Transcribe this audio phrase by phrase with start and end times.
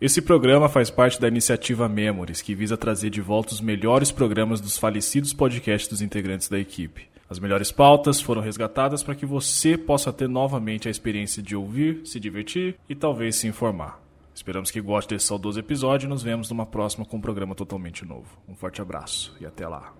[0.00, 4.60] Esse programa faz parte da iniciativa Memories, que visa trazer de volta os melhores programas
[4.60, 7.08] dos falecidos podcasts dos integrantes da equipe.
[7.28, 12.02] As melhores pautas foram resgatadas para que você possa ter novamente a experiência de ouvir,
[12.04, 14.00] se divertir e talvez se informar.
[14.32, 18.04] Esperamos que goste desse saudoso episódio e nos vemos numa próxima com um programa totalmente
[18.04, 18.28] novo.
[18.48, 19.92] Um forte abraço e até lá.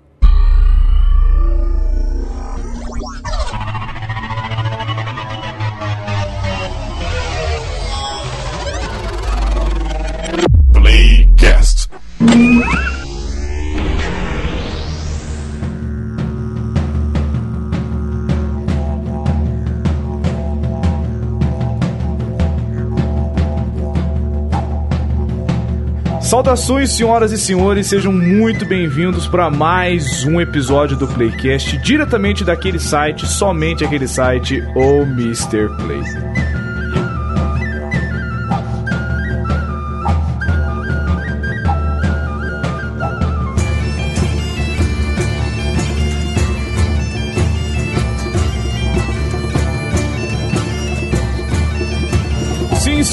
[26.28, 32.78] Saudações, senhoras e senhores, sejam muito bem-vindos para mais um episódio do Playcast, diretamente daquele
[32.78, 35.68] site, somente aquele site, o Mr.
[35.76, 36.27] Play.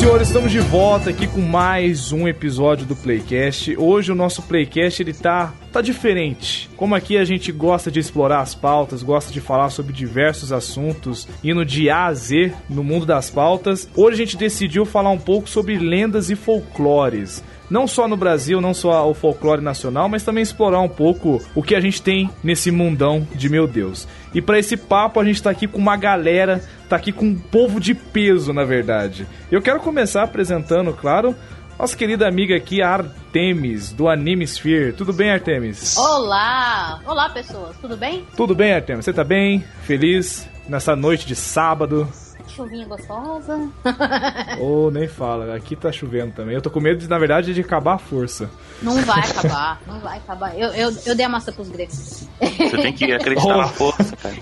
[0.05, 3.75] Senhores, estamos de volta aqui com mais um episódio do Playcast.
[3.75, 6.69] Hoje o nosso Playcast ele tá tá diferente.
[6.77, 11.27] Como aqui a gente gosta de explorar as pautas, gosta de falar sobre diversos assuntos,
[11.43, 15.17] indo de A a Z no mundo das pautas, hoje a gente decidiu falar um
[15.17, 20.23] pouco sobre lendas e folclores não só no Brasil, não só o folclore nacional, mas
[20.23, 24.07] também explorar um pouco o que a gente tem nesse mundão de meu Deus.
[24.33, 27.35] E para esse papo a gente tá aqui com uma galera, tá aqui com um
[27.35, 29.27] povo de peso, na verdade.
[29.51, 31.35] Eu quero começar apresentando, claro,
[31.77, 34.93] nossa querida amiga aqui, Artemis, do Anime Sphere.
[34.93, 35.97] Tudo bem, Artemis?
[35.97, 37.01] Olá!
[37.05, 37.75] Olá, pessoas.
[37.81, 38.25] Tudo bem?
[38.35, 39.03] Tudo bem, Artemis.
[39.03, 39.63] Você tá bem?
[39.83, 40.47] Feliz?
[40.69, 42.07] Nessa noite de sábado?
[42.47, 43.69] Chuvinha gostosa.
[44.59, 46.55] Ou oh, nem fala, aqui tá chovendo também.
[46.55, 48.49] Eu tô com medo, de, na verdade, de acabar a força.
[48.81, 50.57] Não vai acabar, não vai acabar.
[50.57, 52.27] Eu, eu, eu dei a massa pros gregos.
[52.39, 53.57] Você tem que acreditar oh.
[53.57, 54.35] na força, cara.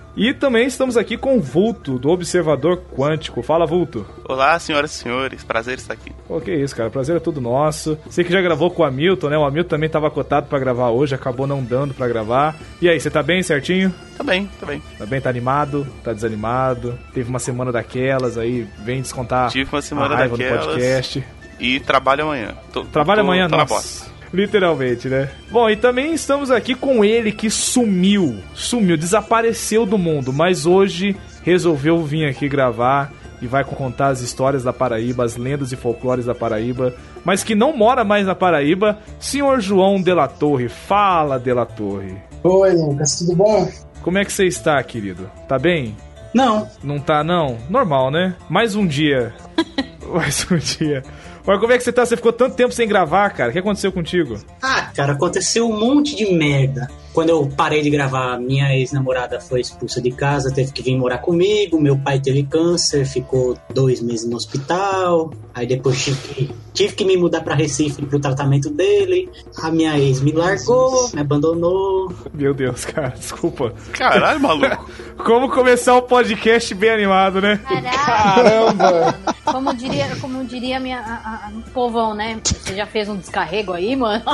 [0.16, 3.42] E também estamos aqui com o Vulto, do Observador Quântico.
[3.42, 4.06] Fala, Vulto.
[4.24, 5.44] Olá, senhoras e senhores.
[5.44, 6.10] Prazer estar aqui.
[6.26, 6.88] Pô, que isso, cara.
[6.88, 7.98] Prazer é tudo nosso.
[8.06, 9.36] Você que já gravou com o Hamilton, né?
[9.36, 12.56] O Hamilton também estava cotado para gravar hoje, acabou não dando para gravar.
[12.80, 13.94] E aí, você tá bem certinho?
[14.16, 14.82] Tá bem, tá bem.
[14.98, 15.86] Tá bem, tá animado?
[16.02, 16.98] Tá desanimado?
[17.12, 20.64] Teve uma semana daquelas aí, vem descontar Tive uma semana a raiva daquelas.
[20.64, 21.24] podcast.
[21.60, 22.54] E trabalho amanhã.
[22.72, 24.15] Tô, trabalho tô, amanhã, tô nossa.
[24.32, 25.30] Literalmente, né?
[25.50, 31.16] Bom, e também estamos aqui com ele que sumiu, sumiu, desapareceu do mundo, mas hoje
[31.42, 36.24] resolveu vir aqui gravar e vai contar as histórias da Paraíba, as lendas e folclores
[36.24, 36.94] da Paraíba,
[37.24, 40.68] mas que não mora mais na Paraíba, senhor João de la Torre.
[40.68, 42.16] Fala, de la Torre.
[42.42, 43.68] Oi, Lucas, tudo bom?
[44.02, 45.30] Como é que você está, querido?
[45.48, 45.96] Tá bem?
[46.32, 46.68] Não.
[46.82, 47.58] Não tá, não?
[47.68, 48.34] Normal, né?
[48.48, 49.34] Mais um dia.
[50.12, 51.02] Mais um dia.
[51.46, 52.04] Mas como é que você tá?
[52.04, 53.50] Você ficou tanto tempo sem gravar, cara.
[53.50, 54.36] O que aconteceu contigo?
[54.60, 56.88] Ah, cara, aconteceu um monte de merda.
[57.16, 61.16] Quando eu parei de gravar, minha ex-namorada foi expulsa de casa, teve que vir morar
[61.16, 61.80] comigo.
[61.80, 65.32] Meu pai teve câncer, ficou dois meses no hospital.
[65.54, 69.30] Aí depois tive que, tive que me mudar para Recife pro tratamento dele.
[69.62, 72.12] A minha ex me largou, me abandonou.
[72.34, 73.72] Meu Deus, cara, desculpa.
[73.92, 74.90] Caralho, maluco.
[75.24, 77.58] Como começar o um podcast bem animado, né?
[78.04, 79.18] Caramba!
[79.42, 82.38] Como diria, como diria minha, a, a, a, povão, né?
[82.44, 84.22] Você já fez um descarrego aí, mano?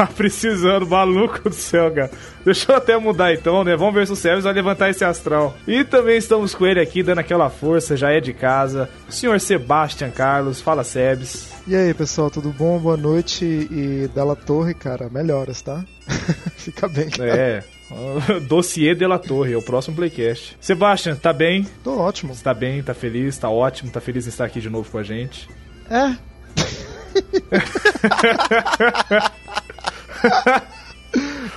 [0.00, 2.10] tá precisando, maluco do céu, cara.
[2.44, 3.76] Deixa eu até mudar então, né?
[3.76, 5.54] Vamos ver se o Sebes vai levantar esse astral.
[5.66, 8.88] E também estamos com ele aqui, dando aquela força, já é de casa.
[9.08, 11.50] O senhor Sebastian Carlos, fala Sebes.
[11.66, 12.78] E aí, pessoal, tudo bom?
[12.78, 13.44] Boa noite.
[13.44, 15.84] E Della Torre, cara, melhoras, tá?
[16.56, 17.10] Fica bem.
[17.10, 17.36] Cara.
[17.36, 17.64] É.
[18.48, 20.56] Dossiê de la Torre, é o próximo Playcast.
[20.60, 21.66] Sebastian, tá bem?
[21.84, 22.34] Tô ótimo.
[22.34, 24.98] Você tá bem, tá feliz, tá ótimo, tá feliz em estar aqui de novo com
[24.98, 25.48] a gente.
[25.90, 26.16] É.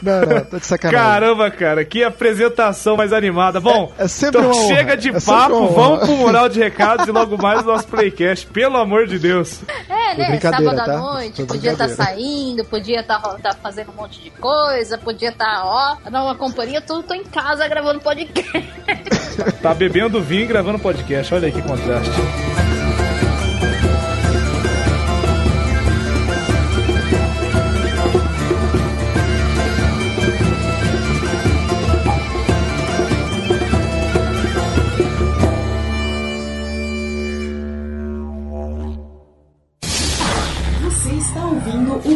[0.01, 1.07] Não, não, tô de sacanagem.
[1.07, 3.59] Caramba, cara, que apresentação mais animada.
[3.61, 7.11] Bom, é, é sempre então chega de é papo, vamos pro mural de recados e
[7.11, 9.61] logo mais o nosso playcast, pelo amor de Deus.
[9.89, 10.39] É, né?
[10.39, 10.97] Sábado à tá?
[10.97, 15.29] noite, podia estar tá saindo, podia estar tá, tá fazendo um monte de coisa, podia
[15.29, 18.51] estar, tá, ó, numa companhia, tô, tô em casa gravando podcast.
[19.61, 22.11] tá bebendo vinho e gravando podcast, olha aí que contraste.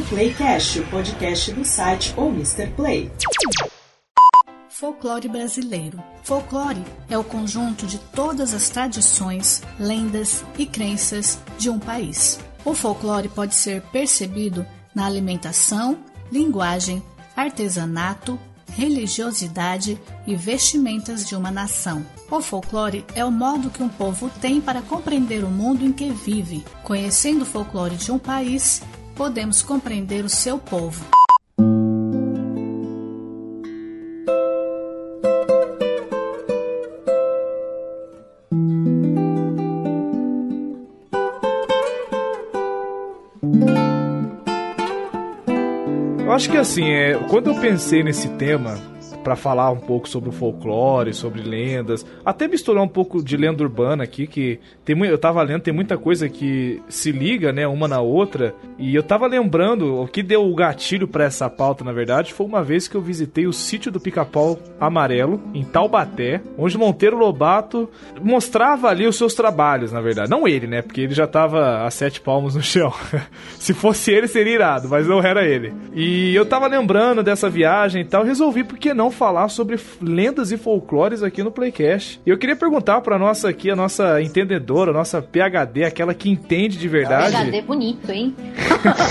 [0.09, 2.67] Playcast, o podcast do site ou Mr.
[2.67, 3.11] Play.
[4.69, 6.01] Folclore brasileiro.
[6.23, 12.39] Folclore é o conjunto de todas as tradições, lendas e crenças de um país.
[12.63, 14.65] O folclore pode ser percebido
[14.95, 15.99] na alimentação,
[16.31, 17.03] linguagem,
[17.35, 18.39] artesanato,
[18.71, 22.05] religiosidade e vestimentas de uma nação.
[22.31, 26.09] O folclore é o modo que um povo tem para compreender o mundo em que
[26.11, 26.63] vive.
[26.81, 28.81] Conhecendo o folclore de um país,
[29.17, 31.03] podemos compreender o seu povo.
[46.37, 48.79] acho que assim, é, quando eu pensei nesse tema,
[49.27, 53.61] para falar um pouco sobre o folclore, sobre lendas, até misturar um pouco de lenda
[53.61, 57.89] urbana aqui, que tem eu tava lendo, tem muita coisa que se liga, né, uma
[57.89, 61.91] na outra, e eu tava lembrando, o que deu o gatilho para essa pauta, na
[61.91, 66.77] verdade, foi uma vez que eu visitei o sítio do Pica-Pau Amarelo, em Taubaté, onde
[66.77, 67.89] Monteiro Lobato
[68.21, 70.29] mostrava ali os seus trabalhos, na verdade.
[70.29, 72.93] Não ele, né, porque ele já tava a sete palmos no chão.
[73.59, 75.73] se fosse ele, seria irado, mas não era ele.
[75.93, 80.51] E eu tava lembrando dessa viagem e tal, resolvi, por que não falar sobre lendas
[80.51, 82.21] e folclores aqui no Playcast.
[82.25, 86.29] E eu queria perguntar pra nossa aqui, a nossa entendedora, a nossa PHD, aquela que
[86.29, 87.35] entende de verdade.
[87.35, 88.35] PHD bonito, hein?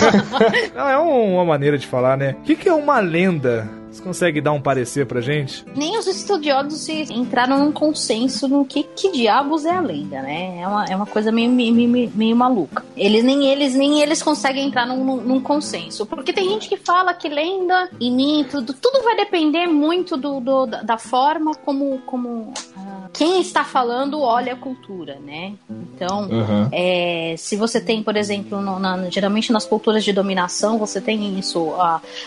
[0.74, 2.36] Não, é uma maneira de falar, né?
[2.40, 3.68] O que, que é uma lenda?
[3.96, 5.64] Você consegue dar um parecer pra gente?
[5.74, 10.60] Nem os estudiosos entraram num consenso no que, que diabos é a lenda, né?
[10.60, 12.84] É uma, é uma coisa meio, meio, meio maluca.
[12.94, 16.04] Eles nem eles nem eles conseguem entrar num, num consenso.
[16.04, 20.66] Porque tem gente que fala que lenda e mito, tudo vai depender muito do, do
[20.66, 25.54] da forma como, como uh, quem está falando olha a cultura, né?
[25.70, 26.68] Então, uhum.
[26.70, 31.38] é, se você tem, por exemplo, no, na, geralmente nas culturas de dominação, você tem
[31.38, 31.72] isso,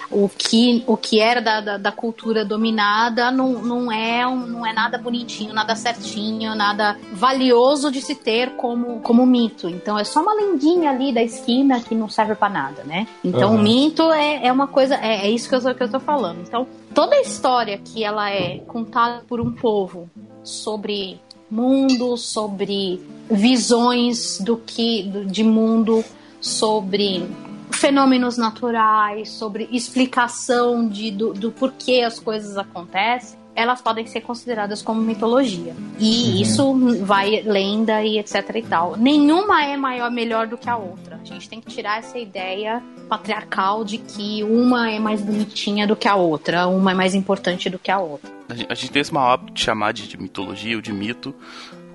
[0.10, 4.74] o, que, o que era da da, da, cultura dominada não, não, é, não é
[4.74, 9.70] nada bonitinho, nada certinho, nada valioso de se ter como, como mito.
[9.70, 13.08] Então é só uma lendinha ali da esquina que não serve para nada, né?
[13.24, 13.60] Então uhum.
[13.60, 16.40] o mito é, é uma coisa, é, é isso que eu, que eu tô falando.
[16.42, 20.10] Então toda a história que ela é contada por um povo
[20.44, 21.20] sobre
[21.50, 26.04] mundo, sobre visões do que de mundo,
[26.40, 27.28] sobre
[27.72, 34.82] fenômenos naturais, sobre explicação de, do, do porquê as coisas acontecem, elas podem ser consideradas
[34.82, 35.76] como mitologia.
[36.00, 36.42] E uhum.
[36.42, 38.96] isso vai lenda e etc e tal.
[38.96, 41.20] Nenhuma é maior melhor do que a outra.
[41.22, 45.96] A gente tem que tirar essa ideia patriarcal de que uma é mais bonitinha do
[45.96, 48.32] que a outra, uma é mais importante do que a outra.
[48.48, 51.36] A gente, tem esse mau hábito de chamar de, de mitologia ou de mito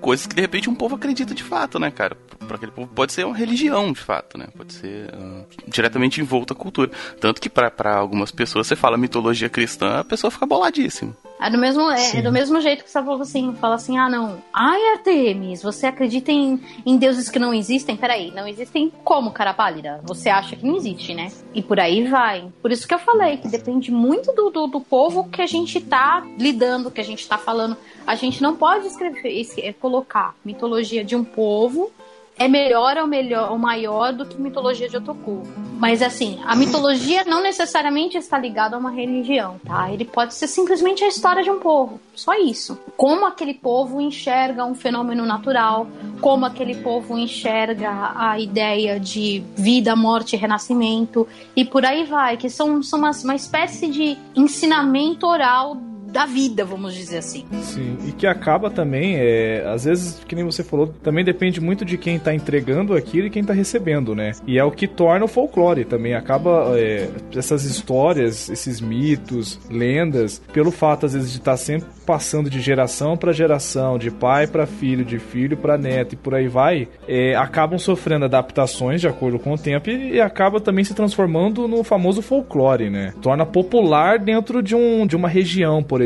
[0.05, 2.15] coisas que de repente um povo acredita de fato, né, cara?
[2.47, 4.45] Para aquele povo pode ser uma religião de fato, né?
[4.55, 6.91] Pode ser uh, diretamente envolta à cultura.
[7.19, 11.17] Tanto que para algumas pessoas você fala mitologia cristã, a pessoa fica boladíssima.
[11.39, 14.09] É do mesmo, é, é, do mesmo jeito que você falou assim, fala assim, ah
[14.09, 17.97] não, ai Artemis, você acredita em, em deuses que não existem?
[17.97, 19.99] Peraí, não existem como, cara pálida?
[20.03, 21.31] Você acha que não existe, né?
[21.53, 22.47] E por aí vai.
[22.61, 25.81] Por isso que eu falei que depende muito do, do, do povo que a gente
[25.81, 27.75] tá lidando, que a gente tá falando.
[28.07, 31.91] A gente não pode escrever, é, colocar mitologia de um povo
[32.37, 35.43] é melhor ou melhor ou maior do que mitologia de Otoku.
[35.77, 39.91] Mas assim, a mitologia não necessariamente está ligada a uma religião, tá?
[39.91, 42.79] Ele pode ser simplesmente a história de um povo, só isso.
[42.95, 45.87] Como aquele povo enxerga um fenômeno natural,
[46.21, 52.49] como aquele povo enxerga a ideia de vida, morte renascimento e por aí vai, que
[52.49, 55.77] são, são uma, uma espécie de ensinamento oral
[56.15, 57.45] da vida, vamos dizer assim.
[57.61, 61.83] Sim, e que acaba também, é, às vezes, que nem você falou, também depende muito
[61.83, 64.31] de quem tá entregando aquilo e quem tá recebendo, né?
[64.47, 66.13] E é o que torna o folclore também.
[66.13, 71.89] Acaba é, essas histórias, esses mitos, lendas, pelo fato, às vezes, de estar tá sempre
[72.05, 76.35] passando de geração para geração, de pai para filho, de filho para neto e por
[76.35, 80.85] aí vai, é, acabam sofrendo adaptações de acordo com o tempo e, e, acaba também
[80.85, 83.13] se transformando no famoso folclore, né?
[83.21, 86.04] Torna popular dentro de, um, de uma região, por exemplo.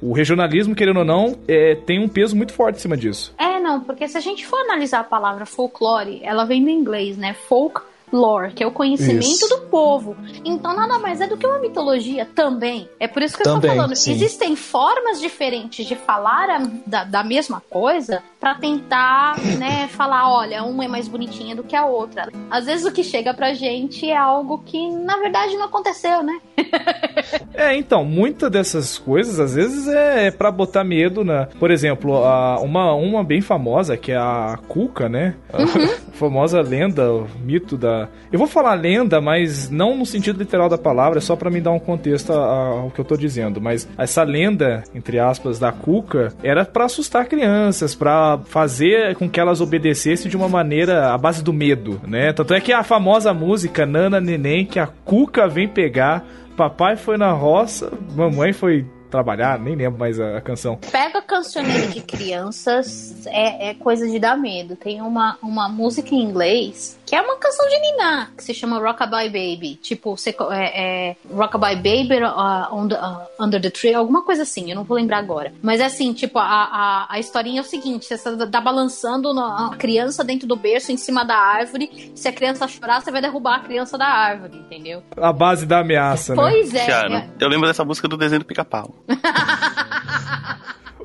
[0.00, 3.34] O regionalismo, querendo ou não, é, tem um peso muito forte em cima disso.
[3.38, 7.16] É, não, porque se a gente for analisar a palavra folclore, ela vem do inglês,
[7.16, 7.34] né?
[7.34, 7.80] Folk
[8.14, 9.48] lore, que é o conhecimento isso.
[9.48, 10.16] do povo.
[10.44, 12.88] Então nada mais é do que uma mitologia também.
[12.98, 13.96] É por isso que também, eu estou falando.
[13.96, 14.12] Sim.
[14.12, 20.62] Existem formas diferentes de falar a, da, da mesma coisa para tentar, né, falar, olha,
[20.62, 22.28] uma é mais bonitinha do que a outra.
[22.50, 26.38] Às vezes o que chega pra gente é algo que na verdade não aconteceu, né?
[27.54, 32.24] é, então, muitas dessas coisas às vezes é, é para botar medo na, por exemplo,
[32.24, 35.34] a, uma uma bem famosa que é a Cuca, né?
[35.52, 35.84] Uhum.
[35.84, 40.68] A famosa lenda, o mito da Eu vou falar lenda, mas não no sentido literal
[40.68, 43.60] da palavra, só para me dar um contexto ao que eu tô dizendo.
[43.60, 49.40] Mas essa lenda, entre aspas, da Cuca, era para assustar crianças, para fazer com que
[49.40, 52.32] elas obedecessem de uma maneira à base do medo, né?
[52.32, 56.24] Tanto é que a famosa música Nana Neném, que a Cuca vem pegar.
[56.56, 60.76] Papai foi na roça, mamãe foi trabalhar, nem lembro mais a, a canção.
[60.90, 64.74] Pega cancioneiro de crianças, é, é, coisa de dar medo.
[64.74, 68.78] Tem uma, uma música em inglês que é uma canção de Nina, que se chama
[68.78, 69.76] Rockabye Baby.
[69.76, 74.42] Tipo, você, é, é Rockabye Baby uh, on the, uh, Under the Tree, alguma coisa
[74.42, 75.52] assim, eu não vou lembrar agora.
[75.62, 79.30] Mas é assim, tipo, a, a, a historinha é o seguinte: você tá, tá balançando
[79.38, 82.12] a criança dentro do berço em cima da árvore.
[82.14, 85.02] Se a criança chorar, você vai derrubar a criança da árvore, entendeu?
[85.16, 86.80] A base da ameaça, pois né?
[86.80, 86.86] Pois é.
[86.86, 88.94] Cara, eu lembro dessa música do desenho do pica-pau.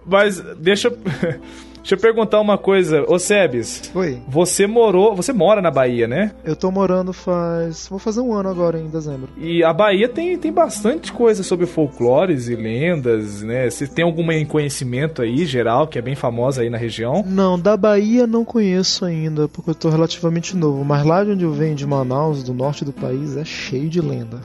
[0.06, 0.92] Mas deixa.
[1.90, 3.90] Deixa eu perguntar uma coisa, ô Sebes.
[3.96, 4.20] Oi.
[4.28, 6.34] Você morou, você mora na Bahia, né?
[6.46, 9.30] Eu tô morando faz, vou fazer um ano agora em dezembro.
[9.36, 13.68] E a Bahia tem, tem bastante coisa sobre folclores e lendas, né?
[13.68, 17.24] Você tem algum conhecimento aí geral que é bem famosa aí na região?
[17.26, 21.44] Não, da Bahia não conheço ainda, porque eu tô relativamente novo, mas lá de onde
[21.44, 24.42] eu venho de Manaus, do norte do país, é cheio de lenda.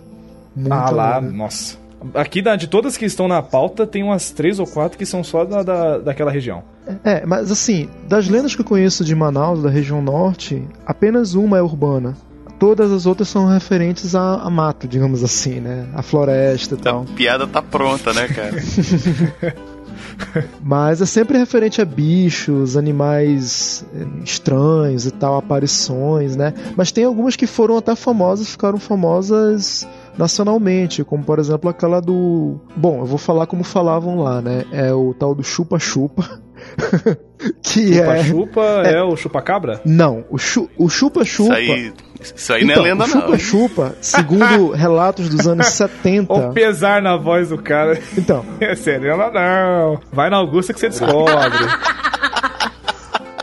[0.57, 1.31] Muita ah lá, lenda.
[1.31, 1.84] nossa.
[2.14, 5.44] Aqui, de todas que estão na pauta, tem umas três ou quatro que são só
[5.44, 6.62] da, da, daquela região.
[7.02, 11.58] É, mas assim, das lendas que eu conheço de Manaus, da região norte, apenas uma
[11.58, 12.16] é urbana.
[12.58, 15.87] Todas as outras são referentes a, a mato, digamos assim, né?
[15.94, 17.02] A floresta e tal.
[17.02, 18.54] A piada tá pronta, né, cara?
[20.62, 26.54] Mas é sempre referente a bichos, animais eh, estranhos e tal, aparições, né?
[26.76, 32.61] Mas tem algumas que foram até famosas, ficaram famosas nacionalmente, como por exemplo aquela do.
[32.76, 34.64] Bom, eu vou falar como falavam lá, né?
[34.73, 36.42] É o tal do chupa-chupa.
[37.62, 38.25] que chupa, é.
[38.25, 39.80] Chupa é, é o chupa-cabra?
[39.85, 41.25] Não, o chupa-chupa.
[41.25, 43.38] Isso aí, isso aí então, não é então, lenda, chupa, não.
[43.38, 46.33] Chupa-chupa, segundo relatos dos anos 70.
[46.33, 47.99] o pesar na voz do cara.
[48.16, 48.44] Então.
[48.61, 50.00] É sério, ela não.
[50.12, 51.59] Vai na Augusta que você descobre.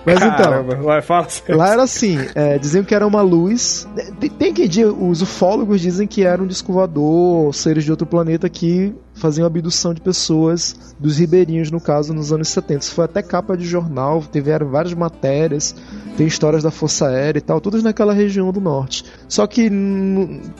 [0.05, 3.87] Mas então, Caramba, então, vai, fala lá era assim, é, diziam que era uma luz.
[4.19, 8.07] Tem, tem que dizer, os ufólogos dizem que era um disco voador, seres de outro
[8.07, 12.79] planeta que faziam abdução de pessoas dos ribeirinhos, no caso, nos anos 70.
[12.79, 15.75] Isso foi até capa de jornal, tiveram várias matérias,
[16.17, 19.05] tem histórias da Força Aérea e tal, todas naquela região do norte.
[19.27, 19.69] Só que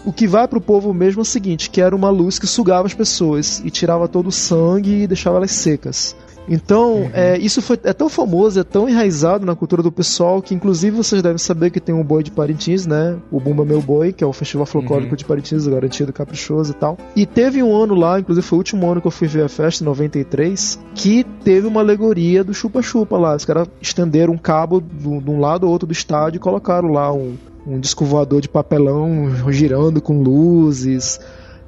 [0.06, 2.86] o que vai pro povo mesmo é o seguinte, que era uma luz que sugava
[2.86, 6.16] as pessoas e tirava todo o sangue e deixava elas secas.
[6.48, 7.10] Então, uhum.
[7.14, 10.96] é, isso foi, é tão famoso, é tão enraizado na cultura do pessoal que, inclusive,
[10.96, 13.18] vocês devem saber que tem um boi de Parintins, né?
[13.32, 15.16] O Bumba Meu Boi, que é o festival folclórico uhum.
[15.16, 16.98] de Parintins, garantido caprichoso e tal.
[17.16, 19.50] E teve um ano lá, inclusive foi o último ano que eu fui ver a
[19.50, 23.36] festa, em 93, que teve uma alegoria do chupa-chupa lá.
[23.36, 27.12] Os caras estenderam um cabo de um lado ou outro do estádio e colocaram lá
[27.14, 31.20] um, um disco voador de papelão girando com luzes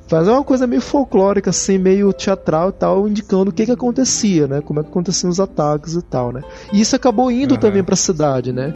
[0.08, 4.48] fazer uma coisa meio folclórica, assim, meio teatral e tal, indicando o que que acontecia,
[4.48, 4.62] né?
[4.62, 6.42] Como é que aconteciam os ataques e tal, né?
[6.72, 7.60] E isso acabou indo uhum.
[7.60, 8.74] também para a cidade, né?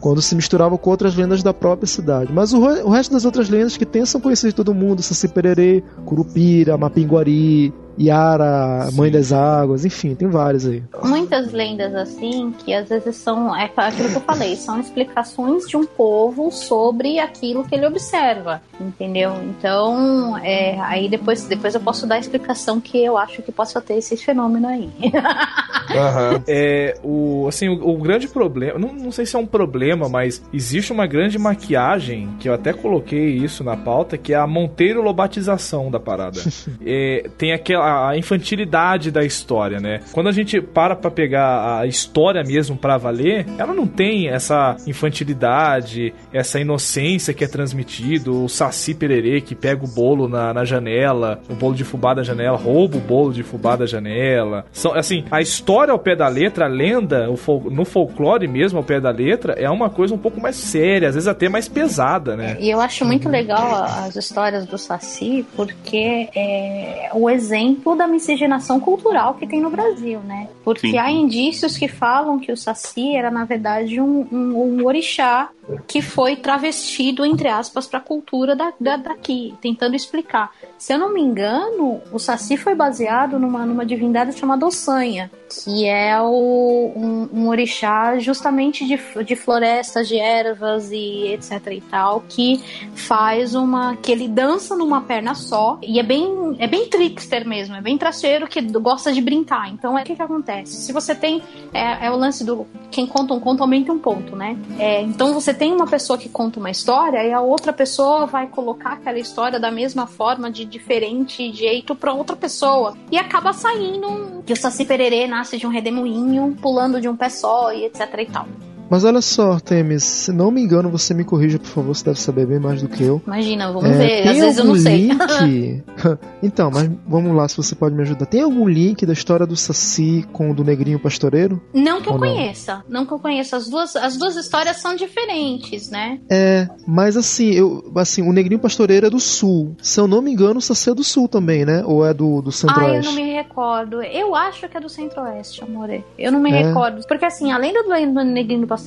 [0.00, 2.32] Quando se misturava com outras lendas da própria cidade.
[2.32, 5.28] Mas o, o resto das outras lendas que tem são conhecidas de todo mundo: Saci
[5.28, 8.96] Pererê, Curupira, Mapinguari, Yara, Sim.
[8.96, 10.82] Mãe das Águas, enfim, tem várias aí.
[11.04, 15.76] Muitas lendas assim, que às vezes são, é aquilo que eu falei, são explicações de
[15.76, 19.34] um povo sobre aquilo que ele observa, entendeu?
[19.44, 23.80] Então, é, aí depois, depois eu posso dar a explicação que eu acho que possa
[23.82, 24.90] ter esse fenômeno aí.
[25.04, 26.42] uhum.
[26.48, 30.42] é, o, assim, o, o, grande problema, não, não sei se é um problema, mas
[30.52, 35.02] existe uma grande maquiagem, que eu até coloquei isso na pauta, que é a Monteiro
[35.02, 36.40] Lobatização da parada.
[36.84, 40.00] é, tem aquela a infantilidade da história, né?
[40.12, 44.76] Quando a gente para pra pegar a história mesmo para valer, ela não tem essa
[44.86, 50.64] infantilidade, essa inocência que é transmitido, o Saci Pererê que pega o bolo na, na
[50.64, 54.64] janela, o bolo de fubá da janela, rouba o bolo de fubá da janela.
[54.72, 58.84] São, assim, a história ao pé da letra, a lenda, fol no folclore mesmo ao
[58.84, 62.36] pé da letra, é uma coisa um pouco mais séria, às vezes até mais pesada,
[62.36, 62.56] né?
[62.60, 68.06] E eu acho muito legal as histórias do Saci, porque é o exemplo exemplo da
[68.06, 70.48] miscigenação cultural que tem no Brasil, né?
[70.62, 70.98] Porque Sim.
[70.98, 75.48] há indícios que falam que o Saci era, na verdade, um, um, um orixá
[75.86, 80.50] que foi travestido, entre aspas, para a cultura da, da, daqui, tentando explicar.
[80.78, 85.86] Se eu não me engano, o Saci foi baseado numa, numa divindade chamada Ossanha, que
[85.86, 92.22] é o, um, um, orixá justamente de, de florestas, de ervas e etc e tal,
[92.28, 92.60] que
[92.94, 93.96] faz uma.
[93.96, 97.98] que ele dança numa perna só e é bem, é bem trickster mesmo, é bem
[97.98, 99.68] traceiro que gosta de brincar.
[99.70, 100.76] Então é o que, que acontece?
[100.76, 101.42] Se você tem.
[101.74, 102.66] É, é, o lance do.
[102.90, 104.56] Quem conta um conto aumenta um ponto, né?
[104.78, 108.46] É, então você tem uma pessoa que conta uma história e a outra pessoa vai
[108.46, 112.96] colocar aquela história da mesma forma, de diferente jeito, para outra pessoa.
[113.10, 117.30] E acaba saindo que o Saci Pererê nasce de um redemoinho, pulando de um pé
[117.30, 118.46] só e etc e tal.
[118.90, 122.20] Mas olha só, Temis, se não me engano, você me corrija, por favor, você deve
[122.20, 123.22] saber bem mais do que eu.
[123.24, 125.08] Imagina, vamos é, ver, às vezes eu não sei.
[125.08, 125.84] Link...
[126.42, 128.26] então, mas vamos lá, se você pode me ajudar.
[128.26, 131.62] Tem algum link da história do Saci com o do Negrinho Pastoreiro?
[131.72, 133.06] Não que eu conheça, não?
[133.06, 133.56] que eu conheça.
[133.56, 136.18] As duas, as duas histórias são diferentes, né?
[136.28, 139.76] É, mas assim, eu, assim, o Negrinho Pastoreiro é do Sul.
[139.80, 141.84] Se eu não me engano, o Saci é do Sul também, né?
[141.86, 142.90] Ou é do, do Centro-Oeste?
[142.90, 144.02] Ah, eu não me recordo.
[144.02, 146.04] Eu acho que é do Centro-Oeste, amore.
[146.18, 146.64] Eu não me é.
[146.64, 147.06] recordo.
[147.06, 148.79] Porque assim, além do, do Negrinho Pastoreiro,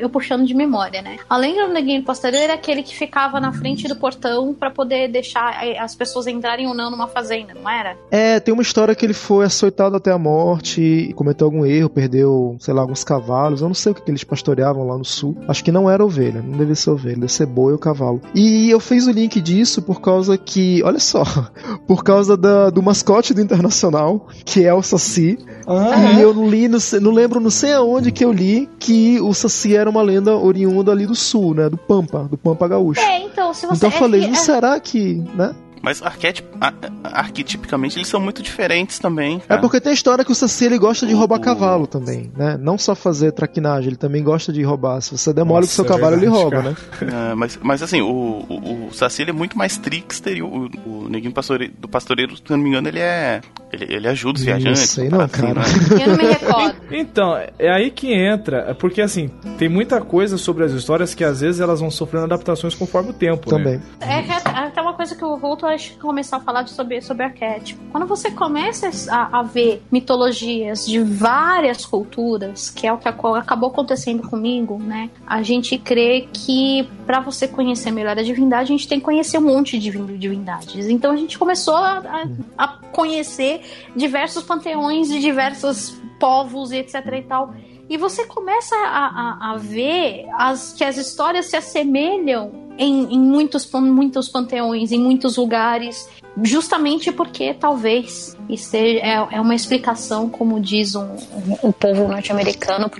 [0.00, 1.16] eu puxando de memória, né?
[1.28, 5.60] Além do neguinho pastoreiro, era aquele que ficava na frente do portão para poder deixar
[5.78, 7.96] as pessoas entrarem ou não numa fazenda, não era?
[8.10, 12.56] É, tem uma história que ele foi açoitado até a morte, cometeu algum erro, perdeu,
[12.60, 13.60] sei lá, alguns cavalos.
[13.60, 15.36] Eu não sei o que eles pastoreavam lá no sul.
[15.48, 18.20] Acho que não era ovelha, não devia ser ovelha, deve ser boi ou cavalo.
[18.34, 21.24] E eu fiz o link disso por causa que, olha só,
[21.86, 25.38] por causa da, do mascote do Internacional, que é o Saci.
[25.66, 29.20] Ah, e eu li, não, sei, não lembro, não sei aonde que eu li que
[29.20, 31.68] o Saci era uma lenda oriunda ali do sul, né?
[31.68, 33.00] Do Pampa, do Pampa Gaúcho.
[33.00, 33.74] É, então, se você.
[33.74, 34.36] Então eu falei, é, não é...
[34.36, 35.54] será que, né?
[35.86, 36.44] Mas arquetip,
[37.04, 39.38] arquetipicamente eles são muito diferentes também.
[39.38, 39.60] Cara.
[39.60, 42.58] É porque tem a história que o Saci ele gosta de roubar cavalo também, né?
[42.60, 45.00] Não só fazer traquinagem, ele também gosta de roubar.
[45.00, 46.70] Se você demole Nossa, o seu é cavalo, verdade, ele rouba, cara.
[46.70, 47.30] né?
[47.30, 50.68] É, mas, mas assim, o, o, o Saci ele é muito mais trickster e o,
[50.84, 53.40] o Neguinho pastoreiro, do Pastoreiro, se não me engano, ele é.
[53.72, 54.80] Ele, ele ajuda os viajantes.
[54.80, 55.54] Não sei não, assim, cara.
[55.54, 55.64] Né?
[56.02, 56.76] Eu não me recordo.
[56.90, 61.22] Então, é aí que entra, é porque assim, tem muita coisa sobre as histórias que
[61.22, 63.76] às vezes elas vão sofrendo adaptações conforme o tempo, Também.
[63.76, 63.82] Né?
[64.00, 67.80] É, é até uma coisa que eu volto a começar a falar sobre, sobre arquétipo.
[67.90, 73.68] Quando você começa a, a ver mitologias de várias culturas, que é o que acabou
[73.68, 75.10] acontecendo comigo, né?
[75.26, 79.38] A gente crê que para você conhecer melhor a divindade, a gente tem que conhecer
[79.38, 80.88] um monte de divindades.
[80.88, 83.60] Então a gente começou a, a, a conhecer
[83.94, 87.54] diversos panteões de diversos povos e etc e tal.
[87.88, 93.18] E você começa a, a, a ver as, que as histórias se assemelham em, em
[93.18, 96.08] muitos, muitos panteões, em muitos lugares,
[96.42, 102.90] justamente porque talvez isso é, é uma explicação, como diz um, um, o povo norte-americano,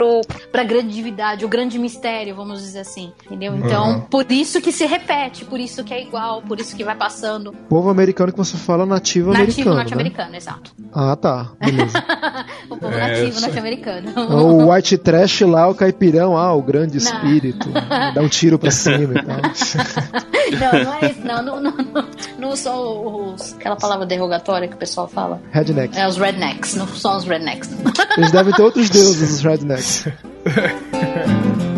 [0.50, 3.54] para a grandiosidade, o grande mistério, vamos dizer assim, entendeu?
[3.56, 4.00] Então, uhum.
[4.00, 7.52] por isso que se repete, por isso que é igual, por isso que vai passando.
[7.68, 9.46] Povo americano que você fala nativo, nativo americano.
[9.46, 9.76] Nativo né?
[9.76, 10.36] norte-americano, né?
[10.38, 10.72] exato.
[10.92, 11.52] Ah, tá.
[11.60, 12.04] Beleza.
[12.70, 14.12] o povo é, nativo norte-americano.
[14.16, 17.68] O white trash lá, o caipirão, ah, o grande espírito.
[18.14, 19.36] Dá um tiro pra cima e tal.
[19.74, 21.42] não, não é isso, não.
[21.42, 23.54] Não, não, não, não são os.
[23.54, 25.40] Aquela palavra derrogatória que o pessoal fala.
[25.52, 25.98] Rednecks.
[25.98, 27.70] É os rednecks, não são os rednecks.
[28.16, 30.08] Eles devem ter outros deuses, os rednecks.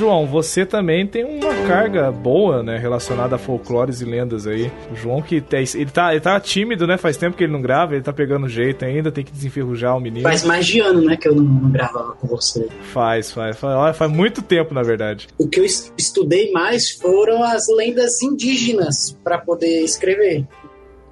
[0.00, 4.72] João, você também tem uma carga boa, né, relacionada a folclores e lendas aí.
[4.90, 6.96] O João que tem, ele tá, ele tá tímido, né?
[6.96, 10.00] Faz tempo que ele não grava, ele tá pegando jeito ainda, tem que desenferrujar o
[10.00, 10.22] menino.
[10.22, 12.66] Faz mais de ano, né, que eu não, não gravava com você.
[12.80, 15.28] Faz, faz, faz, faz muito tempo, na verdade.
[15.36, 20.46] O que eu estudei mais foram as lendas indígenas para poder escrever.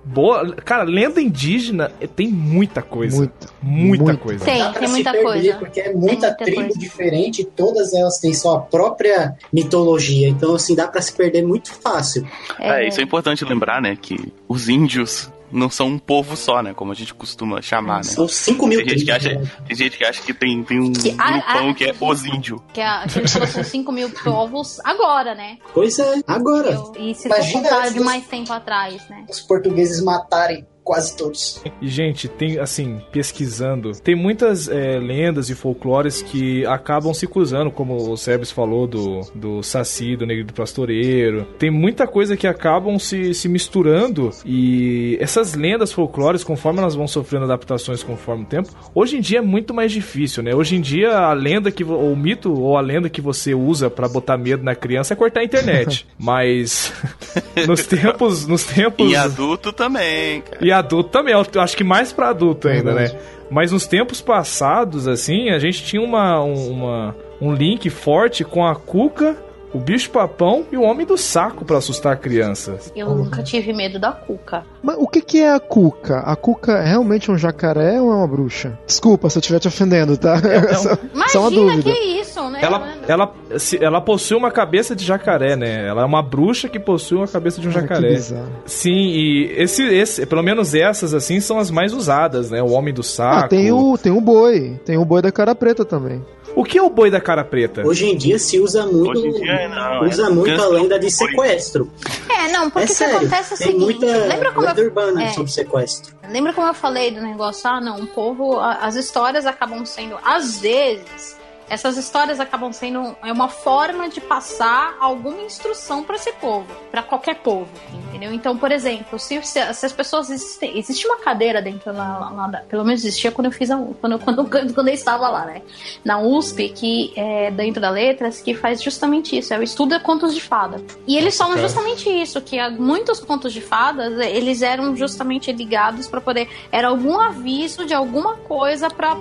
[0.09, 0.55] Boa.
[0.57, 3.17] Cara, lenda indígena tem muita coisa.
[3.17, 3.49] Muita.
[3.63, 4.19] Muita, muita.
[4.19, 4.45] coisa.
[4.45, 5.57] Tem, tem muita perder, coisa.
[5.57, 6.79] Porque é muita, muita tribo coisa.
[6.79, 10.29] diferente, todas elas têm sua própria mitologia.
[10.29, 12.27] Então, assim, dá para se perder muito fácil.
[12.59, 13.97] É, é, isso é importante lembrar, né?
[14.01, 16.75] Que os índios não são um povo só, né?
[16.75, 18.03] Como a gente costuma chamar, né?
[18.05, 19.29] São 5 mil tem gente, que acha,
[19.67, 22.25] tem gente que acha que tem, tem um que, grupão a, a, que é os
[22.25, 22.61] índios.
[22.73, 25.59] Que, a, que eles são 5 mil povos agora, né?
[25.75, 26.71] Pois é, agora.
[26.71, 29.25] Eu, e se Imagina for contar de mais tempo atrás, né?
[29.29, 31.63] Os portugueses matarem quase todos.
[31.83, 37.71] E, gente, tem, assim, pesquisando, tem muitas é, lendas e folclores que acabam se cruzando,
[37.71, 41.47] como o Sebes falou do, do Saci, do Negro do Pastoreiro.
[41.59, 47.07] Tem muita coisa que acabam se, se misturando e essas lendas folclóricas, conforme elas vão
[47.07, 50.55] sofrendo adaptações conforme o tempo, hoje em dia é muito mais difícil, né?
[50.55, 54.09] Hoje em dia a lenda que o mito ou a lenda que você usa para
[54.09, 56.07] botar medo na criança é cortar a internet.
[56.19, 56.91] Mas
[57.69, 60.65] nos tempos, nos tempos E adulto também, cara.
[60.65, 63.11] E adulto também, eu acho que mais para adulto ainda, né?
[63.51, 68.75] Mas nos tempos passados, assim, a gente tinha uma, uma, um link forte com a
[68.75, 69.37] Cuca
[69.79, 72.93] o bicho papão e o homem do saco para assustar crianças.
[72.97, 74.65] Eu nunca tive medo da cuca.
[74.83, 76.19] Mas o que, que é a cuca?
[76.19, 78.77] A cuca é realmente um jacaré ou é uma bruxa?
[78.85, 80.35] Desculpa se eu estiver te ofendendo, tá?
[80.35, 81.93] É só, Imagina, uma dúvida.
[81.93, 82.59] que isso, né?
[82.61, 85.87] Ela, ela, se, ela possui uma cabeça de jacaré, né?
[85.87, 88.19] Ela é uma bruxa que possui uma cabeça de um ah, jacaré.
[88.67, 92.61] Sim, e esse, esse, pelo menos essas, assim, são as mais usadas, né?
[92.61, 93.45] O homem do saco.
[93.45, 94.81] Ah, tem o, tem o boi.
[94.85, 96.21] Tem o boi da cara preta também.
[96.59, 97.87] O que é o boi da cara preta?
[97.87, 101.89] Hoje em dia se usa muito, dia, não, usa é muito a lenda de sequestro.
[102.29, 104.87] É, não, porque é o que acontece é o seguinte, muita lembra como lenda eu,
[104.87, 106.17] urbana é, sobre sequestro.
[106.29, 107.71] Lembra como eu falei do negócio?
[107.71, 111.38] Ah, não, o povo, as histórias acabam sendo, às vezes,
[111.69, 117.03] essas histórias acabam sendo é uma forma de passar alguma instrução para esse povo, para
[117.03, 117.69] qualquer povo,
[118.09, 118.33] entendeu?
[118.33, 122.59] Então, por exemplo, se, se, as pessoas existem, existe uma cadeira dentro lá, lá, lá,
[122.69, 125.63] pelo menos existia quando eu fiz a, quando, quando, quando eu estava lá, né?
[126.05, 130.03] Na USP, que é dentro da letras, que faz justamente isso, é o estudo de
[130.03, 130.83] contos de fada.
[131.07, 136.21] E eles falam justamente isso, que muitos contos de fadas, eles eram justamente ligados para
[136.21, 139.17] poder era algum aviso de alguma coisa para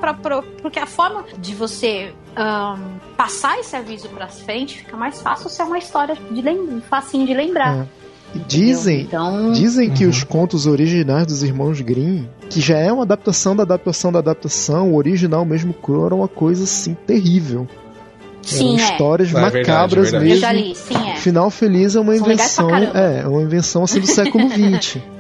[0.62, 5.62] porque a forma de você um, passar esse aviso pra frente, fica mais fácil se
[5.62, 7.84] é uma história de facinho de lembrar.
[7.84, 8.08] É.
[8.48, 9.52] Dizem, então...
[9.52, 10.10] dizem que uhum.
[10.10, 14.92] os contos originais dos irmãos Grimm, que já é uma adaptação da adaptação da adaptação,
[14.92, 17.68] o original mesmo cru era uma coisa assim terrível.
[18.42, 18.92] Sim, Eram é.
[18.92, 19.40] histórias é.
[19.40, 20.36] macabras é verdade, mesmo.
[20.36, 21.16] Eu já li, sim, é.
[21.16, 24.98] Final feliz é uma São invenção, é, é uma invenção assim do século XX.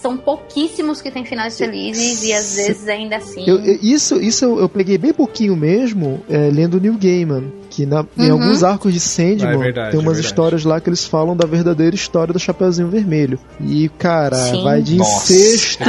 [0.00, 3.44] são pouquíssimos que têm finais felizes e às vezes ainda assim.
[3.46, 7.52] Eu, isso isso eu, eu, peguei bem pouquinho mesmo é, lendo New Gaiman.
[7.68, 8.06] Que na, uhum.
[8.18, 11.04] em alguns arcos de Sandman ah, é verdade, tem umas é histórias lá que eles
[11.04, 13.38] falam da verdadeira história do Chapeuzinho Vermelho.
[13.60, 14.64] E, cara, Sim.
[14.64, 15.32] vai de Nossa.
[15.32, 15.84] incesto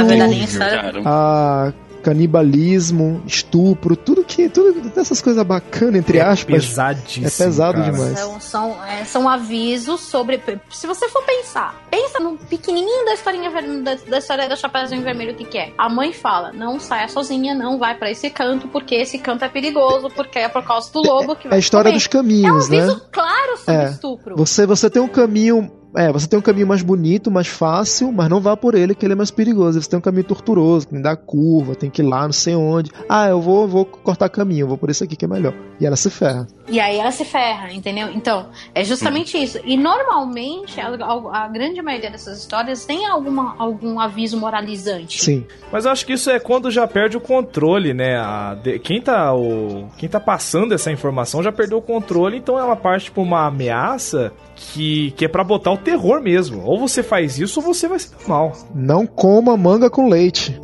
[1.04, 1.72] a
[2.02, 4.48] canibalismo, estupro, tudo que.
[4.48, 6.66] Tudo dessas coisas bacanas, entre é aspas.
[6.66, 7.26] Pesadíssimo.
[7.26, 7.92] É pesado cara.
[7.92, 8.18] demais.
[8.18, 10.40] São, são, é, são, avisos sobre.
[10.70, 13.50] Se você for pensar, pensa no pequenininho da historinha
[13.82, 15.72] da, da história da Chapeuzinho Vermelho, o que, que é?
[15.78, 19.48] A mãe fala: não saia sozinha, não vai para esse canto, porque esse canto é
[19.48, 21.54] perigoso, porque é por causa do lobo que vai.
[21.54, 21.98] É a história comer.
[21.98, 22.78] dos caminhos, né?
[22.78, 23.08] É um aviso né?
[23.12, 23.90] claro sobre é.
[23.90, 24.36] estupro.
[24.36, 28.28] Você, você tem um caminho é, você tem um caminho mais bonito, mais fácil, mas
[28.28, 29.80] não vá por ele que ele é mais perigoso.
[29.80, 32.54] Você tem um caminho tortuoso, tem que dar curva, tem que ir lá, não sei
[32.54, 32.90] onde.
[33.08, 35.54] Ah, eu vou, vou cortar caminho, vou por esse aqui que é melhor.
[35.78, 36.46] E ela se ferra.
[36.72, 38.08] E aí ela se ferra, entendeu?
[38.14, 39.42] Então, é justamente hum.
[39.42, 39.60] isso.
[39.62, 45.22] E normalmente, a, a, a, grande maioria dessas histórias tem alguma, algum aviso moralizante.
[45.22, 45.46] Sim.
[45.70, 48.16] Mas eu acho que isso é quando já perde o controle, né?
[48.16, 52.58] A, de, quem, tá, o, quem tá passando essa informação já perdeu o controle, então
[52.58, 56.62] ela parte por uma ameaça que, que é para botar o terror mesmo.
[56.64, 58.52] Ou você faz isso ou você vai ser mal.
[58.74, 60.58] Não coma manga com leite.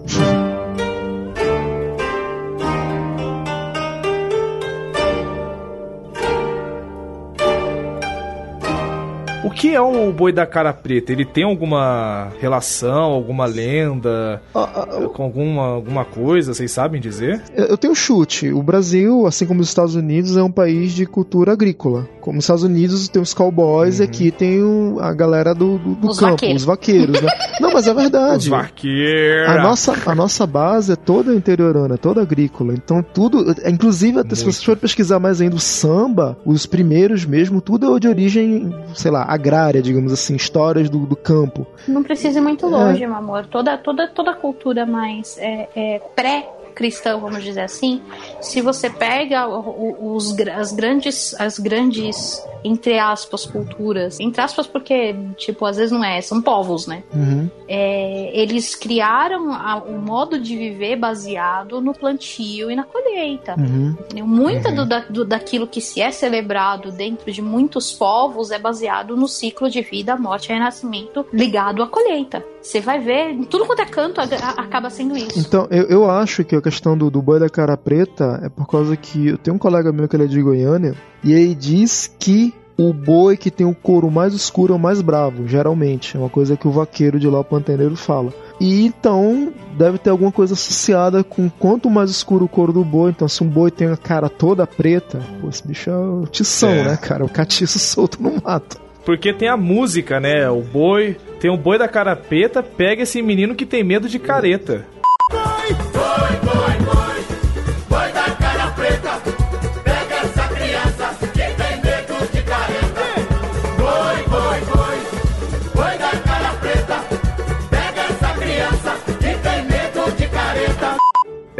[9.58, 11.12] Que é o boi da cara preta?
[11.12, 16.54] Ele tem alguma relação, alguma lenda ah, ah, com alguma, alguma coisa?
[16.54, 17.42] Vocês sabem dizer?
[17.54, 18.52] Eu tenho chute.
[18.52, 22.08] O Brasil, assim como os Estados Unidos, é um país de cultura agrícola.
[22.20, 24.04] Como os Estados Unidos tem os cowboys, uhum.
[24.04, 26.62] aqui tem o, a galera do, do, do campo, vaqueiros.
[26.62, 27.20] os vaqueiros.
[27.20, 27.28] Né?
[27.60, 28.38] Não, mas é verdade.
[28.38, 29.48] Os vaqueiros.
[29.48, 32.74] A nossa, a nossa base é toda interiorana, toda agrícola.
[32.74, 34.36] Então tudo, inclusive, Muito.
[34.36, 38.72] se você for pesquisar mais ainda o samba, os primeiros mesmo, tudo é de origem,
[38.94, 41.66] sei lá, agrária, digamos assim, histórias do, do campo.
[41.86, 43.06] Não precisa ir muito longe, é.
[43.06, 43.46] meu amor.
[43.46, 46.46] Toda, toda, toda cultura mais é, é, pré
[46.78, 48.00] cristão, vamos dizer assim,
[48.40, 55.66] se você pega os, as grandes, as grandes, entre aspas, culturas, entre aspas porque, tipo,
[55.66, 57.02] às vezes não é, são povos, né?
[57.12, 57.50] Uhum.
[57.66, 59.48] É, eles criaram
[59.88, 63.56] o um modo de viver baseado no plantio e na colheita.
[63.58, 63.96] Uhum.
[64.24, 64.76] Muita uhum.
[64.76, 69.26] do, da, do, daquilo que se é celebrado dentro de muitos povos é baseado no
[69.26, 72.44] ciclo de vida, morte e renascimento ligado à colheita.
[72.62, 75.38] Você vai ver, tudo quanto é canto acaba sendo isso.
[75.38, 78.68] Então, eu, eu acho que a questão do, do boi da cara preta é por
[78.68, 82.14] causa que eu tenho um colega meu que ele é de Goiânia e ele diz
[82.18, 86.16] que o boi que tem o couro mais escuro é o mais bravo, geralmente.
[86.16, 88.32] É uma coisa que o vaqueiro de lá, o pantaneiro, fala.
[88.60, 93.10] E então deve ter alguma coisa associada com quanto mais escuro o couro do boi.
[93.10, 96.70] Então, se um boi tem a cara toda preta, pô, esse bicho é o tição,
[96.70, 96.84] é.
[96.84, 97.24] né, cara?
[97.24, 98.80] O catiço solto no mato.
[99.04, 100.48] Porque tem a música, né?
[100.48, 101.16] O boi.
[101.40, 104.86] Tem o boi da cara preta, pega esse menino que tem medo de careta.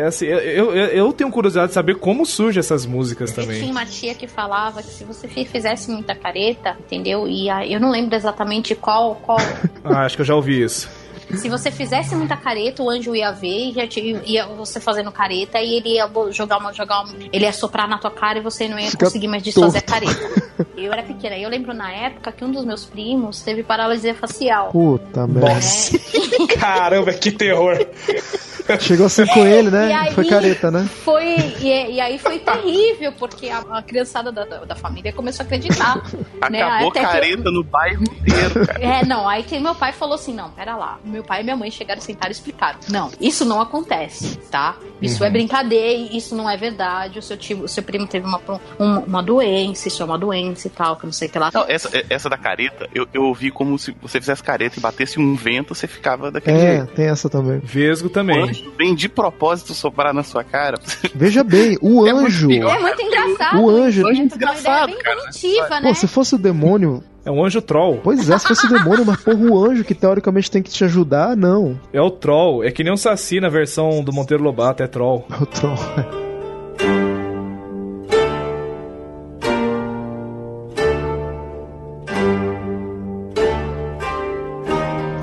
[0.09, 3.57] Assim, eu, eu, eu, tenho curiosidade de saber como surgem essas músicas também.
[3.57, 7.29] Eu tinha uma tia que falava que se você fizesse muita careta, entendeu?
[7.29, 9.17] E a, eu não lembro exatamente qual.
[9.17, 9.39] qual...
[9.85, 10.89] ah, acho que eu já ouvi isso.
[11.37, 15.13] Se você fizesse muita careta, o anjo ia ver e já te, ia você fazendo
[15.13, 18.43] careta e ele ia jogar uma, jogar uma, ele ia soprar na tua cara e
[18.43, 20.07] você não ia Fica conseguir mais desfazer torto.
[20.07, 20.49] a careta.
[20.77, 21.37] Eu era pequena.
[21.37, 24.71] Eu lembro na época que um dos meus primos teve paralisia facial.
[24.71, 25.51] Puta merda.
[25.53, 26.57] É.
[26.59, 27.79] Caramba, que terror.
[28.81, 29.95] Chegou assim com ele, né?
[29.95, 30.87] Aí, foi careta, né?
[31.03, 35.43] Foi, e, e, aí foi terrível, porque a, a criançada da, da, da, família começou
[35.43, 36.03] a acreditar.
[36.51, 36.63] Né?
[36.63, 37.01] Acabou né?
[37.01, 37.53] careta eu...
[37.53, 38.85] no bairro inteiro, cara.
[38.85, 40.99] É, não, aí que meu pai falou assim, não, pera lá.
[41.03, 42.79] Meu pai e minha mãe chegaram, sentaram e explicaram.
[42.89, 44.77] Não, isso não acontece, tá?
[45.01, 45.29] Isso é uhum.
[45.29, 47.19] é brincadeira, isso não é verdade.
[47.19, 48.41] O seu, tio, o seu primo teve uma,
[48.79, 51.51] uma, uma doença, isso é uma doença e tal, que não sei o que lá.
[51.53, 55.21] Não, essa, essa da careta, eu, eu ouvi como se você fizesse careta e batesse
[55.21, 56.95] um vento, você ficava daquele é, jeito.
[56.95, 57.61] tem essa também.
[57.61, 58.41] Vesgo também.
[58.41, 60.79] Quando vem de propósito soprar na sua cara.
[61.15, 62.49] Veja bem, o é anjo.
[62.49, 63.61] Muito é muito engraçado.
[63.61, 64.09] O anjo.
[64.09, 65.21] É muito engraçado, bem cara.
[65.21, 65.89] Punitiva, né?
[65.89, 68.01] Pô, se fosse o demônio, é um anjo troll.
[68.03, 70.83] Pois é, se fosse o demônio, mas porra, o anjo que teoricamente tem que te
[70.85, 71.79] ajudar, não.
[71.93, 72.65] É o troll.
[72.65, 75.27] É que nem o Saci na versão do Monteiro Lobato, é troll.
[75.31, 75.77] É o troll.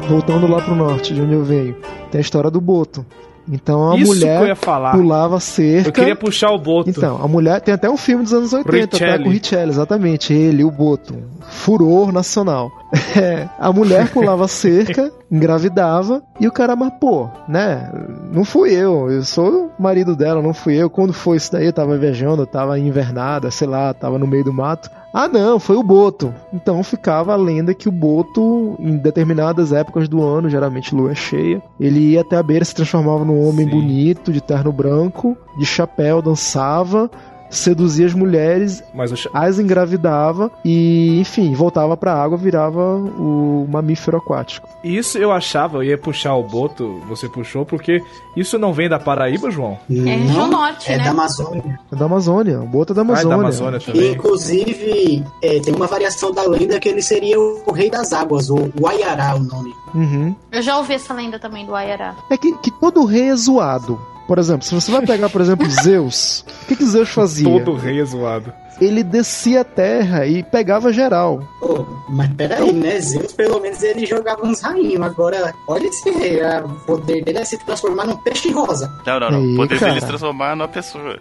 [0.08, 1.76] Voltando lá pro norte, de onde eu venho,
[2.12, 3.04] tem a história do Boto.
[3.48, 4.58] Então a Isso mulher
[4.92, 5.90] pulava cerca.
[5.90, 6.90] Eu queria puxar o Boto.
[6.90, 9.20] Então, a mulher tem até um filme dos anos 80, tá?
[9.20, 10.34] Com Richelli, exatamente.
[10.34, 11.16] Ele, o Boto.
[11.42, 12.72] Furor nacional.
[13.16, 17.90] É, a mulher pulava cerca, engravidava, e o cara, mas pô, né?
[18.32, 20.90] Não fui eu, eu sou o marido dela, não fui eu.
[20.90, 24.44] Quando foi isso daí, eu tava viajando, eu tava invernada, sei lá, tava no meio
[24.44, 24.90] do mato.
[25.18, 26.36] Ah, não, foi o Boto.
[26.54, 31.64] Então ficava a lenda que o Boto, em determinadas épocas do ano, geralmente lua cheia,
[31.80, 33.72] ele ia até a beira, se transformava num homem Sim.
[33.72, 37.10] bonito, de terno branco, de chapéu, dançava,
[37.50, 44.68] seduzia as mulheres, Mas as engravidava e, enfim, voltava pra água, virava o mamífero aquático.
[44.84, 48.02] Isso eu achava, eu ia puxar o boto, você puxou, porque
[48.36, 49.78] isso não vem da Paraíba, João?
[49.90, 51.04] É região norte, é né?
[51.06, 51.80] da Amazônia.
[51.92, 53.30] É da Amazônia, o boto é da Amazônia.
[53.30, 54.12] Ah, é da Amazônia também.
[54.12, 58.72] Inclusive, é, tem uma variação da lenda que ele seria o rei das águas, o
[58.80, 59.74] Guaiará, o nome.
[59.94, 60.36] Uhum.
[60.52, 62.16] Eu já ouvi essa lenda também do Guaiará.
[62.30, 64.00] É que, que todo rei é zoado.
[64.28, 67.46] Por exemplo, se você vai pegar, por exemplo, Zeus, o que, que Zeus fazia?
[67.46, 68.52] Todo rei é zoado.
[68.82, 71.42] Ele descia a terra e pegava geral.
[71.62, 73.00] Oh, mas peraí, né?
[73.00, 75.02] Zeus, pelo menos, ele jogava uns rainhos.
[75.02, 76.40] Agora, olha esse rei.
[76.64, 78.92] O poder dele é se transformar num peixe rosa.
[79.06, 79.54] Não, não, não.
[79.54, 81.18] o poder dele é se transformar numa pessoa.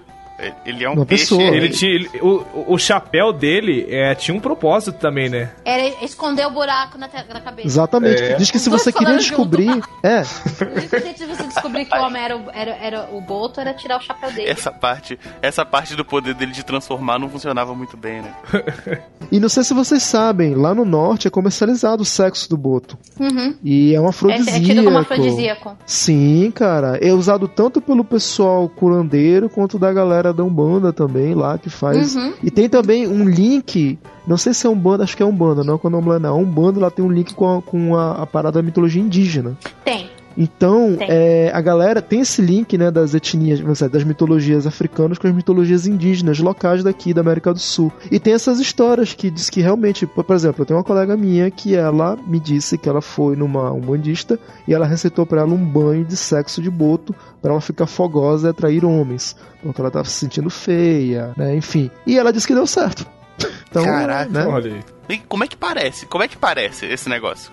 [0.64, 1.24] Ele é um Uma peixe.
[1.24, 1.42] Pessoa.
[1.42, 5.50] Ele tinha, ele, o, o chapéu dele é, tinha um propósito também, né?
[5.64, 7.68] Era esconder o buraco na, na cabeça.
[7.68, 8.22] Exatamente.
[8.22, 8.34] É.
[8.34, 9.66] Diz que se você queria descobrir.
[9.66, 9.88] Junto.
[10.02, 10.24] É.
[10.24, 14.32] Se você descobrir que o homem era, era, era o Boto, era tirar o chapéu
[14.32, 14.50] dele.
[14.50, 18.34] Essa parte, essa parte do poder dele de transformar não funcionava muito bem, né?
[19.30, 22.98] e não sei se vocês sabem, lá no norte é comercializado o sexo do Boto.
[23.18, 23.54] Uhum.
[23.62, 24.50] E é um afrodisíaco.
[24.50, 25.78] É, é tido como afrodisíaco.
[25.86, 26.98] Sim, cara.
[27.00, 31.68] É usado tanto pelo pessoal curandeiro quanto da galera galera da Umbanda também lá que
[31.68, 32.16] faz.
[32.16, 32.32] Uhum.
[32.42, 35.80] E tem também um link, não sei se é Umbanda, acho que é Umbanda, não
[35.82, 36.40] é nome lá não.
[36.40, 39.56] Umbanda lá tem um link com a, com a, a parada da mitologia indígena.
[39.84, 40.08] Tem.
[40.36, 45.34] Então, é, a galera tem esse link, né, das etnias, das mitologias africanas com as
[45.34, 47.92] mitologias indígenas locais daqui da América do Sul.
[48.10, 51.50] E tem essas histórias que diz que realmente, por exemplo, eu tenho uma colega minha
[51.50, 55.64] que ela me disse que ela foi numa umbandista e ela receitou para ela um
[55.64, 60.04] banho de sexo de boto para ela ficar fogosa e atrair homens, porque ela estava
[60.06, 61.90] se sentindo feia, né, enfim.
[62.06, 63.06] E ela disse que deu certo.
[63.68, 64.46] Então, Caraca, né?
[64.46, 64.84] olha aí.
[65.08, 66.06] E como é que parece?
[66.06, 67.50] Como é que parece esse negócio?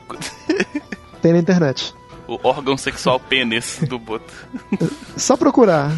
[1.20, 1.96] Tem na internet
[2.36, 4.34] o órgão sexual pênis do Boto.
[5.18, 5.92] Só procurar.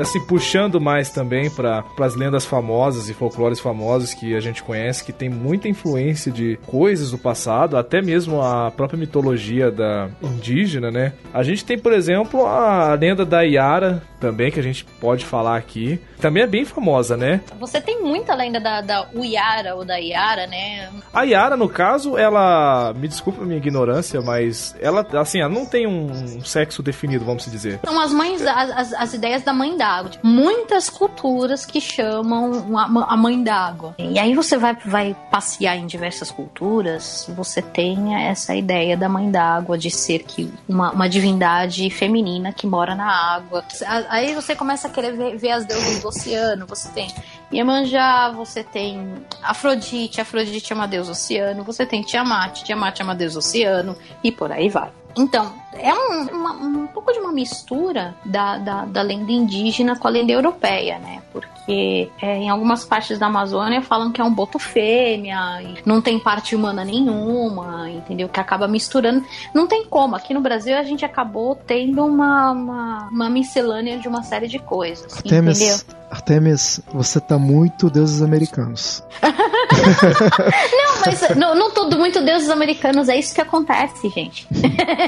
[0.00, 5.04] Assim, puxando mais também para as lendas famosas e folclores famosos que a gente conhece,
[5.04, 10.90] que tem muita influência de coisas do passado, até mesmo a própria mitologia da indígena,
[10.90, 11.12] né?
[11.32, 15.56] A gente tem, por exemplo, a lenda da Yara, também, que a gente pode falar
[15.56, 15.98] aqui.
[16.20, 17.40] Também é bem famosa, né?
[17.58, 20.90] Você tem muita lenda da, da Uyara ou da Yara, né?
[21.12, 22.92] A Yara, no caso, ela.
[22.94, 27.50] Me desculpa a minha ignorância, mas ela, assim, ela não tem um sexo definido, vamos
[27.50, 27.80] dizer.
[27.82, 30.10] São as mães, as, as ideias da mãe d'água.
[30.22, 33.94] Muitas culturas que chamam a, a mãe d'água.
[33.98, 39.30] E aí você vai, vai passear em diversas culturas, você tem essa ideia da mãe
[39.30, 43.64] d'água, de ser que uma, uma divindade feminina que mora na água.
[44.08, 46.66] Aí você começa a querer ver, ver as deusas do oceano.
[46.66, 47.12] Você tem
[47.52, 53.14] Iemanjá, você tem Afrodite, Afrodite é uma deusa oceano, você tem Tiamat, Tiamat é uma
[53.14, 54.99] deusa oceano, e por aí vai.
[55.16, 60.08] Então, é um, uma, um pouco de uma mistura da, da, da, lenda indígena com
[60.08, 61.22] a lenda europeia, né?
[61.32, 65.38] Porque é, em algumas partes da Amazônia falam que é um boto fêmea,
[65.84, 68.28] não tem parte humana nenhuma, entendeu?
[68.28, 69.24] Que acaba misturando.
[69.54, 70.16] Não tem como.
[70.16, 74.58] Aqui no Brasil a gente acabou tendo uma, uma, uma miscelânea de uma série de
[74.58, 75.16] coisas.
[75.16, 76.00] Artemis, entendeu?
[76.10, 79.04] Artemis, você tá muito deuses americanos.
[79.22, 84.48] não, mas não, não tudo muito deuses americanos, é isso que acontece, gente.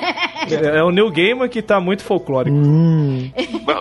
[0.50, 2.56] É, é, o New Gamer que tá muito folclórico.
[2.56, 3.30] Hum.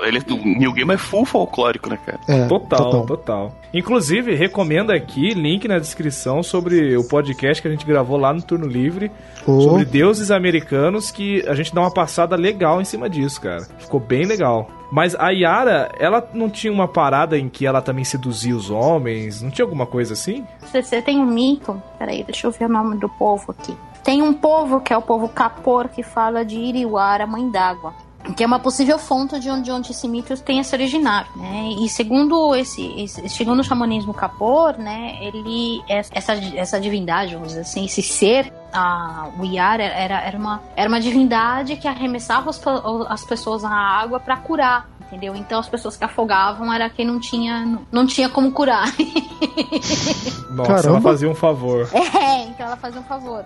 [0.06, 2.20] ele, o New Gamer é full folclórico, né, cara?
[2.28, 3.56] É, total, total, total.
[3.74, 8.42] Inclusive, recomendo aqui, link na descrição sobre o podcast que a gente gravou lá no
[8.42, 9.12] Turno Livre,
[9.48, 9.62] oh.
[9.62, 13.66] sobre deuses americanos, que a gente dá uma passada legal em cima disso, cara.
[13.80, 14.70] Ficou bem legal.
[14.92, 19.42] Mas a Yara, ela não tinha uma parada em que ela também seduzia os homens?
[19.42, 20.46] Não tinha alguma coisa assim?
[20.60, 21.82] Você tem um mito?
[21.98, 23.76] Peraí, deixa eu ver o nome do povo aqui.
[24.04, 27.94] Tem um povo, que é o povo Capor, que fala de Iriwara, mãe d'água
[28.36, 31.70] que é uma possível fonte de onde, onde esse mito tenha se originado, né?
[31.80, 37.62] E segundo esse, esse segundo o xamanismo Kapor, né, ele essa essa divindade, vamos dizer
[37.62, 42.62] assim, esse ser, a o Iar era, era uma era uma divindade que arremessava as,
[43.10, 45.36] as pessoas na água para curar entendeu?
[45.36, 48.88] Então as pessoas que afogavam era quem não tinha, não tinha como curar.
[50.50, 50.88] Nossa, Caramba.
[50.88, 51.90] ela fazia um favor.
[51.94, 53.44] É, então ela fazia um favor.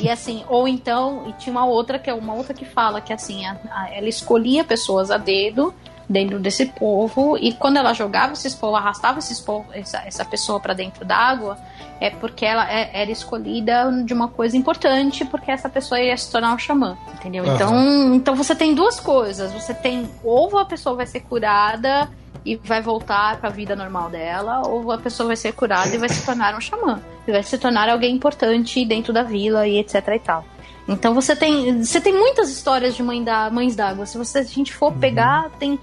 [0.00, 3.12] e assim, ou então, e tinha uma outra que é uma outra que fala que
[3.12, 5.74] assim, a, a, ela escolhia pessoas a dedo
[6.12, 10.60] dentro desse povo e quando ela jogava esses povo, arrastava esses povo, essa, essa pessoa
[10.60, 11.58] para dentro d'água,
[12.00, 16.30] é porque ela é, era escolhida de uma coisa importante, porque essa pessoa ia se
[16.30, 17.44] tornar um xamã, entendeu?
[17.44, 17.54] Uhum.
[17.54, 22.08] Então, então você tem duas coisas, você tem ou a pessoa vai ser curada
[22.44, 25.98] e vai voltar para a vida normal dela, ou a pessoa vai ser curada e
[25.98, 29.78] vai se tornar um xamã, e vai se tornar alguém importante dentro da vila e
[29.78, 30.44] etc e tal.
[30.88, 34.04] Então você tem, você tem muitas histórias de mãe da, mães d'água.
[34.04, 35.78] Se, você, se a gente for pegar, tem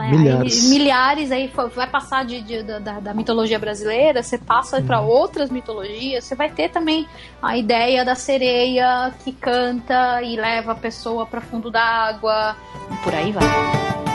[0.00, 0.64] milhares.
[0.64, 5.08] Aí, milhares aí vai passar de, de da, da, mitologia brasileira, você passa para uhum.
[5.08, 7.06] outras mitologias, você vai ter também
[7.42, 12.56] a ideia da sereia que canta e leva a pessoa para fundo da água,
[13.02, 14.11] por aí vai.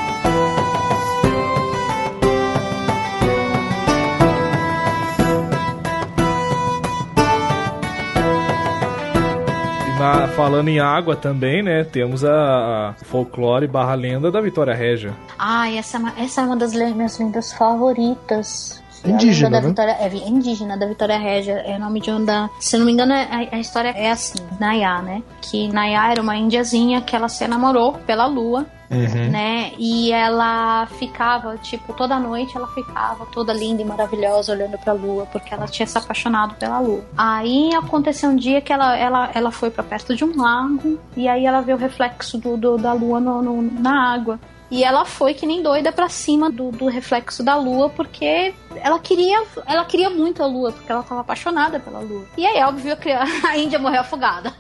[9.98, 11.84] Na, falando em água também, né?
[11.84, 15.12] Temos a, a folclore barra lenda da Vitória Régia.
[15.40, 18.84] Ah, essa, é essa é uma das minhas lendas favoritas.
[19.06, 19.68] Indígena, da né?
[19.68, 22.50] Vitória, é indígena da Vitória Régia, é o nome de onda.
[22.60, 25.24] Se não me engano, a, a, história é assim: Nayá, né?
[25.42, 29.30] Que Nayá era uma indiazinha que ela se namorou pela lua Uhum.
[29.30, 29.74] né?
[29.78, 35.26] E ela ficava, tipo, toda noite ela ficava toda linda e maravilhosa olhando pra lua,
[35.26, 37.04] porque ela tinha se apaixonado pela lua.
[37.18, 41.28] Aí aconteceu um dia que ela, ela, ela foi para perto de um lago e
[41.28, 44.40] aí ela viu o reflexo do, do da lua no, no, na água.
[44.70, 49.00] E ela foi que nem doida para cima do, do, reflexo da lua, porque ela
[49.00, 52.26] queria, ela queria muito a lua, porque ela tava apaixonada pela lua.
[52.38, 54.54] E aí, óbvio, que a Índia morreu afogada.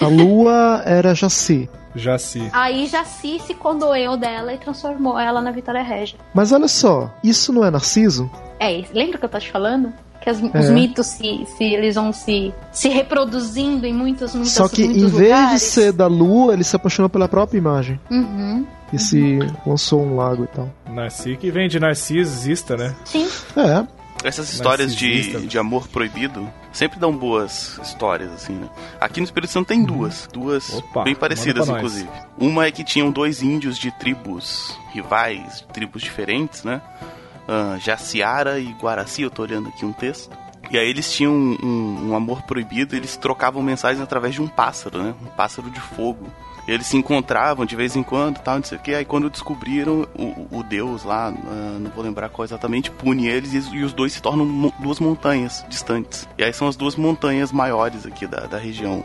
[0.00, 1.68] A lua era Jaci.
[1.94, 2.50] Jaci.
[2.52, 6.18] Aí Jaci se condoeu dela e transformou ela na Vitória Régia.
[6.34, 8.30] Mas olha só, isso não é Narciso?
[8.58, 9.92] É, lembra que eu tô te falando?
[10.26, 10.58] Que as, é.
[10.58, 15.04] os mitos se, se, eles vão se, se reproduzindo em muitos, muitos Só que muitos
[15.04, 15.52] em vez lugares.
[15.52, 18.00] de ser da lua, ele se apaixonou pela própria imagem.
[18.10, 18.66] Uhum.
[18.92, 18.98] E uhum.
[18.98, 20.68] se lançou um lago e tal.
[20.90, 22.92] Narci que vem de narcisista, né?
[23.04, 23.28] Sim.
[23.56, 23.86] É.
[24.24, 28.68] Essas histórias de, de amor proibido sempre dão boas histórias, assim, né?
[29.00, 30.28] Aqui no Espírito Santo tem duas.
[30.32, 32.08] Duas Opa, bem parecidas, inclusive.
[32.36, 36.82] Uma é que tinham dois índios de tribos rivais, tribos diferentes, né?
[37.48, 40.36] Uh, Jaciara e Guaraci, eu tô olhando aqui um texto.
[40.70, 44.48] E aí eles tinham um, um, um amor proibido, eles trocavam mensagens através de um
[44.48, 45.14] pássaro, né?
[45.22, 46.26] Um pássaro de fogo.
[46.66, 48.94] eles se encontravam de vez em quando, tal, não sei o que.
[48.94, 53.52] Aí quando descobriram o, o deus lá, uh, não vou lembrar qual exatamente, pune eles
[53.52, 56.28] e, e, os dois se tornam duas montanhas distantes.
[56.36, 59.04] E aí são as duas montanhas maiores aqui da, da região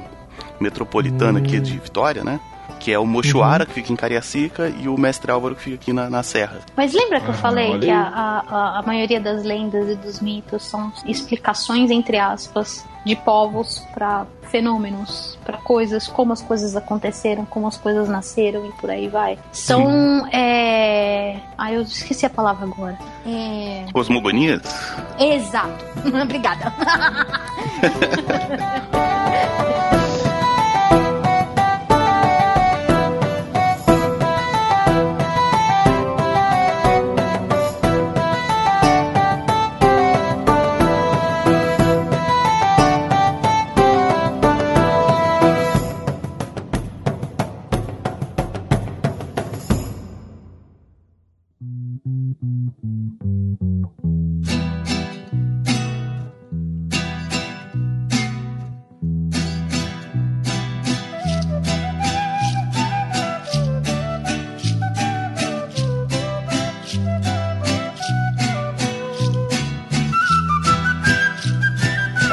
[0.60, 1.44] metropolitana hum.
[1.44, 2.40] aqui de Vitória, né?
[2.82, 3.68] Que é o Mochuara, uhum.
[3.68, 6.60] que fica em Cariacica, e o Mestre Álvaro, que fica aqui na, na Serra.
[6.76, 10.20] Mas lembra que eu ah, falei que a, a, a maioria das lendas e dos
[10.20, 17.46] mitos são explicações, entre aspas, de povos para fenômenos, para coisas, como as coisas aconteceram,
[17.46, 19.38] como as coisas nasceram e por aí vai.
[19.52, 20.28] São.
[20.32, 21.38] É...
[21.58, 22.98] Ah, eu esqueci a palavra agora.
[23.26, 23.86] É...
[23.94, 24.62] Cosmogonias?
[25.20, 25.86] Exato.
[26.22, 26.74] Obrigada.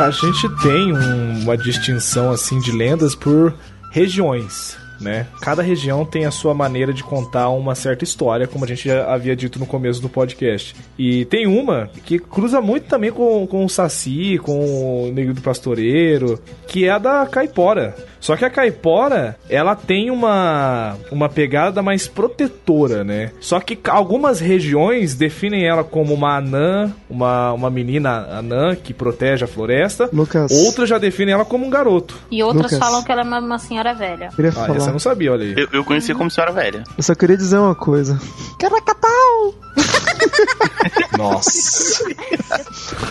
[0.08, 3.54] a gente tem um, uma distinção assim de lendas por
[3.92, 5.26] regiões né?
[5.40, 9.12] Cada região tem a sua maneira de contar uma certa história, como a gente já
[9.12, 10.74] havia dito no começo do podcast.
[10.98, 15.40] E tem uma que cruza muito também com, com o Saci, com o Negro do
[15.40, 17.94] Pastoreiro, que é a da Caipora.
[18.20, 23.32] Só que a Caipora, ela tem uma, uma pegada mais protetora, né?
[23.40, 29.44] Só que algumas regiões definem ela como uma anã, uma, uma menina anã que protege
[29.44, 30.08] a floresta.
[30.12, 30.50] Lucas.
[30.52, 32.16] Outras já definem ela como um garoto.
[32.30, 32.78] E outras Lucas.
[32.78, 34.28] falam que ela é uma, uma senhora velha.
[34.34, 34.76] Queria ah, falar.
[34.76, 35.54] Essa eu não sabia, olha aí.
[35.56, 36.84] Eu, eu conhecia como senhora velha.
[36.96, 38.20] Eu só queria dizer uma coisa.
[38.58, 39.54] Caracapau!
[41.16, 42.04] Nossa.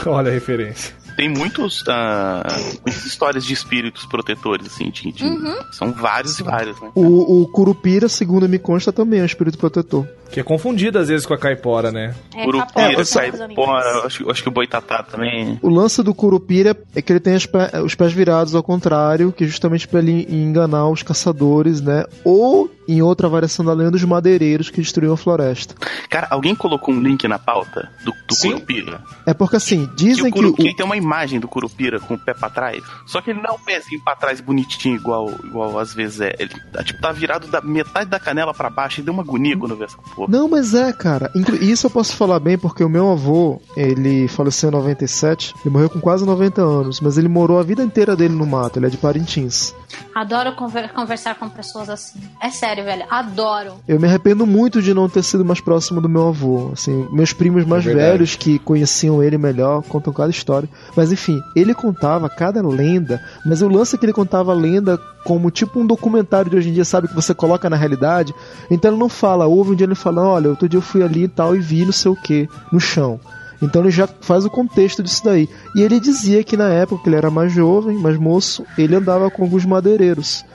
[0.05, 2.45] olha a referência tem muitos, uh,
[2.85, 5.55] muitas histórias de espíritos protetores, assim, de, de uhum.
[5.71, 6.91] são vários e vários, né?
[6.93, 10.07] O, o Curupira, segundo me consta, também é um espírito protetor.
[10.29, 12.13] Que é confundido às vezes com a caipora, né?
[12.35, 15.57] É, Curupira, é, caipora, acho, acho que o boitatá também.
[15.63, 19.43] O lance do Curupira é que ele tem pé, os pés virados ao contrário, que
[19.43, 22.05] é justamente para ele enganar os caçadores, né?
[22.23, 25.75] Ou em outra variação da lenda, os madeireiros que destruíam a floresta.
[26.09, 29.01] Cara, alguém colocou um link na pauta do, do Curupira?
[29.25, 30.45] É porque assim, dizem que.
[30.45, 30.75] O que, o...
[30.75, 32.83] tem uma imagem do Curupira com o pé pra trás.
[33.05, 36.35] Só que ele não é um pezinho pra trás bonitinho, igual, igual às vezes é.
[36.39, 39.57] Ele tá, tipo, tá virado da metade da canela para baixo e deu uma agonia
[39.57, 40.31] quando eu vi essa porra.
[40.31, 41.31] Não, mas é, cara.
[41.61, 45.89] Isso eu posso falar bem porque o meu avô, ele faleceu em 97, ele morreu
[45.89, 48.89] com quase 90 anos, mas ele morou a vida inteira dele no mato, ele é
[48.89, 49.73] de Parintins.
[50.13, 52.19] Adoro conversar com pessoas assim.
[52.41, 53.05] É sério, velho.
[53.09, 53.75] Adoro.
[53.87, 56.71] Eu me arrependo muito de não ter sido mais próximo do meu avô.
[56.73, 60.67] Assim, meus primos mais é velhos que conheciam ele melhor contam cada história.
[60.95, 63.21] Mas enfim, ele contava cada lenda.
[63.45, 66.69] Mas o lance é que ele contava a lenda como tipo um documentário de hoje
[66.69, 67.07] em dia, sabe?
[67.07, 68.33] Que você coloca na realidade.
[68.71, 71.23] Então ele não fala, houve um dia ele fala, olha, outro dia eu fui ali
[71.23, 73.19] e tal e vi não sei o que no chão.
[73.61, 75.49] Então ele já faz o contexto disso daí.
[75.75, 79.29] E ele dizia que na época que ele era mais jovem, mais moço, ele andava
[79.31, 80.45] com alguns madeireiros.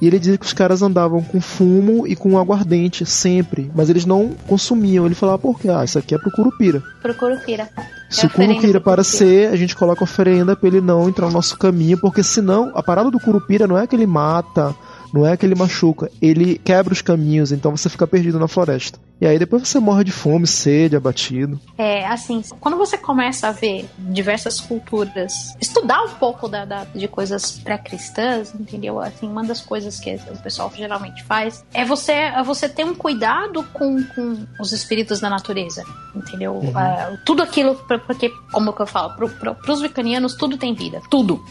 [0.00, 4.04] E ele dizia que os caras andavam com fumo e com aguardente sempre, mas eles
[4.04, 5.06] não consumiam.
[5.06, 5.70] Ele falava, por quê?
[5.70, 6.82] Ah, isso aqui é pro Curupira.
[7.00, 7.68] Pro Curupira.
[8.10, 11.32] Se é o Curupira para ser, a gente coloca oferenda para ele não entrar no
[11.32, 14.74] nosso caminho, porque senão a parada do Curupira não é que ele mata,
[15.16, 18.98] não é que ele machuca, ele quebra os caminhos, então você fica perdido na floresta.
[19.18, 21.58] E aí depois você morre de fome, sede, abatido.
[21.78, 27.08] É, assim, quando você começa a ver diversas culturas, estudar um pouco da, da de
[27.08, 29.00] coisas pré-cristãs, entendeu?
[29.00, 32.94] Assim, uma das coisas que o pessoal geralmente faz é você, é você ter um
[32.94, 35.82] cuidado com, com os espíritos da natureza,
[36.14, 36.52] entendeu?
[36.52, 36.68] Uhum.
[36.68, 37.74] Uh, tudo aquilo,
[38.06, 41.42] porque, como que eu falo, pro, pro, pros vicanianos tudo tem vida, tudo.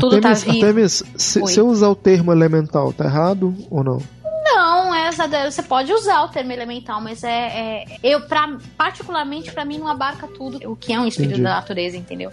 [0.00, 0.66] Tudo Artemis, tá vivo.
[0.66, 4.02] Artemis, se, se eu usar o termo elemental, tá errado ou não?
[4.44, 9.64] Não, essa você pode usar o termo elemental, mas é, é eu pra, particularmente para
[9.64, 11.44] mim não abarca tudo o que é um espírito Entendi.
[11.44, 12.30] da natureza, entendeu?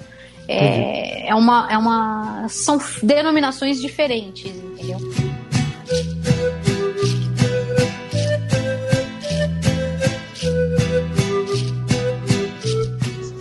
[0.47, 4.99] É, é uma é uma são denominações diferentes, entendeu?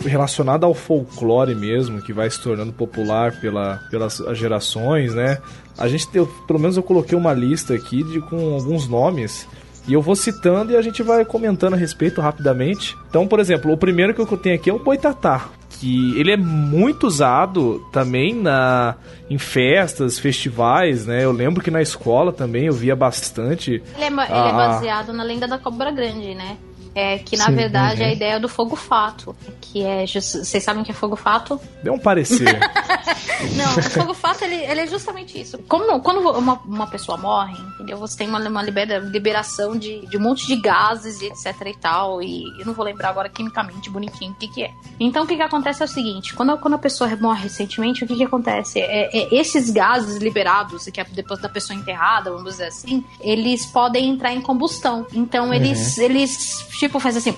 [0.04, 5.38] Relacionada ao folclore mesmo, que vai se tornando popular pela, pelas gerações, né?
[5.78, 9.46] A gente, tem, pelo menos eu coloquei uma lista aqui de, com alguns nomes
[9.86, 12.96] e eu vou citando e a gente vai comentando a respeito rapidamente.
[13.08, 15.48] Então, por exemplo, o primeiro que eu tenho aqui é o Boitatá,
[15.80, 18.94] que ele é muito usado também na
[19.28, 21.24] em festas, festivais, né?
[21.24, 23.82] Eu lembro que na escola também eu via bastante.
[23.96, 26.56] Ele é, ele é baseado na lenda da cobra grande, né?
[26.94, 28.06] É, que na Sim, verdade uhum.
[28.06, 29.34] é a ideia do fogo fato.
[29.60, 30.06] Que é.
[30.06, 31.60] Vocês sabem o que é fogo fato?
[31.82, 32.58] Deu um parecer.
[33.56, 35.58] não, o fogo fato ele, ele, é justamente isso.
[35.68, 37.96] Como, quando uma, uma pessoa morre, entendeu?
[37.98, 41.76] Você tem uma, uma libera, liberação de, de um monte de gases e etc e
[41.76, 42.22] tal.
[42.22, 44.70] E eu não vou lembrar agora quimicamente bonitinho o que, que é.
[45.00, 48.06] Então o que, que acontece é o seguinte: quando, quando a pessoa morre recentemente, o
[48.06, 48.80] que, que acontece?
[48.80, 53.64] É, é esses gases liberados, que é depois da pessoa enterrada, vamos dizer assim, eles
[53.66, 55.06] podem entrar em combustão.
[55.12, 56.04] Então eles, uhum.
[56.04, 57.34] eles tipo, faz assim,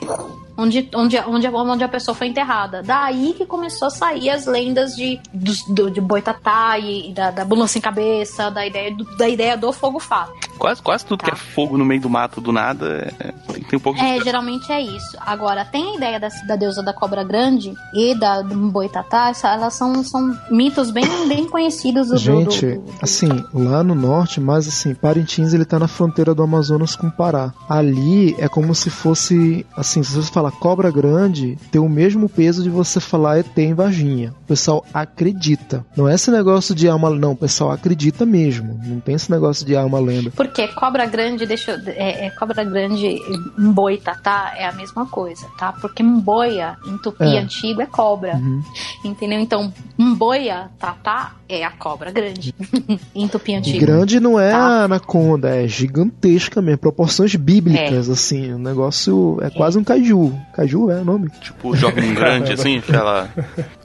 [0.56, 2.82] onde, onde, onde, onde a pessoa foi enterrada.
[2.82, 7.44] Daí que começou a sair as lendas de, do, do de Boitatá e, da, da
[7.44, 10.32] Bula Sem Cabeça, da ideia do, da ideia do fogo fato.
[10.58, 11.26] Quase, quase tudo tá.
[11.26, 13.32] que é fogo no meio do mato do nada é,
[13.68, 14.04] tem um pouco de...
[14.04, 15.16] É, geralmente é isso.
[15.20, 19.74] Agora, tem a ideia da, da deusa da cobra grande e da do Boitatá, elas
[19.74, 24.68] são, são mitos bem, bem conhecidos do Gente, do, do, assim, lá no norte, mas
[24.68, 27.52] assim, Parintins ele tá na fronteira do Amazonas com o Pará.
[27.68, 29.33] Ali é como se fosse,
[29.76, 33.74] assim, se você falar cobra grande, tem o mesmo peso de você falar ET em
[33.74, 34.34] Varginha.
[34.44, 35.84] O pessoal acredita.
[35.96, 38.80] Não é esse negócio de alma, não, o pessoal acredita mesmo.
[38.84, 40.30] Não tem esse negócio de alma lenda.
[40.30, 43.20] Porque cobra grande, deixa eu, é, é, cobra grande,
[43.58, 45.72] mboi tatá é a mesma coisa, tá?
[45.72, 47.38] Porque mboia em tupi é.
[47.38, 48.36] antigo é cobra.
[48.36, 48.62] Uhum.
[49.04, 49.40] Entendeu?
[49.40, 52.54] Então, mboia tatá é a cobra grande
[53.14, 53.78] em tupi antigo.
[53.78, 54.58] Grande não é tá?
[54.58, 58.12] a anaconda, é gigantesca mesmo, proporções bíblicas, é.
[58.12, 60.32] assim, o negócio é, é, quase um caju.
[60.52, 61.30] Caju é o nome.
[61.40, 63.28] Tipo, o jovem grande, assim, aquela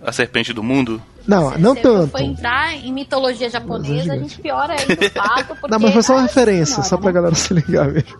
[0.03, 1.01] a serpente do mundo.
[1.27, 2.05] Não, não Se tanto.
[2.05, 5.55] Se for entrar em mitologia japonesa, a gente piora ainda o fato.
[5.55, 7.13] Porque, não, mas foi só uma referência, senhora, só pra né?
[7.13, 8.17] galera se ligar mesmo.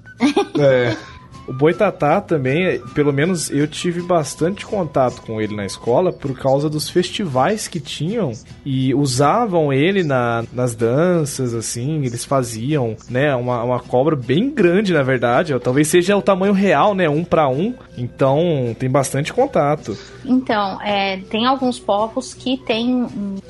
[0.59, 0.95] É.
[1.49, 6.69] O Boitatá também, pelo menos eu tive bastante contato com ele na escola por causa
[6.69, 8.33] dos festivais que tinham
[8.63, 14.93] e usavam ele na, nas danças, assim, eles faziam, né, uma, uma cobra bem grande,
[14.93, 19.97] na verdade, talvez seja o tamanho real, né, um para um, então tem bastante contato.
[20.23, 23.07] Então, é, tem alguns povos que têm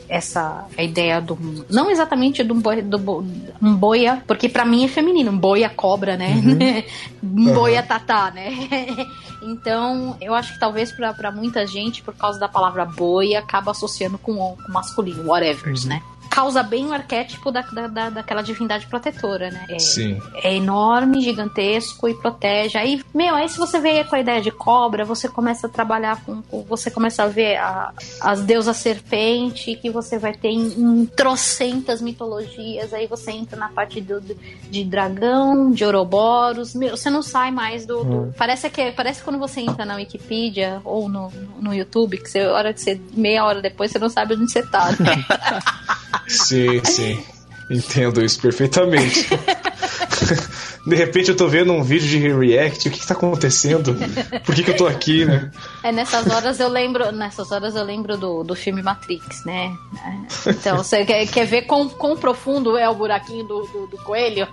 [0.08, 1.38] essa ideia do,
[1.70, 3.26] não exatamente do, boi, do
[3.62, 6.34] um boia, porque para mim é feminino, um boia cobra, né,
[7.22, 7.52] uhum.
[7.54, 8.54] boia tatá, né?
[9.42, 14.20] então, eu acho que talvez para muita gente, por causa da palavra boi, acaba associando
[14.20, 15.90] com, com masculino, whatever, uhum.
[15.90, 16.04] né?
[16.40, 19.66] Causa bem o arquétipo da, da, daquela divindade protetora, né?
[19.68, 20.22] É, Sim.
[20.36, 22.78] É enorme, gigantesco e protege.
[22.78, 26.24] Aí, meu, aí se você vê com a ideia de cobra, você começa a trabalhar
[26.24, 26.42] com.
[26.70, 32.02] Você começa a ver a, as deusas serpente, que você vai ter em, em trocentas
[32.02, 32.94] mitologias.
[32.94, 34.34] Aí você entra na parte do, do,
[34.70, 36.74] de dragão, de Ouroboros.
[36.74, 38.02] Meu, você não sai mais do.
[38.06, 38.34] do hum.
[38.38, 41.30] parece que parece quando você entra na Wikipedia ou no,
[41.60, 44.66] no YouTube, que você, hora de ser meia hora depois, você não sabe onde você
[44.66, 44.90] tá.
[44.92, 45.26] Né?
[46.30, 47.24] Sim, sim.
[47.70, 49.28] Entendo isso perfeitamente.
[50.86, 53.96] De repente eu tô vendo um vídeo de react, o que que tá acontecendo?
[54.46, 55.52] Por que que eu tô aqui, né?
[55.84, 59.76] É, nessas horas eu lembro, nessas horas eu lembro do, do filme Matrix, né?
[60.48, 64.48] Então, você quer, quer ver quão, quão profundo é o buraquinho do, do, do coelho?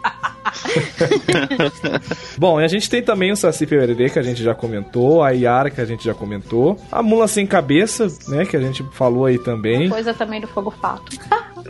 [2.36, 5.30] Bom, e a gente tem também o Saci Pererê, que a gente já comentou, a
[5.30, 9.26] Yara, que a gente já comentou, a Mula Sem Cabeça, né, que a gente falou
[9.26, 9.88] aí também.
[9.88, 11.16] Coisa também do Fogo Fato.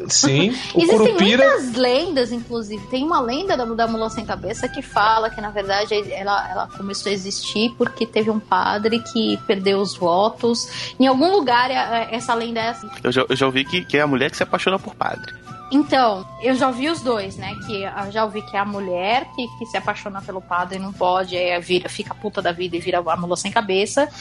[0.09, 1.45] Sim, o Existem Curupira...
[1.45, 2.87] muitas lendas, inclusive.
[2.89, 6.69] Tem uma lenda da, da Mula Sem Cabeça que fala que, na verdade, ela, ela
[6.77, 10.95] começou a existir porque teve um padre que perdeu os votos.
[10.99, 12.89] Em algum lugar, é, é, essa lenda é assim.
[13.03, 15.33] Eu já, eu já ouvi que, que é a mulher que se apaixona por padre.
[15.71, 17.55] Então, eu já vi os dois, né?
[17.67, 20.81] Que eu já ouvi que é a mulher que, que se apaixona pelo padre e
[20.81, 24.09] não pode, aí vira, fica puta da vida e vira a mula sem cabeça.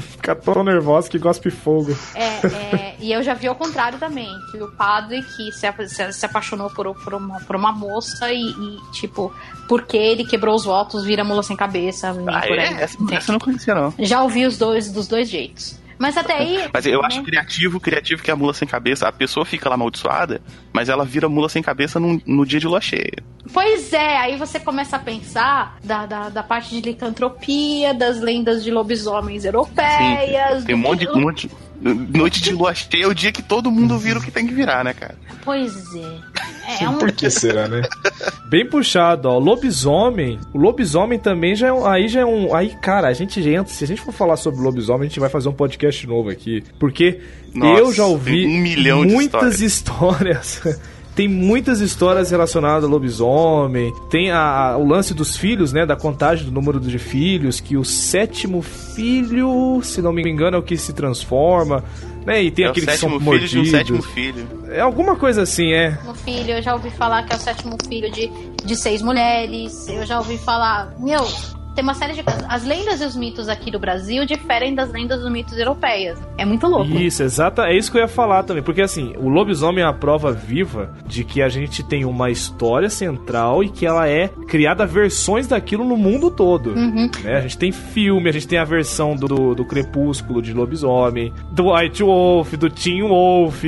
[0.00, 1.96] fica tão nervosa que gospe fogo.
[2.14, 6.12] É, é, e eu já vi ao contrário também, que o padre que se, se,
[6.12, 9.32] se apaixonou por, por, uma, por uma moça e, e, tipo,
[9.68, 12.10] porque ele quebrou os votos, vira mula sem cabeça.
[12.10, 12.68] Ah, por é?
[12.68, 12.74] aí.
[12.74, 13.94] Essa, essa eu não conhecia, não.
[14.00, 15.80] Já ouvi os dois dos dois jeitos.
[16.02, 16.68] Mas até aí.
[16.74, 17.06] Mas eu né?
[17.06, 19.06] acho criativo, criativo que é a mula sem cabeça.
[19.06, 20.42] A pessoa fica lá amaldiçoada,
[20.72, 23.22] mas ela vira mula sem cabeça no, no dia de lua cheia.
[23.52, 28.64] Pois é, aí você começa a pensar da, da, da parte de licantropia, das lendas
[28.64, 30.62] de lobisomens europeias.
[30.62, 31.08] Sim, tem um monte de.
[31.08, 31.50] Um monte,
[31.82, 34.54] noite de lua cheia é o dia que todo mundo vira o que tem que
[34.54, 35.16] virar, né, cara?
[35.44, 36.84] Pois é.
[36.84, 36.98] É um...
[36.98, 37.82] Por que será, né?
[38.48, 39.38] Bem puxado, ó.
[39.38, 40.38] Lobisomem.
[40.52, 41.86] O lobisomem também já é um.
[41.86, 42.54] Aí já é um.
[42.54, 43.72] Aí, cara, a gente entra.
[43.72, 46.62] Se a gente for falar sobre lobisomem, a gente vai fazer um podcast novo aqui.
[46.78, 47.20] Porque
[47.54, 50.56] Nossa, eu já ouvi um milhão muitas histórias.
[50.64, 53.92] histórias tem muitas histórias relacionadas ao lobisomem.
[54.10, 55.84] Tem a, a, o lance dos filhos, né?
[55.84, 60.60] Da contagem do número de filhos, que o sétimo filho, se não me engano, é
[60.60, 61.84] o que se transforma.
[62.24, 62.44] Né?
[62.44, 63.50] E tem é aqueles que são filho mordidos.
[63.50, 64.46] de um sétimo filho.
[64.70, 65.98] É alguma coisa assim, é.
[66.04, 68.30] No filho, eu já ouvi falar que é o sétimo filho de,
[68.64, 69.88] de seis mulheres.
[69.88, 70.94] Eu já ouvi falar.
[70.98, 71.26] Meu,
[71.74, 72.44] tem uma série de coisas.
[72.48, 76.18] As lendas e os mitos aqui do Brasil diferem das lendas e dos mitos europeias.
[76.36, 76.90] É muito louco.
[76.90, 78.62] Isso, exata, é isso que eu ia falar também.
[78.62, 82.90] Porque assim, o lobisomem é a prova viva de que a gente tem uma história
[82.90, 86.70] central e que ela é criada versões daquilo no mundo todo.
[86.70, 87.10] Uhum.
[87.22, 87.36] Né?
[87.36, 91.32] A gente tem filme, a gente tem a versão do, do, do Crepúsculo de lobisomem,
[91.50, 93.64] do White Wolf, do Teen Wolf.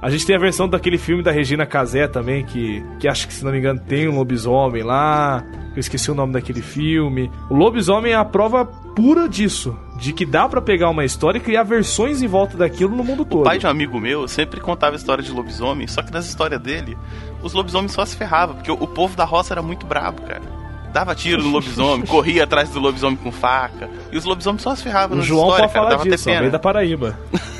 [0.00, 3.34] A gente tem a versão daquele filme da Regina Casé também, que, que acho que,
[3.34, 5.44] se não me engano, tem um lobisomem lá.
[5.78, 7.30] Eu esqueci o nome daquele filme.
[7.48, 9.78] O lobisomem é a prova pura disso.
[9.96, 13.24] De que dá para pegar uma história e criar versões em volta daquilo no mundo
[13.24, 13.42] todo.
[13.42, 16.60] O pai de um amigo meu sempre contava história de lobisomem, só que nas histórias
[16.60, 16.98] dele,
[17.44, 20.58] os lobisomens só se ferravam, porque o, povo da roça era muito brabo, cara
[20.92, 23.88] dava tiro no lobisomem, corria atrás do lobisomem com faca.
[24.10, 27.16] E os lobisomens só se ferravam O João pode falar disso, ó, veio da Paraíba.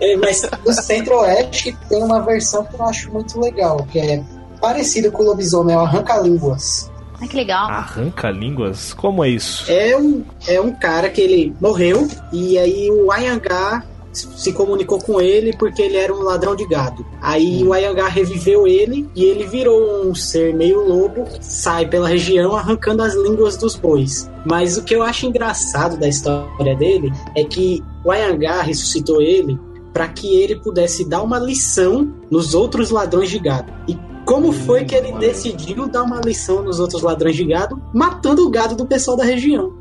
[0.00, 4.22] É, mas no Centro-Oeste tem uma versão que eu acho muito legal, que é
[4.62, 6.90] parecida com o lobisomem, é o Arranca-Línguas.
[7.20, 7.68] Ai, que legal.
[7.68, 8.94] Arranca-línguas?
[8.94, 9.70] Como é isso?
[9.70, 15.20] É um, é um cara que ele morreu e aí o Ayangá se comunicou com
[15.20, 17.06] ele porque ele era um ladrão de gado.
[17.20, 22.56] Aí o Ayangá reviveu ele e ele virou um ser meio lobo, sai pela região
[22.56, 24.30] arrancando as línguas dos bois.
[24.44, 29.58] Mas o que eu acho engraçado da história dele é que o Ayangá ressuscitou ele
[29.92, 33.72] para que ele pudesse dar uma lição nos outros ladrões de gado.
[33.86, 38.46] E como foi que ele decidiu dar uma lição nos outros ladrões de gado, matando
[38.46, 39.72] o gado do pessoal da região?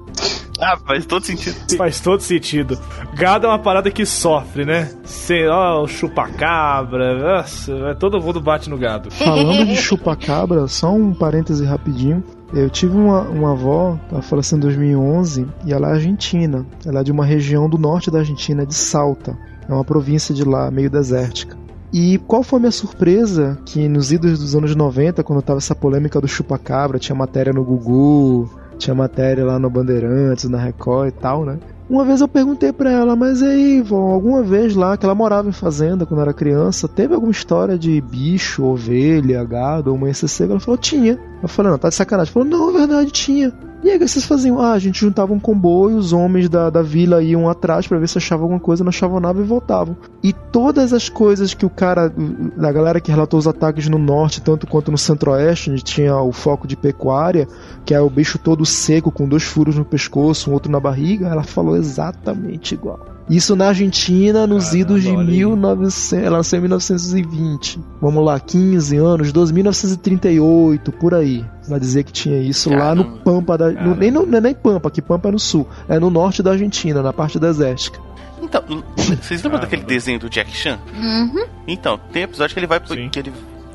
[0.59, 1.55] Ah, faz todo sentido.
[1.75, 2.77] Faz todo sentido.
[3.15, 4.91] Gado é uma parada que sofre, né?
[5.03, 7.37] Sei lá, o chupacabra.
[7.37, 9.09] Nossa, todo mundo bate no gado.
[9.11, 12.23] Falando de chupacabra, só um parêntese rapidinho.
[12.53, 16.65] Eu tive uma, uma avó, ela faleceu em 2011, e ela é argentina.
[16.85, 19.35] Ela é de uma região do norte da Argentina, de Salta.
[19.67, 21.57] É uma província de lá, meio desértica.
[21.93, 23.57] E qual foi a minha surpresa?
[23.65, 27.63] Que nos idos dos anos 90, quando tava essa polêmica do chupacabra, tinha matéria no
[27.63, 31.59] Gugu, tinha matéria lá no Bandeirantes, na Record e tal, né?
[31.89, 35.49] Uma vez eu perguntei pra ela, mas aí, vó, alguma vez lá, que ela morava
[35.49, 40.53] em fazenda quando era criança, teve alguma história de bicho, ovelha, gado mãe cega?
[40.53, 41.19] Ela falou, tinha.
[41.43, 42.31] Eu falei, não, tá de sacanagem.
[42.33, 43.51] Ela falou, não, é verdade, tinha.
[43.84, 44.59] E aí, vocês faziam?
[44.59, 48.07] Ah, a gente juntava um comboio, os homens da, da vila iam atrás para ver
[48.07, 49.97] se achavam alguma coisa, não achavam nada e voltavam.
[50.21, 52.13] E todas as coisas que o cara,
[52.55, 56.32] da galera que relatou os ataques no norte, tanto quanto no centro-oeste, onde tinha o
[56.32, 57.47] foco de pecuária,
[57.84, 61.27] que é o bicho todo seco, com dois furos no pescoço, um outro na barriga,
[61.27, 62.99] ela falou exatamente igual.
[63.32, 67.79] Isso na Argentina, nos Caramba, idos de 1900, ela nasceu em 1920.
[68.01, 71.45] Vamos lá, 15 anos, 1938, por aí.
[71.65, 72.86] Ela dizia que tinha isso Caramba.
[72.86, 73.71] lá no Pampa da.
[73.71, 75.65] No, nem, no, não é nem Pampa, que Pampa é no sul.
[75.88, 78.01] É no norte da Argentina, na parte desértica.
[78.41, 78.63] Então,
[78.97, 80.77] vocês lembram daquele desenho do Jack Chan?
[80.93, 81.45] Uhum.
[81.65, 83.32] Então, tem episódio que ele vai pro, que ele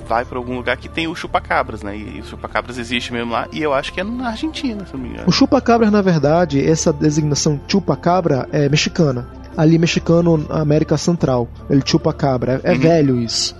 [0.06, 1.96] vai para algum lugar que tem o chupacabras, né?
[1.96, 5.00] E o chupacabras existe mesmo lá, e eu acho que é na Argentina, se não
[5.00, 5.24] me engano.
[5.26, 9.28] O chupacabras, na verdade, essa designação chupacabra é mexicana.
[9.56, 11.48] Ali mexicano, América Central.
[11.68, 12.60] Ele chupacabra.
[12.62, 12.80] É, é uhum.
[12.80, 13.56] velho isso.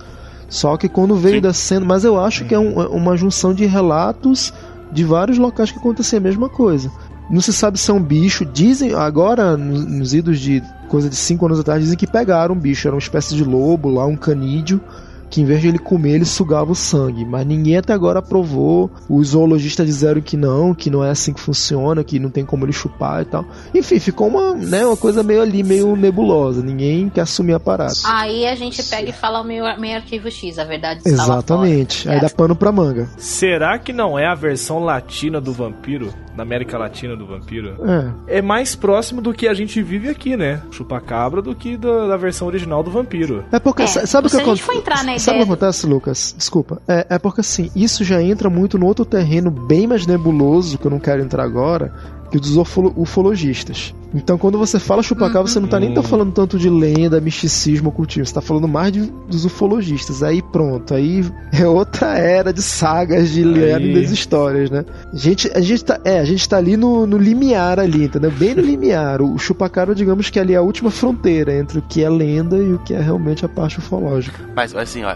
[0.47, 1.41] Só que quando veio Sim.
[1.41, 4.53] descendo, mas eu acho que é um, uma junção de relatos
[4.91, 6.91] de vários locais que acontecem a mesma coisa.
[7.29, 8.45] Não se sabe se é um bicho.
[8.45, 12.87] Dizem, agora, nos idos de coisa de 5 anos atrás, dizem que pegaram um bicho.
[12.87, 14.79] Era uma espécie de lobo lá, um canídeo
[15.29, 17.25] que em vez de ele comer, ele sugava o sangue.
[17.25, 18.89] Mas ninguém até agora provou.
[19.09, 22.65] Os zoologistas disseram que não, que não é assim que funciona, que não tem como
[22.65, 23.45] ele chupar e tal.
[23.73, 26.61] Enfim, ficou uma, né, uma coisa meio ali, meio nebulosa.
[26.61, 27.93] Ninguém quer assumir a parada.
[28.05, 32.09] Aí a gente pega e fala meio, meio arquivo X, a verdade está Exatamente.
[32.09, 33.09] Aí dá pano pra manga.
[33.17, 36.13] Será que não é a versão latina do vampiro?
[36.35, 37.75] Na América Latina do vampiro?
[38.27, 38.37] É.
[38.37, 40.61] É mais próximo do que a gente vive aqui, né?
[40.69, 43.43] Chupacabra do que da, da versão original do vampiro.
[43.51, 44.77] É porque, é, sabe o que acontece?
[44.77, 46.35] entrar na Sabe o que acontece, Lucas?
[46.37, 46.81] Desculpa.
[46.87, 50.85] É, é porque assim, isso já entra muito no outro terreno bem mais nebuloso, que
[50.85, 51.93] eu não quero entrar agora,
[52.31, 52.57] que dos
[52.95, 53.93] ufologistas.
[54.17, 55.47] Então, quando você fala chupacabra, uhum.
[55.47, 58.25] você não tá nem tá falando tanto de lenda, misticismo, ocultismo.
[58.25, 60.23] Você tá falando mais de, dos ufologistas.
[60.23, 64.83] Aí pronto, aí é outra era de sagas de lendas histórias, né?
[65.13, 68.31] A gente, a gente tá, é, a gente tá ali no, no limiar ali, entendeu?
[68.31, 69.21] Bem no limiar.
[69.21, 72.57] O, o chupacabra, digamos que ali é a última fronteira entre o que é lenda
[72.57, 74.43] e o que é realmente a parte ufológica.
[74.55, 75.15] Mas, assim, ó,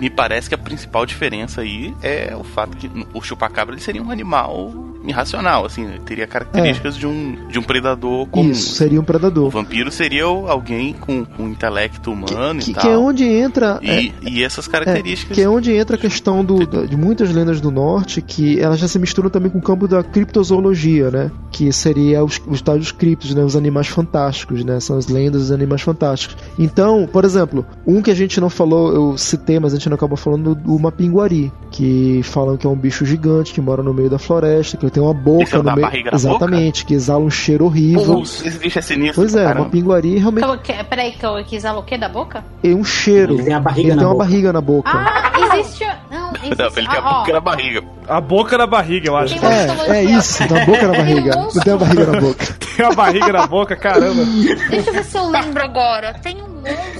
[0.00, 4.02] me parece que a principal diferença aí é o fato que o chupacabra ele seria
[4.02, 6.98] um animal irracional, assim, teria características é.
[6.98, 8.50] de, um, de um predador predador comum.
[8.50, 9.46] Isso, seria um predador.
[9.46, 12.82] O vampiro seria alguém com, com intelecto humano que, e tal.
[12.82, 13.78] Que é onde entra...
[13.82, 15.36] E, é, e essas características...
[15.36, 18.78] É, que é onde entra a questão do, de muitas lendas do norte, que elas
[18.78, 21.30] já se misturam também com o campo da criptozoologia, né?
[21.50, 23.42] Que seria os, os tais dos criptos, né?
[23.42, 24.80] Os animais fantásticos, né?
[24.80, 26.36] São as lendas dos animais fantásticos.
[26.58, 29.96] Então, por exemplo, um que a gente não falou, eu citei, mas a gente não
[29.96, 34.10] acabou falando do Mapinguari, que falam que é um bicho gigante que mora no meio
[34.10, 35.88] da floresta, que ele tem uma boca no meio.
[36.12, 36.88] Exatamente, boca?
[36.88, 37.99] que exala um cheiro horrível.
[38.04, 39.22] Pô, esse bicho é sinistro.
[39.22, 39.62] Pois é, caramba.
[39.62, 40.44] uma pinguari realmente.
[40.44, 42.44] Então, que, peraí, que, que exala o que da boca?
[42.62, 43.34] É um cheiro.
[43.34, 44.24] Ele tem, a barriga ele tem uma boca.
[44.24, 44.90] barriga na boca.
[44.92, 45.84] Ah, existe.
[46.10, 46.56] Não, existe.
[46.56, 47.82] Não, ele tem a ah, boca ó, na barriga.
[48.08, 49.38] A boca na barriga, eu acho.
[49.38, 51.30] Tem É, é isso, na boca na barriga.
[51.32, 52.46] Tem um Não tem a barriga na boca.
[52.80, 54.24] Tem a barriga na boca, caramba.
[54.24, 56.14] Deixa eu ver se eu lembro agora.
[56.14, 56.99] Tem um monstro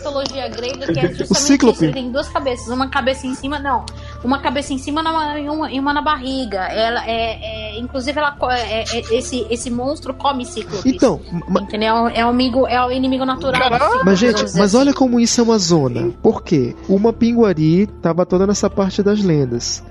[0.00, 1.74] mitologia grega que é justamente Cíclope.
[1.76, 1.84] isso.
[1.84, 3.84] Ele tem duas cabeças, uma cabeça em cima, não.
[4.24, 6.58] Uma cabeça em cima na- e uma, e uma na barriga.
[6.60, 10.84] Ela é, é- inclusive ela co- é- é- esse esse monstro come cíclopes.
[10.86, 11.20] Então,
[11.60, 12.08] Entendeu?
[12.08, 13.68] É o amigo, é o inimigo natural.
[13.70, 14.76] do cíclope, Mas, gente, mas assim.
[14.78, 16.10] olha como isso é uma zona.
[16.22, 16.74] Por quê?
[16.88, 19.82] Uma pinguari tava toda nessa parte das lendas.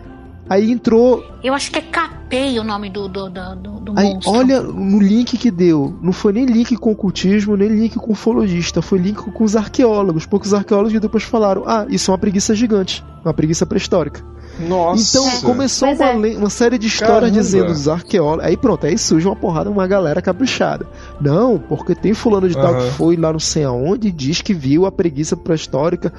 [0.50, 1.24] Aí entrou.
[1.44, 4.32] Eu acho que é Capei o nome do, do, do, do- Aí, monstro.
[4.34, 5.98] olha no link que deu.
[6.02, 8.82] Não foi nem link com o cultismo, nem link com o ufologista.
[8.82, 10.26] Foi link com os arqueólogos.
[10.26, 13.04] Poucos arqueólogos que depois falaram: ah, isso é uma preguiça gigante.
[13.24, 14.24] Uma preguiça pré-histórica.
[14.68, 15.18] Nossa.
[15.18, 16.38] Então começou uma, é.
[16.38, 17.38] uma série de histórias Caramba.
[17.42, 18.46] dizendo os arqueólogos.
[18.46, 20.86] Aí pronto, aí surge uma porrada, uma galera caprichada.
[21.22, 22.86] Não, porque tem fulano de tal Aham.
[22.86, 26.12] que foi lá não sei aonde e diz que viu a preguiça pré-histórica,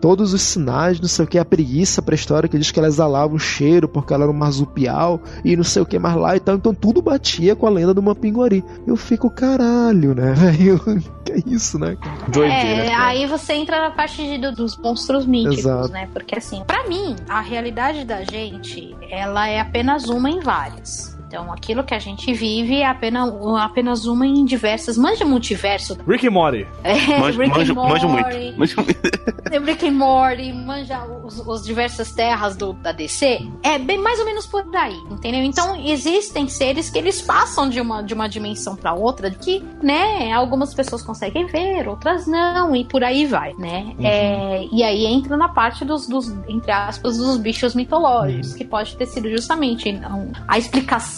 [0.00, 3.38] todos os sinais, não sei o que, a preguiça pré-histórica, diz que ela exalava um
[3.38, 6.54] cheiro porque ela era um marsupial e não sei o que mais lá e tal.
[6.56, 8.64] Então tudo batia com a lenda do Mapinguari.
[8.86, 10.80] Eu fico, caralho, né, velho?
[11.24, 11.96] Que é isso, né?
[12.00, 12.16] cara?
[12.30, 12.84] Doideira.
[12.84, 13.06] É, cara.
[13.08, 15.88] aí você entra na parte de- do- dos monstros míticos, Exato.
[15.88, 16.08] né?
[16.12, 21.17] Porque assim, pra mim, a realidade da gente, ela é apenas uma em várias.
[21.28, 24.96] Então, aquilo que a gente vive é apenas, apenas uma em diversas.
[24.96, 25.98] Manja multiverso.
[26.08, 26.66] Rick and Morty.
[26.82, 28.24] É, Manjo, Rick and manjo, manjo muito.
[28.24, 29.66] Morty, Manjo muito.
[29.66, 33.46] Rick and Morty, manja os, os diversas terras do, da DC.
[33.62, 35.42] É bem mais ou menos por aí, entendeu?
[35.42, 40.32] Então, existem seres que eles passam de uma, de uma dimensão pra outra, que, né,
[40.32, 43.94] algumas pessoas conseguem ver, outras não, e por aí vai, né?
[44.00, 48.96] É, e aí entra na parte dos, dos, entre aspas, dos bichos mitológicos, que pode
[48.96, 50.00] ter sido justamente
[50.46, 51.17] a explicação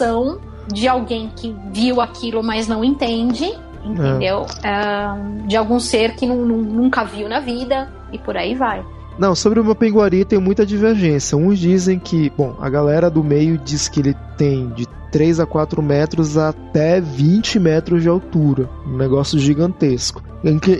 [0.73, 3.53] de alguém que viu aquilo, mas não entende,
[3.85, 4.47] entendeu?
[4.63, 8.85] Ah, de algum ser que nu- nu- nunca viu na vida e por aí vai.
[9.19, 11.37] Não, sobre o Mapinguari tem muita divergência.
[11.37, 15.45] Uns dizem que, bom, a galera do meio diz que ele tem de 3 a
[15.47, 18.69] 4 metros até 20 metros de altura.
[18.87, 20.23] Um negócio gigantesco.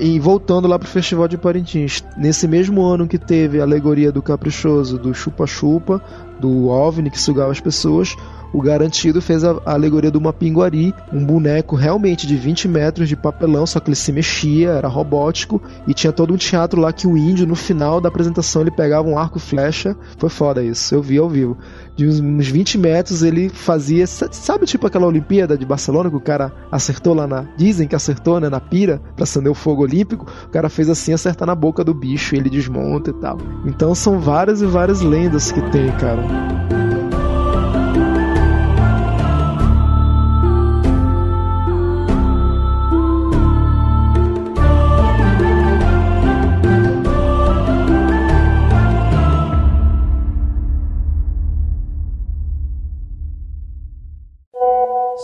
[0.01, 4.23] E voltando lá pro Festival de Parintins, nesse mesmo ano que teve a alegoria do
[4.23, 6.01] Caprichoso, do Chupa-Chupa,
[6.41, 8.17] do OVNI que sugava as pessoas,
[8.53, 13.65] o Garantido fez a, alegoria do Mapinguari, um boneco realmente de 20 metros de papelão,
[13.65, 17.17] só que ele se mexia, era robótico, e tinha todo um teatro lá que o
[17.17, 19.97] índio, no final da apresentação, ele pegava um arco flecha.
[20.19, 21.57] Foi foda isso, eu vi ao vivo.
[22.01, 24.07] De uns, uns 20 metros ele fazia.
[24.07, 27.45] sa- Sabe tipo aquela Olimpíada de Barcelona que o cara acertou lá na.
[27.59, 28.49] Dizem que acertou, né?
[28.49, 30.27] Na pira, pra acender o fogo olímpico.
[30.47, 33.37] O cara fez assim, acertar na boca do bicho, ele desmonta e tal.
[33.67, 36.25] Então são várias e várias lendas que tem, cara.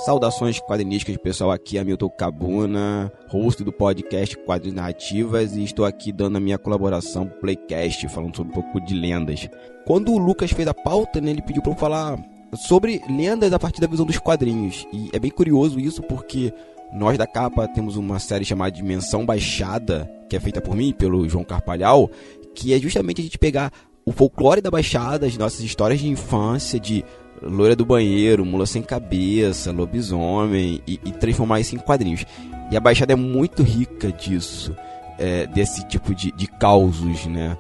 [0.07, 1.51] Saudações quadrinísticas, pessoal.
[1.51, 6.57] Aqui é Milton Cabuna, host do podcast Quadrinhos Narrativas, e estou aqui dando a minha
[6.57, 9.49] colaboração pro Playcast, falando sobre um pouco de lendas.
[9.85, 13.59] Quando o Lucas fez a pauta, né, ele pediu para eu falar sobre lendas a
[13.59, 14.87] partir da visão dos quadrinhos.
[14.93, 16.55] E é bem curioso isso porque
[16.93, 21.29] nós da capa temos uma série chamada Dimensão Baixada, que é feita por mim pelo
[21.29, 22.09] João Carpalhal,
[22.55, 23.73] que é justamente a gente pegar
[24.05, 27.05] o folclore da Baixada, as nossas histórias de infância, de
[27.43, 32.25] Loira do Banheiro, Mula Sem Cabeça, Lobisomem, e, e transformar isso em quadrinhos.
[32.71, 34.75] E a Baixada é muito rica disso,
[35.19, 37.57] é, desse tipo de, de causos, né?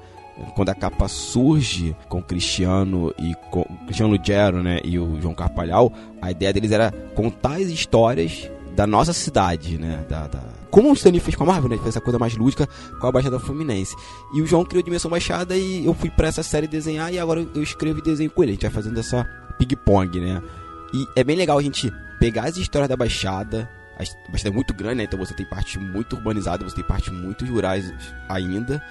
[0.55, 5.91] Quando a capa surge com Cristiano e com Cristiano Lugero, né, e o João Carpalhal,
[6.21, 10.43] a ideia deles era contar as histórias da nossa cidade, né, da, da...
[10.71, 12.69] como o Stanley fez com a Marvel, né, fez essa coisa mais lúdica
[13.01, 13.97] com a Baixada Fluminense.
[14.35, 17.49] E o João criou Dimensão Baixada e eu fui pra essa série desenhar e agora
[17.55, 18.53] eu escrevo e desenho com ele.
[18.53, 19.27] A gente vai fazendo essa
[19.59, 20.43] ping-pong, né?
[20.93, 23.69] E é bem legal a gente pegar as histórias da Baixada.
[23.99, 25.05] A Baixada é muito grande, né?
[25.05, 27.93] Então você tem parte muito urbanizada, você tem parte muito rurais
[28.29, 28.83] ainda.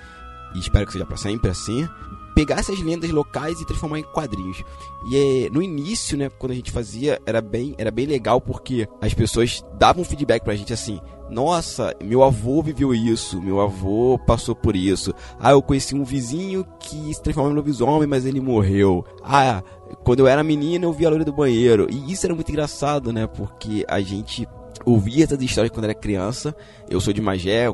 [0.53, 1.87] e espero que seja para sempre assim,
[2.35, 4.61] pegar essas lendas locais e transformar em quadrinhos.
[5.09, 8.87] E é, no início, né, quando a gente fazia, era bem, era bem legal porque
[9.01, 14.53] as pessoas davam feedback pra gente assim: "Nossa, meu avô viveu isso, meu avô passou
[14.53, 15.13] por isso.
[15.39, 19.05] Ah, eu conheci um vizinho que se transformou em lobisomem, mas ele morreu.
[19.23, 19.63] Ah,
[20.03, 21.87] quando eu era menina eu vi a loira do banheiro".
[21.89, 24.45] E isso era muito engraçado, né, porque a gente
[24.83, 26.55] ouvia essas histórias quando era criança.
[26.89, 27.67] Eu sou de Magé,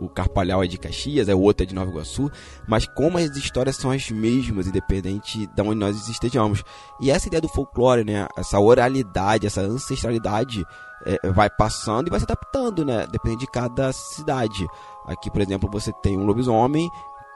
[0.00, 2.30] o Carpalhal é de Caxias, é o outro é de Nova Iguaçu,
[2.66, 6.64] mas como as histórias são as mesmas, independente de onde nós estejamos.
[7.00, 10.64] E essa ideia do folclore, né, essa oralidade, essa ancestralidade
[11.04, 14.66] é, vai passando e vai se adaptando, né, depende de cada cidade.
[15.06, 16.88] Aqui, por exemplo, você tem um lobisomem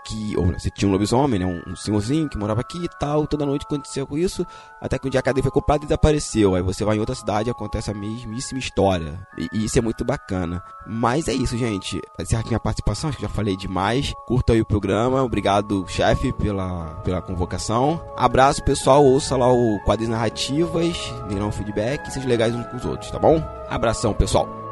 [0.08, 0.36] que.
[0.36, 1.46] Ou você tinha um lobisomem, né?
[1.46, 3.26] Um, um senhorzinho que morava aqui e tal.
[3.26, 4.46] Toda noite aconteceu com isso.
[4.80, 6.54] Até que um dia a cadeia foi comprada e desapareceu.
[6.54, 9.26] Aí você vai em outra cidade e acontece a mesmíssima história.
[9.36, 10.62] E, e isso é muito bacana.
[10.86, 12.00] Mas é isso, gente.
[12.18, 13.08] Encerra aqui minha participação.
[13.08, 14.14] Acho que já falei demais.
[14.26, 15.22] Curta aí o programa.
[15.22, 18.00] Obrigado, chefe, pela, pela convocação.
[18.16, 19.04] Abraço, pessoal.
[19.04, 21.12] Ouça lá o Quadrinhos Narrativas.
[21.28, 22.10] Me um feedback.
[22.10, 23.42] Sejam legais uns com os outros, tá bom?
[23.68, 24.67] Abração, pessoal.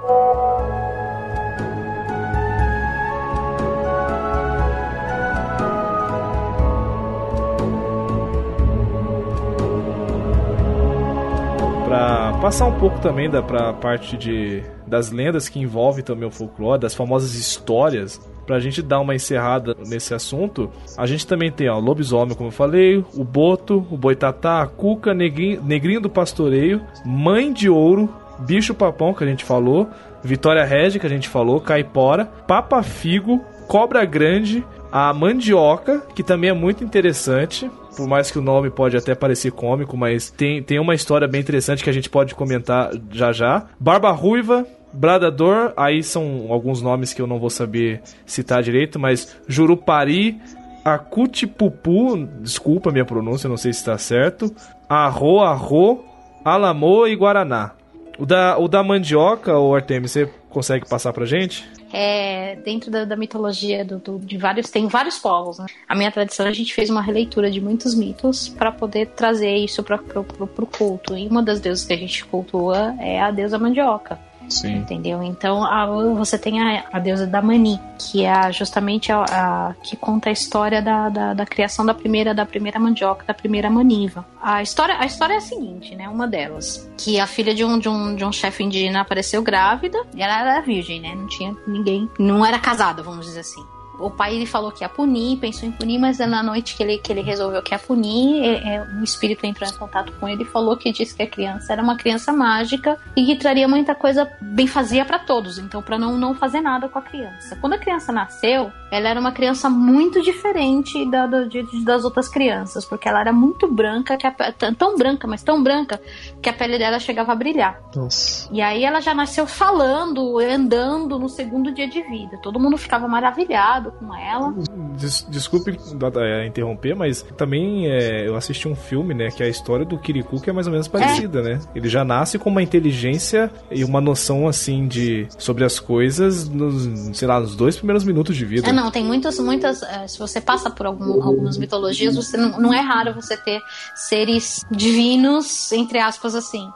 [12.47, 16.81] Passar um pouco também da pra parte de das lendas que envolve também o folclore,
[16.81, 21.77] das famosas histórias, pra gente dar uma encerrada nesse assunto, a gente também tem ó,
[21.77, 26.81] o lobisomem, como eu falei, o boto, o boitatá, a cuca, negrinho, negrinho do pastoreio,
[27.05, 29.91] mãe de ouro, bicho papão que a gente falou,
[30.23, 34.65] Vitória Regia que a gente falou, caipora, papa figo, cobra grande,
[34.99, 39.53] a mandioca, que também é muito interessante, por mais que o nome pode até parecer
[39.53, 43.67] cômico, mas tem, tem uma história bem interessante que a gente pode comentar já já.
[43.79, 49.37] Barba Ruiva, Bradador, aí são alguns nomes que eu não vou saber citar direito, mas
[49.47, 50.41] Jurupari,
[50.83, 54.51] Acutipupu, desculpa minha pronúncia, não sei se está certo,
[54.89, 56.07] Arro, Arro,
[56.43, 57.73] Alamoa e Guaraná.
[58.19, 61.69] O da, o da mandioca, o Artemis, você consegue passar pra gente?
[61.93, 65.59] é, dentro da, da mitologia do, do, de vários tem vários povos.
[65.59, 65.67] Né?
[65.89, 69.83] A minha tradição a gente fez uma releitura de muitos mitos para poder trazer isso
[69.83, 71.17] para o culto.
[71.17, 74.19] E uma das deusas que a gente cultua é a deusa mandioca.
[74.49, 74.77] Sim.
[74.77, 75.23] Entendeu?
[75.23, 79.97] Então a, você tem a, a, deusa da Mani, que é justamente a, a, que
[79.97, 84.25] conta a história da, da, da, criação da primeira da primeira mandioca, da primeira maniva.
[84.41, 86.09] A história, a história é a seguinte, né?
[86.09, 89.99] Uma delas, que a filha de um, de um, de um chefe indígena apareceu grávida,
[90.15, 91.15] e ela era virgem, né?
[91.15, 93.65] Não tinha ninguém, não era casada, vamos dizer assim
[93.99, 96.99] o pai ele falou que ia punir, pensou em punir, mas na noite que ele,
[96.99, 100.43] que ele resolveu que ia punir, é, é, o espírito entrou em contato com ele
[100.43, 103.95] e falou que disse que a criança era uma criança mágica e que traria muita
[103.95, 107.57] coisa bem fazia para todos, então para não, não fazer nada com a criança.
[107.61, 112.29] Quando a criança nasceu, ela era uma criança muito diferente da, da de, das outras
[112.29, 114.33] crianças, porque ela era muito branca, que a,
[114.77, 116.01] tão branca, mas tão branca,
[116.43, 117.81] que a pele dela chegava a brilhar.
[117.95, 118.49] Nossa.
[118.53, 122.39] E aí ela já nasceu falando, andando no segundo dia de vida.
[122.43, 124.55] Todo mundo ficava maravilhado com ela.
[124.97, 125.79] Des, desculpe
[126.17, 129.99] é, interromper, mas também é, eu assisti um filme, né, que é a história do
[129.99, 131.43] Kirikou, que é mais ou menos parecida, é.
[131.43, 131.61] né?
[131.75, 137.17] Ele já nasce com uma inteligência e uma noção, assim, de sobre as coisas, nos,
[137.17, 138.69] sei lá, nos dois primeiros minutos de vida.
[138.69, 142.61] É, não, tem muitas, muitas, é, se você passa por algum, algumas mitologias, você não,
[142.61, 143.61] não é raro você ter
[143.95, 146.69] seres divinos, entre aspas, assim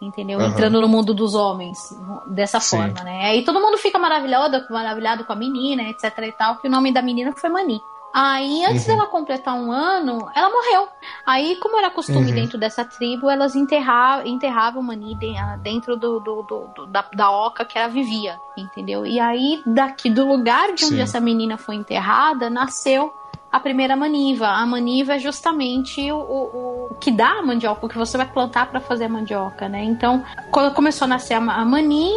[0.00, 0.38] entendeu?
[0.38, 0.46] Uhum.
[0.46, 1.78] Entrando no mundo dos homens
[2.26, 2.76] dessa Sim.
[2.76, 3.26] forma, né?
[3.26, 6.92] Aí todo mundo fica maravilhado, maravilhado com a menina, etc e tal, que o nome
[6.92, 7.80] da menina foi Mani.
[8.12, 8.96] Aí, antes uhum.
[8.96, 10.88] dela completar um ano, ela morreu.
[11.26, 12.34] Aí, como era costume uhum.
[12.34, 15.16] dentro dessa tribo, elas enterravam, enterravam Mani
[15.62, 19.04] dentro do, do, do, do, da, da oca que ela vivia, entendeu?
[19.04, 21.00] E aí, daqui do lugar de onde Sim.
[21.02, 23.12] essa menina foi enterrada, nasceu
[23.50, 24.46] a primeira maniva.
[24.46, 28.26] A maniva é justamente o, o, o que dá a mandioca, o que você vai
[28.26, 29.82] plantar para fazer a mandioca, né?
[29.82, 32.10] Então, quando começou a nascer a, mani,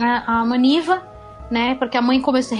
[0.00, 1.02] a, a maniva,
[1.50, 1.74] né?
[1.76, 2.56] Porque a mãe começou,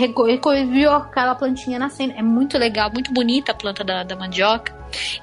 [0.68, 2.14] viu aquela plantinha nascendo.
[2.16, 4.74] É muito legal, muito bonita a planta da, da mandioca.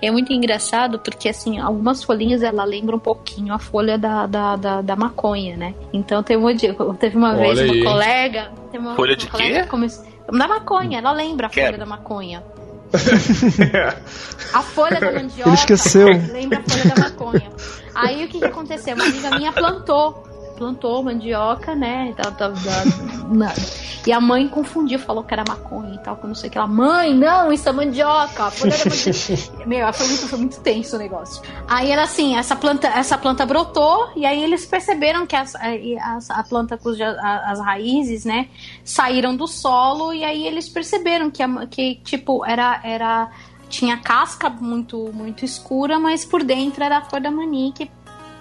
[0.02, 4.56] É muito engraçado porque, assim, algumas folhinhas ela lembra um pouquinho a folha da, da,
[4.56, 5.74] da, da maconha, né?
[5.92, 6.54] Então, teve uma,
[6.96, 8.52] teve uma vez uma colega.
[8.74, 9.66] Uma, folha de quê?
[10.32, 11.68] da maconha, ela lembra a Quero.
[11.68, 12.44] folha da maconha.
[14.54, 16.08] A folha da mandioca Ele esqueceu.
[16.08, 17.52] lembra a folha da maconha.
[17.96, 18.96] Aí o que, que aconteceu?
[18.96, 20.24] Uma amiga minha plantou
[20.56, 22.14] plantou mandioca, né?
[22.18, 23.54] Da, da, da,
[24.06, 26.58] e a mãe confundiu, falou que era maconha e tal, que não sei o que.
[26.58, 28.44] Ela, mãe, não, isso é mandioca.
[28.44, 29.64] mandioca.
[29.66, 31.42] Meu, foi muito, foi muito tenso o negócio.
[31.68, 36.30] Aí era assim, essa planta, essa planta brotou, e aí eles perceberam que as, as,
[36.30, 37.12] a planta cuja
[37.46, 38.50] as raízes, né,
[38.84, 42.82] saíram do solo, e aí eles perceberam que, que tipo, era.
[42.84, 43.32] era
[43.70, 47.74] tinha casca muito muito escura, mas por dentro era a flor da mani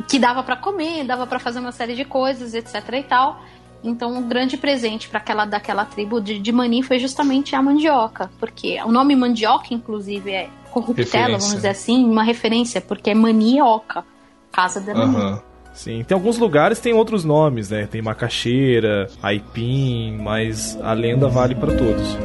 [0.09, 3.43] que, dava para comer, dava para fazer uma série de coisas, etc e tal.
[3.85, 8.31] Então, um grande presente para aquela daquela tribo de, de Mani foi justamente a mandioca,
[8.39, 14.05] porque o nome mandioca, inclusive, é corruptela, vamos dizer assim, uma referência, porque é manioca,
[14.53, 15.17] casa da Mani.
[15.17, 15.39] Uhum.
[15.75, 17.87] Sim, tem alguns lugares tem outros nomes, né?
[17.87, 22.17] Tem macaxeira, aipim, mas a lenda vale para todos.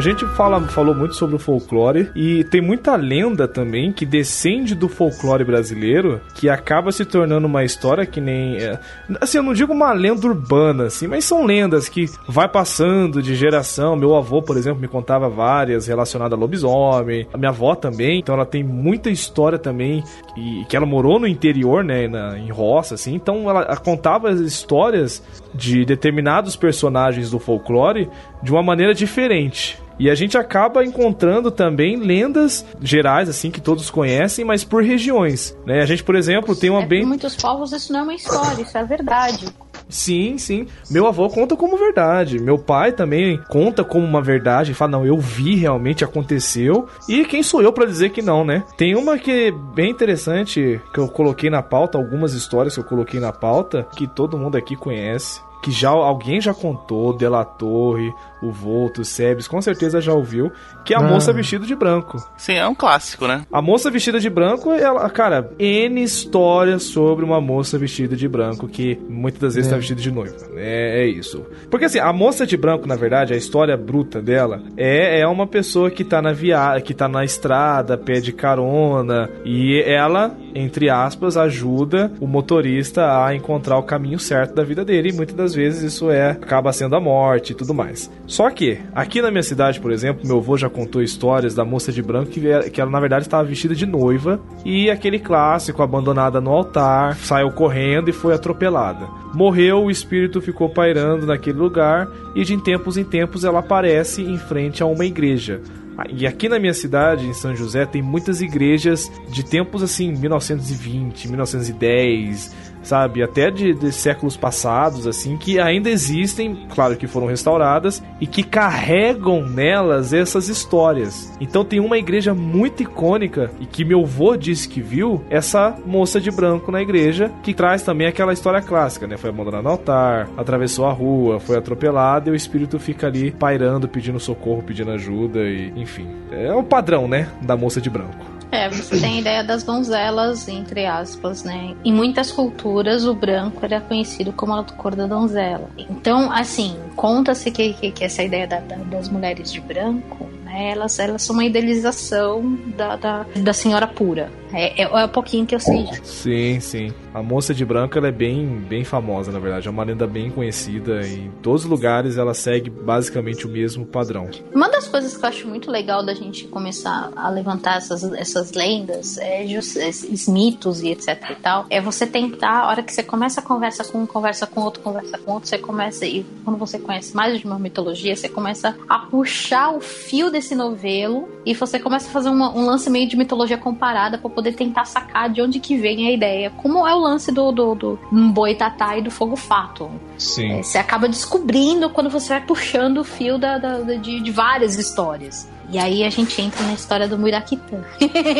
[0.00, 4.74] A gente fala, falou muito sobre o folclore e tem muita lenda também que descende
[4.74, 8.56] do folclore brasileiro que acaba se tornando uma história que nem.
[8.56, 8.80] É,
[9.20, 13.34] assim, eu não digo uma lenda urbana, assim, mas são lendas que vai passando de
[13.34, 13.94] geração.
[13.94, 17.28] Meu avô, por exemplo, me contava várias relacionadas a lobisomem.
[17.30, 20.02] A minha avó também, então ela tem muita história também.
[20.34, 23.14] E que ela morou no interior, né, na, em roça, assim.
[23.14, 25.22] Então ela, contava as histórias
[25.54, 28.08] de determinados personagens do folclore
[28.42, 29.78] de uma maneira diferente.
[30.00, 35.54] E a gente acaba encontrando também lendas gerais, assim, que todos conhecem, mas por regiões.
[35.66, 35.82] Né?
[35.82, 37.04] A gente, por exemplo, tem uma é, bem.
[37.04, 39.46] muitos povos isso não é uma história, isso é verdade.
[39.90, 40.66] Sim, sim.
[40.90, 42.38] Meu avô conta como verdade.
[42.38, 44.72] Meu pai também conta como uma verdade.
[44.72, 46.88] Fala, não, eu vi realmente aconteceu.
[47.06, 48.64] E quem sou eu para dizer que não, né?
[48.78, 52.84] Tem uma que é bem interessante que eu coloquei na pauta, algumas histórias que eu
[52.84, 58.12] coloquei na pauta, que todo mundo aqui conhece que já alguém já contou, Dela Torre,
[58.42, 60.50] o Volto, o Sebes, com certeza já ouviu,
[60.84, 61.02] que é a ah.
[61.02, 62.18] moça vestida de branco.
[62.36, 63.44] Sim, é um clássico, né?
[63.52, 68.66] A moça vestida de branco, ela, cara, N histórias sobre uma moça vestida de branco
[68.66, 69.78] que muitas das vezes está é.
[69.78, 70.36] vestida de noiva.
[70.56, 71.44] É, é, isso.
[71.70, 75.46] Porque assim, a moça de branco, na verdade, a história bruta dela é, é uma
[75.46, 81.36] pessoa que tá na via que tá na estrada, pede carona e ela, entre aspas,
[81.36, 85.92] ajuda o motorista a encontrar o caminho certo da vida dele e muitas das vezes
[85.92, 88.10] isso é acaba sendo a morte e tudo mais.
[88.26, 91.92] Só que, aqui na minha cidade, por exemplo, meu avô já contou histórias da moça
[91.92, 92.40] de branco que,
[92.70, 97.50] que ela, na verdade, estava vestida de noiva e aquele clássico, abandonada no altar, saiu
[97.50, 99.06] correndo e foi atropelada.
[99.34, 104.38] Morreu, o espírito ficou pairando naquele lugar e de tempos em tempos ela aparece em
[104.38, 105.60] frente a uma igreja.
[106.08, 111.28] E aqui na minha cidade, em São José, tem muitas igrejas de tempos assim, 1920,
[111.28, 113.22] 1910, sabe?
[113.22, 118.42] Até de, de, séculos passados, assim, que ainda existem, claro que foram restauradas, e que
[118.42, 121.32] carregam nelas essas histórias.
[121.40, 126.20] Então tem uma igreja muito icônica, e que meu avô disse que viu, essa moça
[126.20, 129.16] de branco na igreja, que traz também aquela história clássica, né?
[129.16, 133.88] Foi abandonada no altar, atravessou a rua, foi atropelada, e o espírito fica ali pairando,
[133.88, 136.08] pedindo socorro, pedindo ajuda, e enfim.
[136.30, 137.28] É o padrão, né?
[137.42, 138.39] Da moça de branco.
[138.52, 141.74] É, você tem a ideia das donzelas, entre aspas, né?
[141.84, 145.70] Em muitas culturas, o branco era conhecido como a cor da donzela.
[145.78, 150.72] Então, assim, conta-se que, que, que, essa ideia da, da, das mulheres de branco, né?
[150.72, 154.30] Elas, elas são uma idealização da, da, da senhora pura.
[154.52, 155.86] É, é, é um pouquinho que eu sei.
[156.02, 156.92] Sim, sim.
[157.14, 159.68] A moça de branco ela é bem, bem famosa, na verdade.
[159.68, 161.06] É uma lenda bem conhecida.
[161.06, 164.28] Em todos os lugares ela segue basicamente o mesmo padrão.
[164.52, 168.52] Uma das coisas que eu acho muito legal da gente começar a levantar essas, essas
[168.52, 172.92] lendas, é just, esses mitos e etc e tal, é você tentar, a hora que
[172.92, 176.24] você começa a conversa com um, conversa com outro, conversa com outro, você começa, e
[176.44, 181.28] quando você conhece mais de uma mitologia, você começa a puxar o fio desse novelo
[181.44, 184.84] e você começa a fazer uma, um lance meio de mitologia comparada para poder tentar
[184.84, 186.50] sacar de onde que vem a ideia.
[186.50, 189.90] Como é o lance do, do, do Boitatá e do Fogo Fato.
[190.18, 190.52] Sim.
[190.52, 194.76] É, você acaba descobrindo quando você vai puxando o fio da, da de, de várias
[194.76, 195.48] histórias.
[195.72, 197.84] E aí a gente entra na história do Muiraquitã.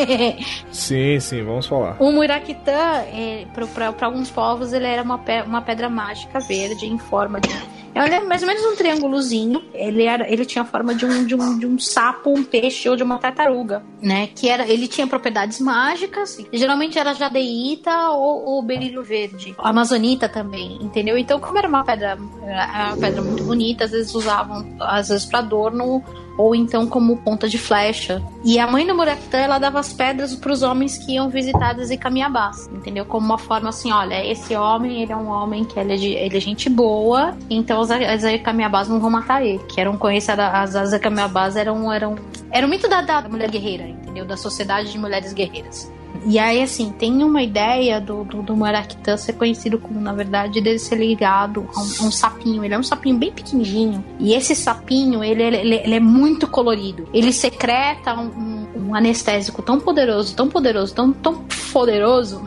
[0.72, 1.96] sim, sim, vamos falar.
[2.00, 6.98] O Muiraquitã, é, para alguns povos, ele era uma, pe uma pedra mágica verde em
[6.98, 7.48] forma de
[7.94, 9.62] é mais ou menos um triângulozinho.
[9.74, 12.88] Ele, era, ele tinha a forma de um, de, um, de um sapo, um peixe
[12.88, 14.28] ou de uma tartaruga, né?
[14.28, 16.38] Que era, ele tinha propriedades mágicas.
[16.52, 19.54] Geralmente era jadeíta ou, ou berílio verde.
[19.58, 21.18] Amazonita também, entendeu?
[21.18, 25.24] Então, como era uma pedra, era uma pedra muito bonita, às vezes usavam, às vezes
[25.24, 26.02] para adorno
[26.40, 28.22] ou então como ponta de flecha.
[28.44, 31.78] E a mãe do Muraktan, ela dava as pedras para os homens que iam visitar
[31.78, 33.04] as Ikamiabás, entendeu?
[33.04, 36.08] Como uma forma assim, olha, esse homem, ele é um homem que ele é, de,
[36.08, 39.58] ele é gente boa, então as, as Ikamiabás não vão matar ele.
[39.68, 42.16] Que eram conhecidas, as, as Ikamiabás eram, eram,
[42.50, 44.24] era o mito da, da mulher guerreira, entendeu?
[44.24, 45.92] Da sociedade de mulheres guerreiras.
[46.26, 50.60] E aí, assim, tem uma ideia do, do, do Maractã ser conhecido como, na verdade,
[50.60, 52.64] dele ser ligado a um, a um, sapinho.
[52.64, 54.04] Ele é um sapinho bem pequenininho.
[54.18, 57.08] E esse sapinho, ele, ele, ele é muito colorido.
[57.12, 58.60] Ele secreta um, um
[58.90, 62.42] um anestésico tão poderoso, tão poderoso, tão, tão poderoso.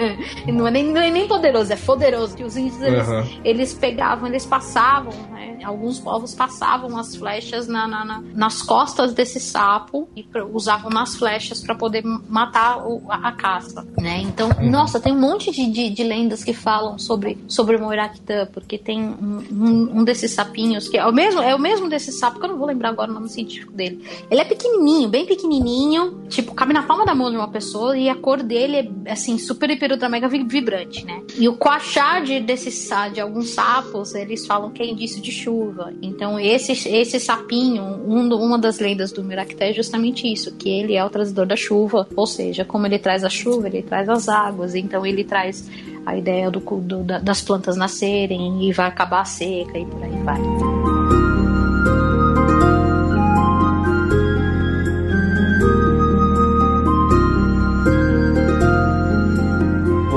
[0.46, 2.36] não, é nem, não é nem poderoso, é poderoso.
[2.36, 3.40] Que os índios eles, uhum.
[3.42, 5.55] eles pegavam, eles passavam, né?
[5.66, 11.16] Alguns povos passavam as flechas na, na, na, nas costas desse sapo e usavam nas
[11.16, 14.20] flechas para poder matar o, a, a, caça, né?
[14.20, 18.46] Então, nossa, tem um monte de, de, de lendas que falam sobre, sobre o Moiraktã,
[18.52, 22.12] porque tem um, um, um, desses sapinhos que é o mesmo, é o mesmo desse
[22.12, 24.04] sapo, que eu não vou lembrar agora o nome científico dele.
[24.30, 28.08] Ele é pequenininho, bem pequenininho tipo, cabe na palma da mão de uma pessoa e
[28.08, 31.22] a cor dele é, assim, super, hiper, ultra, mega vibrante, né?
[31.38, 35.55] E o coachar de, desses, de alguns sapos, eles falam que é indício de chuva.
[36.02, 40.94] Então, esse, esse sapinho, um, uma das lendas do Miracté é justamente isso, que ele
[40.94, 44.28] é o trazedor da chuva, ou seja, como ele traz a chuva, ele traz as
[44.28, 45.68] águas, então ele traz
[46.04, 50.22] a ideia do, do das plantas nascerem e vai acabar a seca e por aí
[50.22, 50.95] vai.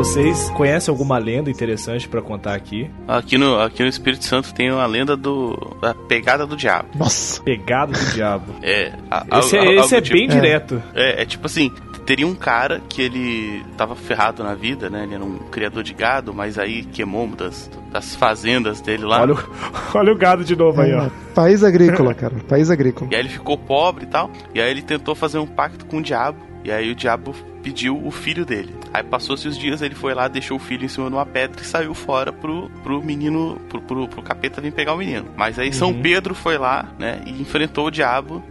[0.10, 2.90] Vocês conhecem alguma lenda interessante para contar aqui?
[3.08, 6.90] Aqui no, aqui no Espírito Santo tem uma lenda do da pegada do diabo.
[6.96, 8.56] Nossa, pegada do diabo.
[8.64, 8.92] É.
[9.12, 10.28] A, esse é, esse é tipo, bem é.
[10.28, 10.82] direto.
[10.96, 11.72] É, é tipo assim,
[12.08, 15.04] teria um cara que ele tava ferrado na vida, né?
[15.04, 19.22] Ele era um criador de gado, mas aí queimou das, das fazendas dele lá.
[19.22, 19.38] Olha o,
[19.94, 21.04] olha o gado de novo aí, ó.
[21.04, 22.34] É, país agrícola, cara.
[22.48, 23.12] País agrícola.
[23.12, 24.32] E aí ele ficou pobre e tal.
[24.56, 26.49] E aí ele tentou fazer um pacto com o diabo.
[26.64, 27.34] E aí o diabo
[27.64, 28.74] pediu o filho dele.
[28.94, 31.62] Aí passou-se os dias, ele foi lá, deixou o filho em cima de uma pedra
[31.62, 35.28] e saiu fora pro, pro menino, pro, pro, pro capeta vir pegar o menino.
[35.36, 35.74] Mas aí uhum.
[35.74, 38.44] São Pedro foi lá, né, e enfrentou o diabo.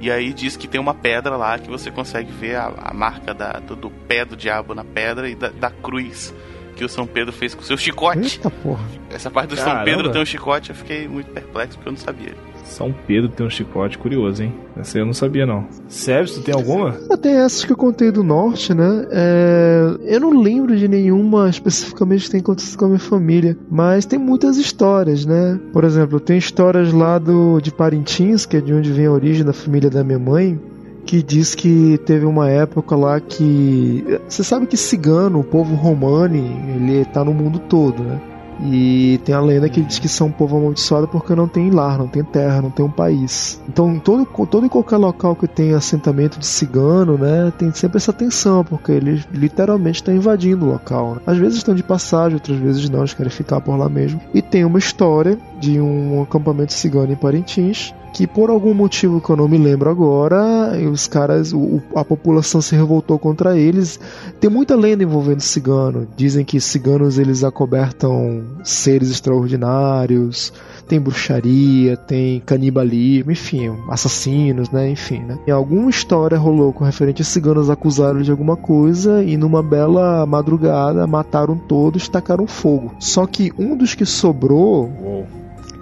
[0.00, 3.32] E aí diz que tem uma pedra lá que você consegue ver a, a marca
[3.32, 6.34] da, do, do, pé do diabo na pedra e da, da cruz
[6.76, 8.36] que o São Pedro fez com o seu chicote.
[8.36, 8.84] Eita porra.
[9.08, 9.76] Essa parte do Caramba.
[9.76, 12.34] São Pedro tem um chicote, eu fiquei muito perplexo porque eu não sabia.
[12.64, 14.54] São Pedro tem um chicote curioso, hein?
[14.76, 15.66] Essa eu não sabia, não.
[15.88, 16.92] Sério, tu tem alguma?
[17.20, 19.06] Tem essas que eu contei do norte, né?
[19.10, 19.96] É...
[20.02, 24.18] Eu não lembro de nenhuma especificamente que tem acontecido com a minha família, mas tem
[24.18, 25.60] muitas histórias, né?
[25.72, 29.44] Por exemplo, tem histórias lá do, de Parintins, que é de onde vem a origem
[29.44, 30.58] da família da minha mãe,
[31.04, 34.04] que diz que teve uma época lá que.
[34.28, 36.44] Você sabe que cigano, o povo romani,
[36.74, 38.20] ele tá no mundo todo, né?
[38.62, 41.98] E tem a lenda que diz que são um povo amaldiçoado porque não tem lar,
[41.98, 43.60] não tem terra, não tem um país.
[43.68, 48.12] Então, todo, todo e qualquer local que tem assentamento de cigano, né, tem sempre essa
[48.12, 51.14] tensão, porque eles literalmente estão invadindo o local.
[51.14, 51.20] Né?
[51.26, 54.20] Às vezes estão de passagem, outras vezes não, eles querem ficar por lá mesmo.
[54.32, 59.28] E tem uma história de um acampamento cigano em Parintins que por algum motivo que
[59.28, 63.98] eu não me lembro agora, os caras, o, a população se revoltou contra eles.
[64.38, 66.06] Tem muita lenda envolvendo cigano.
[66.16, 70.52] Dizem que ciganos eles acobertam seres extraordinários,
[70.86, 75.36] tem bruxaria, tem canibalismo, enfim, assassinos, né, enfim, né.
[75.44, 80.24] E alguma história rolou com referente a ciganos acusaram de alguma coisa e numa bela
[80.24, 82.94] madrugada mataram todos, tacaram fogo.
[83.00, 85.26] Só que um dos que sobrou,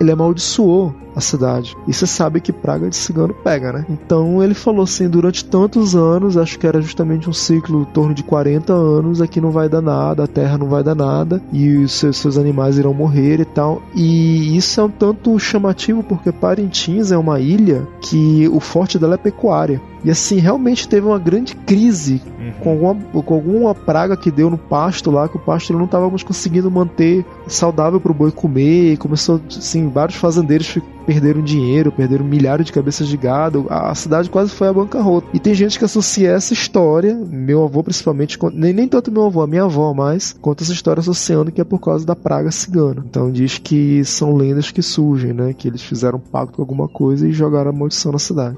[0.03, 1.77] ele amaldiçoou a cidade.
[1.87, 3.87] E você sabe que praga de cigano pega, né?
[3.89, 8.15] Então ele falou assim: durante tantos anos, acho que era justamente um ciclo em torno
[8.15, 11.79] de 40 anos, aqui não vai dar nada, a terra não vai dar nada, e
[11.79, 13.83] os seus, seus animais irão morrer e tal.
[13.95, 19.15] E isso é um tanto chamativo porque Parintins é uma ilha que o forte dela
[19.15, 19.81] é pecuária.
[20.05, 22.53] E assim, realmente teve uma grande crise uhum.
[22.61, 26.25] com, alguma, com alguma praga que deu no pasto lá, que o pasto não estávamos
[26.25, 28.95] conseguindo manter saudável para o boi comer.
[28.95, 34.31] E começou, assim, vários fazendeiros perderam dinheiro, perderam milhares de cabeças de gado, a cidade
[34.31, 35.27] quase foi à bancarrota.
[35.35, 39.43] E tem gente que associa essa história, meu avô principalmente, nem, nem tanto meu avô,
[39.43, 43.05] a minha avó mais, conta essa história associando que é por causa da praga cigana.
[43.09, 45.53] Então diz que são lendas que surgem, né?
[45.53, 48.57] Que eles fizeram um pacto com alguma coisa e jogaram a maldição na cidade.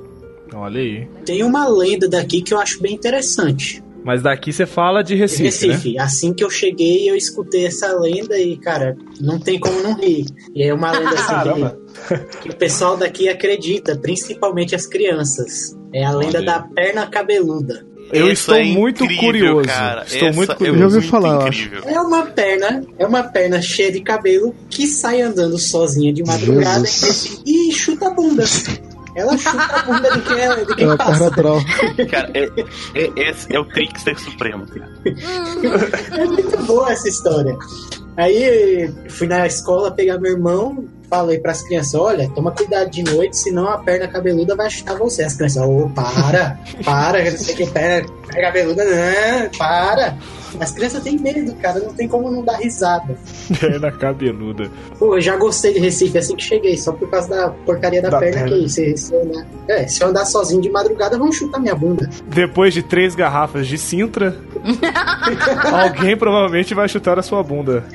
[0.54, 1.08] Olha aí.
[1.24, 3.83] Tem uma lenda daqui que eu acho bem interessante.
[4.04, 5.94] Mas daqui você fala de Recife, de Recife.
[5.94, 6.02] Né?
[6.02, 10.26] Assim que eu cheguei, eu escutei essa lenda e, cara, não tem como não rir.
[10.54, 11.34] E é uma lenda assim
[12.08, 15.74] que, que, o pessoal daqui acredita, principalmente as crianças.
[15.92, 16.46] É a lenda Olha.
[16.46, 17.86] da perna cabeluda.
[18.12, 19.68] Eu Essa estou é muito incrível, curioso.
[19.68, 20.04] Cara.
[20.04, 20.76] Estou Essa muito é curioso.
[20.76, 21.50] É Já ouvi falar.
[21.86, 26.84] É uma perna, é uma perna cheia de cabelo que sai andando sozinha de madrugada
[27.46, 28.44] e, e chuta a bunda.
[29.16, 31.12] Ela chuta a bunda de quem, é, de quem Ela passa.
[31.12, 31.60] perna troll.
[32.10, 32.44] Cara, é,
[32.94, 34.90] é- esse é o trickster supremo, cara.
[36.18, 37.56] É muito boa essa história.
[38.16, 43.36] Aí fui na escola pegar meu irmão, falei pras crianças: olha, toma cuidado de noite,
[43.36, 45.24] senão a perna cabeluda vai chutar você.
[45.24, 50.16] As crianças, ô, para, para, não sei que perna, perna cabeluda, não, para.
[50.60, 53.16] As crianças têm medo, cara, não tem como não dar risada.
[53.60, 54.70] Perna cabeluda.
[54.98, 58.10] Pô, eu já gostei de Recife assim que cheguei, só por causa da porcaria da,
[58.10, 58.56] Da perna, perna.
[58.56, 61.74] que se, se, eu andar, é, se eu andar sozinho de madrugada, vão chutar minha
[61.74, 62.08] bunda.
[62.26, 64.36] Depois de três garrafas de Sintra,
[65.72, 67.84] alguém provavelmente vai chutar a sua bunda.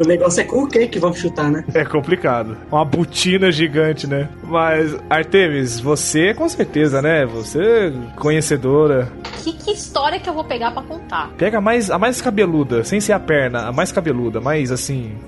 [0.00, 1.64] O negócio é com o que que vão chutar, né?
[1.74, 2.56] É complicado.
[2.70, 4.28] Uma botina gigante, né?
[4.44, 7.26] Mas, Artemis, você com certeza, né?
[7.26, 9.10] Você é conhecedora.
[9.42, 11.30] Que, que história que eu vou pegar pra contar?
[11.36, 15.18] Pega a mais, a mais cabeluda, sem ser a perna, a mais cabeluda, mais assim.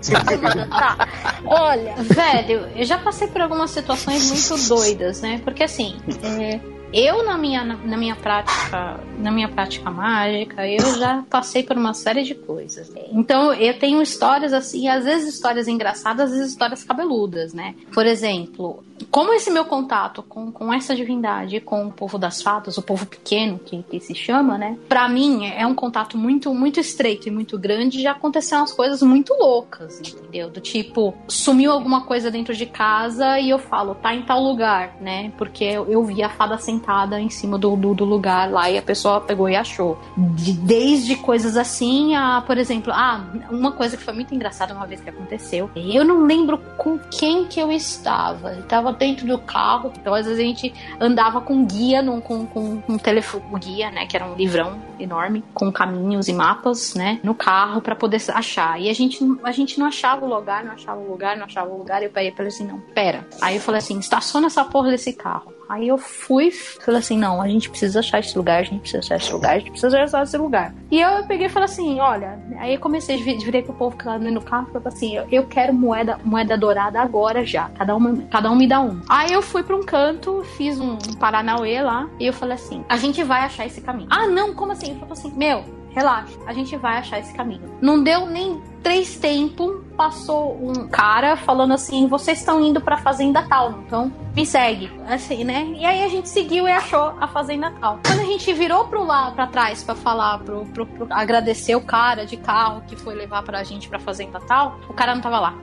[0.68, 1.08] Tá.
[1.44, 5.40] Olha, velho, eu já passei por algumas situações muito doidas, né?
[5.44, 6.60] Porque assim, é,
[6.92, 11.76] eu na minha, na, na minha prática, na minha prática mágica, eu já passei por
[11.76, 12.92] uma série de coisas.
[13.12, 17.74] Então, eu tenho histórias assim, às vezes histórias engraçadas, às vezes histórias cabeludas, né?
[17.92, 22.76] Por exemplo, como esse meu contato com, com essa divindade, com o povo das fadas,
[22.78, 24.76] o povo pequeno que, que se chama, né?
[24.88, 28.02] Pra mim é um contato muito muito estreito e muito grande.
[28.02, 30.50] Já aconteceram umas coisas muito loucas, entendeu?
[30.50, 34.96] Do tipo, sumiu alguma coisa dentro de casa e eu falo, tá em tal lugar,
[35.00, 35.32] né?
[35.38, 38.76] Porque eu, eu vi a fada sentada em cima do, do, do lugar lá e
[38.78, 39.98] a pessoa pegou e achou.
[40.36, 44.86] De- desde coisas assim a, por exemplo, ah, uma coisa que foi muito engraçada uma
[44.86, 45.70] vez que aconteceu.
[45.74, 48.52] Eu não lembro com quem que eu estava.
[48.52, 52.46] Eu tava dentro do carro, então às vezes a gente andava com guia, num, com,
[52.46, 54.06] com, um telefone guia, né?
[54.06, 57.20] Que era um livrão enorme, com caminhos e mapas, né?
[57.22, 58.80] No carro pra poder achar.
[58.80, 61.70] E a gente, a gente não achava o lugar, não achava o lugar, não achava
[61.70, 62.02] o lugar.
[62.02, 63.26] E eu falei assim: não, pera.
[63.40, 65.59] Aí eu falei assim: estaciona essa porra desse carro.
[65.70, 68.98] Aí eu fui, falei assim, não, a gente precisa achar esse lugar, a gente precisa
[68.98, 70.74] achar esse lugar, a gente precisa achar esse lugar.
[70.90, 74.02] E eu peguei e falei assim, olha, aí eu comecei, vi- virei pro povo que
[74.04, 78.50] tava dentro carro falei assim, eu, quero moeda, moeda dourada agora já, cada, uma, cada
[78.50, 79.00] um me dá um.
[79.08, 82.96] Aí eu fui pra um canto, fiz um Paranauê lá, e eu falei assim, a
[82.96, 84.08] gente vai achar esse caminho.
[84.10, 84.90] Ah, não, como assim?
[84.90, 87.62] Eu falei assim, meu, relaxa, a gente vai achar esse caminho.
[87.80, 93.42] Não deu nem três tempos, passou um cara falando assim: vocês estão indo pra fazenda
[93.42, 94.90] tal, então me segue.
[95.08, 95.66] Assim, né?
[95.76, 97.98] E aí a gente seguiu e achou a fazenda tal.
[98.06, 101.80] Quando a gente virou pro lá pra trás pra falar, pro, pro- pro- agradecer o
[101.80, 105.40] cara de carro que foi levar pra gente pra fazenda tal, o cara não tava
[105.40, 105.54] lá.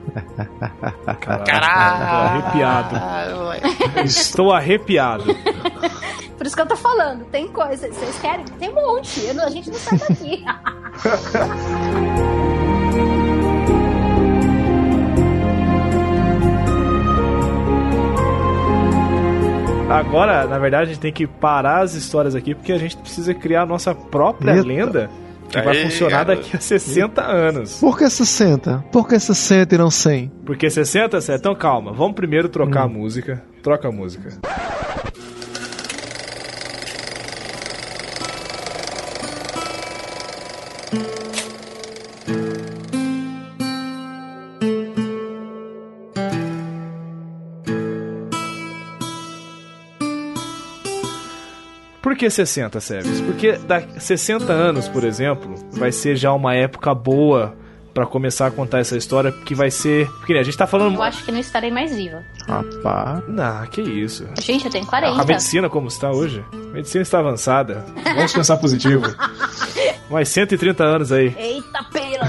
[1.20, 2.96] Caraca, tô arrepiado.
[4.04, 5.24] Estou arrepiado.
[6.38, 8.44] Por isso que eu tô falando, tem coisa, vocês querem?
[8.60, 10.44] Tem um monte, eu não- a gente não sai daqui.
[19.90, 23.32] Agora, na verdade, a gente tem que parar as histórias aqui porque a gente precisa
[23.32, 24.66] criar a nossa própria Eita.
[24.66, 25.10] lenda
[25.48, 26.42] que vai Aí, funcionar garoto.
[26.42, 27.80] daqui a 60 anos.
[27.80, 28.84] Por que 60?
[28.92, 30.30] Por que 60 e não 100?
[30.44, 31.40] Porque 60, certo?
[31.40, 33.42] Então calma, vamos primeiro trocar a música.
[33.62, 34.38] Troca a música.
[52.18, 53.20] Que 60, Sebes?
[53.22, 57.54] Porque daqui 60 anos, por exemplo, vai ser já uma época boa
[57.94, 60.08] pra começar a contar essa história, que vai ser.
[60.18, 60.94] Porque né, a gente tá falando.
[60.94, 62.22] Eu acho que não estarei mais viva.
[62.46, 63.24] Rapaz.
[63.28, 64.26] Não, que isso.
[64.40, 65.24] Gente, eu tenho A 40.
[65.24, 66.44] medicina como está hoje?
[66.52, 67.84] A medicina está avançada.
[68.04, 69.02] Vamos pensar positivo.
[70.08, 71.34] Mais 130 anos aí.
[71.36, 72.26] Eita, pela.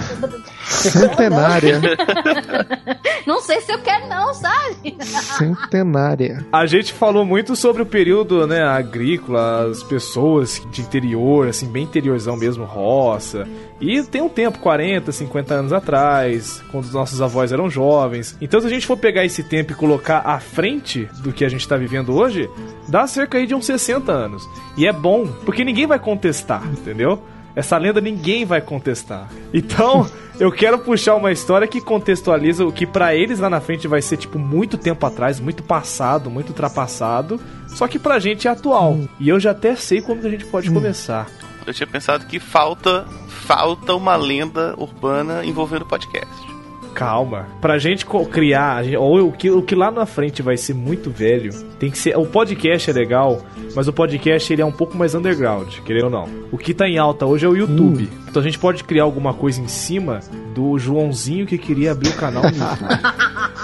[0.69, 1.81] Centenária.
[3.25, 4.95] Não sei se eu quero, não, sabe?
[5.37, 6.45] Centenária.
[6.51, 11.83] A gente falou muito sobre o período, né, agrícola, as pessoas de interior, assim, bem
[11.83, 13.47] interiorzão mesmo, roça.
[13.79, 18.35] E tem um tempo, 40, 50 anos atrás, quando os nossos avós eram jovens.
[18.41, 21.49] Então, se a gente for pegar esse tempo e colocar à frente do que a
[21.49, 22.49] gente tá vivendo hoje,
[22.87, 24.47] dá cerca aí de uns 60 anos.
[24.77, 27.21] E é bom, porque ninguém vai contestar, entendeu?
[27.55, 29.29] Essa lenda ninguém vai contestar.
[29.53, 30.09] Então,
[30.39, 34.01] eu quero puxar uma história que contextualiza o que pra eles lá na frente vai
[34.01, 38.97] ser tipo muito tempo atrás, muito passado, muito ultrapassado, só que pra gente é atual.
[39.19, 41.27] E eu já até sei como que a gente pode começar.
[41.65, 46.58] Eu tinha pensado que falta, falta uma lenda urbana envolvendo podcast.
[46.93, 47.47] Calma.
[47.61, 50.73] Pra gente criar, a gente- ou o que, o que lá na frente vai ser
[50.73, 52.17] muito velho, tem que ser.
[52.17, 53.41] O podcast é legal,
[53.75, 56.29] mas o podcast ele é um pouco mais underground, querendo ou não.
[56.51, 58.09] O que tá em alta hoje é o YouTube.
[58.27, 60.19] Então a gente pode criar alguma coisa em cima
[60.53, 62.99] do Joãozinho que queria abrir o canal no YouTube.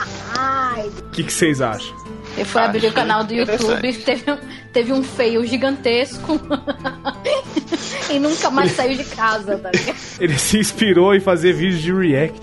[1.07, 1.95] O que, que vocês acham?
[2.35, 4.37] Ele foi abrir o canal do YouTube, teve, um-
[4.73, 6.37] teve um feio gigantesco
[8.11, 9.95] e nunca mais saiu de casa, tá ligado?
[10.19, 12.37] Ele se inspirou em fazer vídeos de react.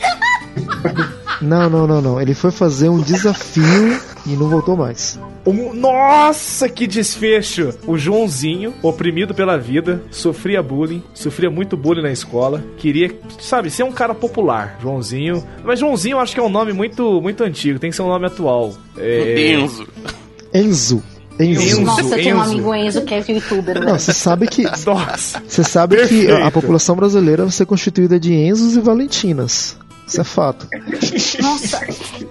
[1.41, 2.21] Não, não, não, não.
[2.21, 5.19] Ele foi fazer um desafio e não voltou mais.
[5.45, 7.71] Um- Nossa, que desfecho!
[7.87, 13.11] O Joãozinho, oprimido pela vida, sofria bullying, sofria muito bullying na escola, queria,
[13.41, 14.79] sabe, ser um cara popular.
[14.81, 15.43] Joãozinho.
[15.65, 18.09] Mas Joãozinho eu acho que é um nome muito, muito antigo, tem que ser um
[18.09, 18.73] nome atual.
[18.97, 19.53] É...
[19.55, 19.87] Enzo.
[20.55, 21.03] Enzo.
[21.41, 21.63] Enzo.
[21.63, 21.81] Enzo.
[21.81, 22.51] Nossa, eu tenho um Enzo.
[22.53, 23.99] amigo Enzo que é youtuber, Não, velho.
[23.99, 25.43] você sabe que Nossa!
[25.49, 26.35] você sabe que Perfeito.
[26.45, 29.77] a população brasileira vai ser constituída de Enzos e Valentinas.
[30.07, 30.69] Isso é fato.
[31.41, 31.81] Nossa,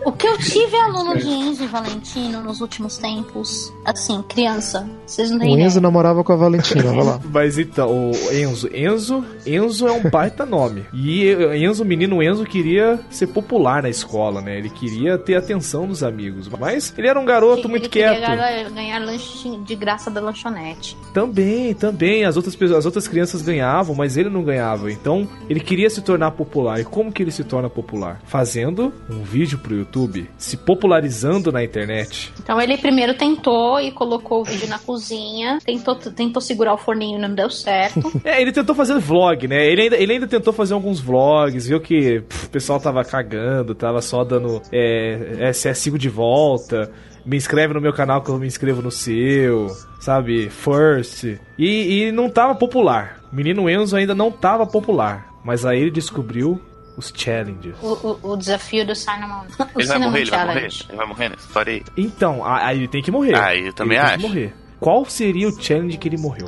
[0.05, 4.87] o que eu tive é aluno de Enzo e Valentino nos últimos tempos, assim, criança,
[5.05, 5.67] vocês não têm O ideia.
[5.67, 7.19] Enzo namorava com a Valentina, vai lá.
[7.31, 8.69] Mas então, o Enzo.
[8.73, 10.85] Enzo, Enzo é um baita nome.
[10.93, 14.57] E Enzo, o menino Enzo, queria ser popular na escola, né?
[14.57, 16.47] Ele queria ter atenção dos amigos.
[16.47, 18.19] Mas ele era um garoto muito Ele quieto.
[18.19, 20.95] ganhar, ganhar lanche de graça da lanchonete.
[21.13, 22.25] Também, também.
[22.25, 24.91] As outras, pessoas, as outras crianças ganhavam, mas ele não ganhava.
[24.91, 26.79] Então, ele queria se tornar popular.
[26.79, 28.21] E como que ele se torna popular?
[28.25, 32.33] Fazendo um vídeo pro YouTube, se popularizando na internet.
[32.41, 37.17] Então ele primeiro tentou e colocou o vídeo na cozinha, tentou, tentou segurar o forninho
[37.17, 38.11] e não deu certo.
[38.23, 39.65] É, ele tentou fazer vlog, né?
[39.65, 43.73] Ele ainda, ele ainda tentou fazer alguns vlogs, viu que pff, o pessoal tava cagando,
[43.73, 46.91] tava só dando é, é, se é, sigo de volta.
[47.25, 49.67] Me inscreve no meu canal que eu me inscrevo no seu,
[49.99, 50.49] sabe?
[50.49, 51.23] First.
[51.57, 53.21] E, e não tava popular.
[53.31, 55.31] O menino Enzo ainda não tava popular.
[55.43, 56.61] Mas aí ele descobriu
[56.97, 57.75] os challenges.
[57.81, 57.87] o,
[58.23, 59.43] o- o desafio do Cinnamon.
[59.59, 60.53] O Ele vai Cinnamon morrer, ele vai morrer.
[60.59, 60.85] Challenge.
[60.89, 61.83] Ele vai morrer nessa história aí.
[61.97, 63.35] Então, aí ele tem que morrer.
[63.35, 64.23] Ah, eu também ele Tem acho.
[64.23, 64.53] que morrer.
[64.79, 66.47] Qual seria o challenge que ele morreu?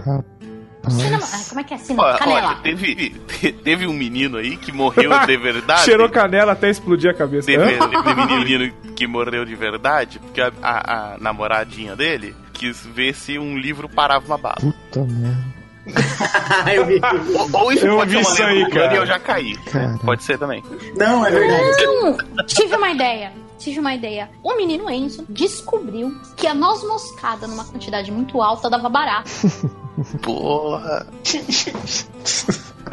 [0.89, 1.77] Cinnamon- ah, como é que é?
[1.77, 2.07] Cinnamon?
[2.09, 2.47] Olha, Canela.
[2.49, 5.83] olha, teve, te- teve um menino aí que morreu de verdade.
[5.85, 7.45] Cheirou canela até explodir a cabeça.
[7.47, 12.85] Teve, teve um menino que morreu de verdade, porque a, a- a namoradinha dele quis
[12.85, 14.57] ver se um livro parava uma bala.
[14.59, 15.62] Puta merda.
[16.73, 17.01] eu vi.
[17.35, 18.93] Ou, ou isso Eu vi ser uma isso lenda aí, urbana cara.
[18.93, 19.57] e eu já caí.
[19.57, 19.99] Cara.
[20.03, 20.63] Pode ser também.
[20.95, 21.85] Não, é verdade.
[21.85, 22.17] Não!
[22.45, 23.33] Tive uma ideia.
[23.57, 24.29] Tive uma ideia.
[24.43, 29.29] O menino Enzo descobriu que a noz moscada numa quantidade muito alta dava barato.
[30.21, 31.05] Porra.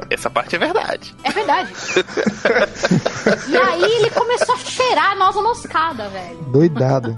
[0.09, 1.15] Essa parte é verdade.
[1.25, 1.73] É verdade.
[3.49, 6.39] e aí ele começou a cheirar a noz moscada, velho.
[6.53, 7.17] Doidado.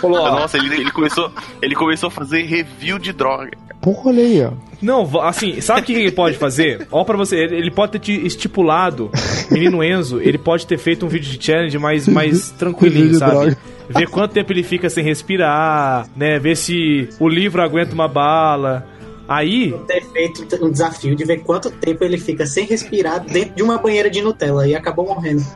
[0.00, 3.56] Falou, ó, Nossa, ele, ele começou, ele começou a fazer review de droga.
[3.80, 4.52] Porra, olha aí, ó.
[4.82, 6.86] Não, assim, sabe o que ele pode fazer?
[6.90, 9.10] Ó, pra você, ele, pode ter te estipulado,
[9.50, 13.32] menino Enzo, ele pode ter feito um vídeo de challenge mais, mais tranquilinho, sabe?
[13.32, 13.58] droga.
[13.88, 16.38] Ver quanto tempo ele fica sem respirar, né?
[16.38, 18.86] Ver se o livro aguenta uma bala.
[19.30, 23.62] Aí, Ter feito um desafio de ver quanto tempo ele fica sem respirar dentro de
[23.62, 25.46] uma banheira de Nutella e acabou morrendo.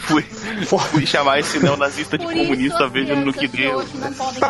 [0.00, 0.22] Fui,
[0.90, 3.82] fui chamar esse neonazista de Por comunista, veja no que deu.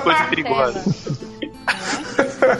[0.02, 0.84] Coisa perigosa.
[1.64, 2.56] Nutella.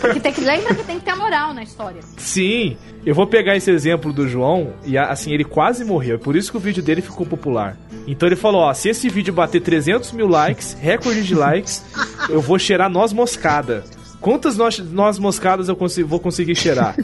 [0.00, 2.00] Porque tem que, lembra que tem que ter moral na história.
[2.16, 6.14] sim, eu vou pegar esse exemplo do João e assim, ele quase morreu.
[6.14, 7.76] É por isso que o vídeo dele ficou popular.
[8.06, 11.84] Então ele falou: ó, se esse vídeo bater 300 mil likes, recorde de likes,
[12.28, 13.84] eu vou cheirar noz moscada.
[14.20, 16.96] Quantas noz, noz moscadas eu consi- vou conseguir cheirar?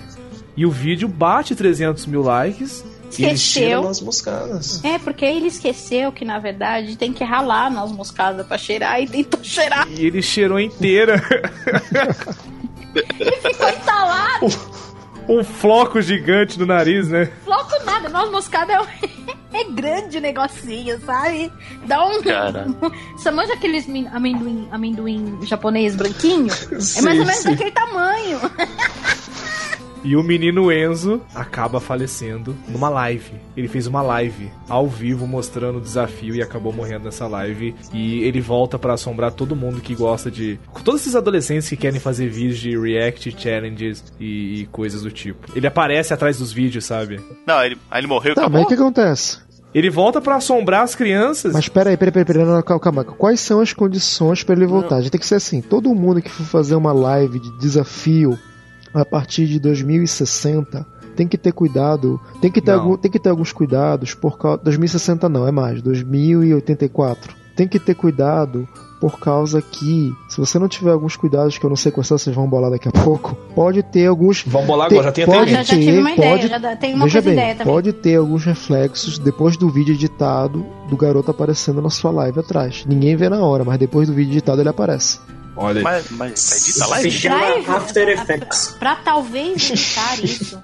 [0.56, 2.84] E o vídeo bate 300 mil likes.
[3.18, 3.82] Ele Esqueceu.
[3.82, 4.84] noz moscadas.
[4.84, 9.06] É, porque ele esqueceu que, na verdade, tem que ralar noz moscada pra cheirar e
[9.08, 11.22] tentou cheirar E ele cheirou inteira.
[12.94, 14.46] e ficou entalado.
[15.28, 17.30] um floco gigante no nariz, né?
[17.44, 18.86] Floco nada, noz moscada é, um-
[19.52, 21.52] é grande o negocinho, sabe?
[21.86, 22.22] Dá um.
[22.22, 22.66] Cara.
[23.16, 26.48] Você manja aqueles amendoim, amendoim japonês branquinho?
[26.72, 27.50] é Sim, mais ou menos sim.
[27.50, 28.40] daquele tamanho.
[30.04, 33.32] E o menino Enzo acaba falecendo numa live.
[33.56, 37.74] Ele fez uma live ao vivo mostrando o desafio e acabou morrendo nessa live.
[37.92, 40.58] E ele volta pra assombrar todo mundo que gosta de.
[40.84, 45.48] Todos esses adolescentes que querem fazer vídeos de react challenges e, e coisas do tipo.
[45.54, 47.20] Ele aparece atrás dos vídeos, sabe?
[47.46, 48.64] Não, ele, aí ele morreu e Tá, mas acabou.
[48.64, 49.38] o que acontece?
[49.74, 51.52] Ele volta pra assombrar as crianças.
[51.52, 53.04] Mas peraí, peraí, peraí, peraí, não, calma, calma.
[53.04, 54.96] Quais são as condições pra ele voltar?
[54.96, 58.38] A gente tem que ser assim: todo mundo que for fazer uma live de desafio
[58.94, 60.86] a partir de 2060
[61.16, 64.60] tem que ter cuidado, tem que ter, algum, tem que ter alguns cuidados por causa.
[64.62, 67.34] 2060 não, é mais, 2084.
[67.56, 68.68] Tem que ter cuidado
[69.00, 72.16] por causa que, se você não tiver alguns cuidados que eu não sei quais são,
[72.18, 74.44] vocês vão bolar daqui a pouco, pode ter alguns.
[74.46, 76.76] Vamos bolar agora, já tem até pode já, já tive uma ter, ideia, pode- já
[76.76, 77.72] tem uma Veja bem, ideia também.
[77.74, 82.84] pode ter alguns reflexos depois do vídeo editado do garoto aparecendo na sua live atrás.
[82.88, 85.18] Ninguém vê na hora, mas depois do vídeo editado ele aparece.
[85.58, 85.84] Olha aí.
[85.84, 86.96] Mas, mas edita lá?
[86.98, 88.76] Se chama After Effects.
[88.78, 90.62] Pra talvez evitar isso,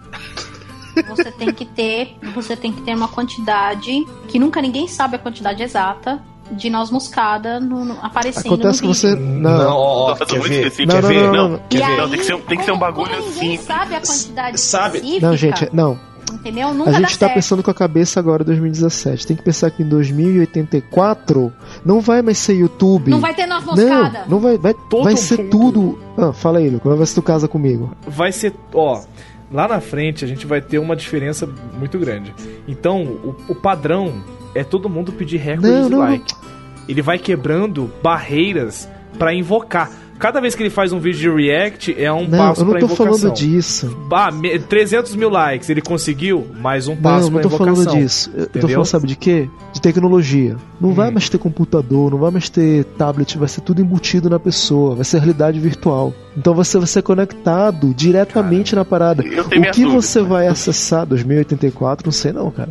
[1.08, 3.90] você tem que ter, você tem que ter uma quantidade
[4.28, 6.22] que nunca ninguém sabe a quantidade exata
[6.52, 9.14] de noz moscada no, no, aparecendo Acontece que você.
[9.14, 10.64] Não, Não, ó, Tá quer ver?
[10.86, 11.14] Não, Quer não, ver?
[11.24, 11.60] não, não, Não, não.
[11.86, 13.56] Aí, Não, tem que ser um- tem que ser um bagulho assim.
[13.56, 15.26] sabe a quantidade Sabe- específica.
[15.26, 15.98] Não, gente, não.
[16.32, 16.72] Entendeu?
[16.74, 17.34] Nunca A dá gente tá certo.
[17.34, 19.26] pensando com a cabeça agora 2017.
[19.26, 21.52] Tem que pensar que em 2084
[21.84, 23.10] não vai mais ser YouTube.
[23.10, 24.24] Não vai ter Não, moscada.
[24.28, 24.58] não vai.
[24.58, 25.50] Vai, Todo vai ser mundo.
[25.50, 25.98] tudo.
[26.16, 27.90] Ah, fala aí, Lu, como vai ver se tu casa comigo?
[28.06, 29.00] vai ser, ó,
[29.52, 31.48] lá na frente a gente vai ter uma diferença
[31.78, 32.34] muito grande.
[32.68, 34.22] Então, o, o padrão
[34.54, 36.34] é todo mundo pedir recordes Não, de não, like.
[36.88, 38.88] Ele vai quebrando barreiras
[39.18, 39.90] pra invocar.
[40.18, 42.70] Cada vez que ele faz um vídeo de react, é um Não, passo eu não
[42.72, 43.18] pra tô invocação.
[43.18, 43.98] falando disso.
[44.12, 47.48] Ah, me- 300 mil likes, ele conseguiu, mais um Não, passo eu não pra tô
[47.56, 47.84] invocação.
[47.84, 48.30] falando disso.
[48.34, 48.68] Eu tô Entendeu?
[48.70, 49.48] falando, sabe de quê?
[49.72, 50.56] De tecnologia.
[50.80, 51.12] Não vai Hum.
[51.12, 55.04] mais ter computador, não vai mais ter tablet, vai ser tudo embutido na pessoa, vai
[55.04, 56.12] ser realidade virtual.
[56.36, 59.22] Então você vai ser conectado diretamente na parada.
[59.22, 62.70] O que dúvidas, você mas- vai acessar 2084, não sei não, cara.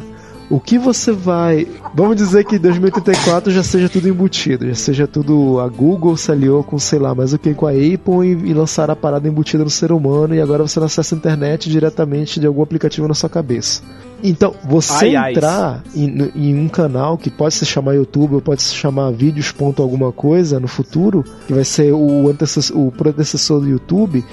[0.56, 1.68] O que você vai.
[1.96, 5.60] Vamos dizer que 2084 já seja tudo embutido, já seja tudo.
[5.60, 8.54] A Google se aliou com, sei lá, mas o que com a Apple e, e
[8.54, 12.40] lançaram a parada embutida no ser humano e agora você não acessa a internet diretamente
[12.40, 13.82] de algum aplicativo na sua cabeça.
[14.24, 15.32] Então, você Ai, ai.
[15.34, 19.12] entrar em, no- em um canal que pode se chamar YouTube ou pode se chamar
[19.12, 24.24] vídeos ponto alguma coisa no futuro, que vai ser o, antecessor, o predecessor do YouTube,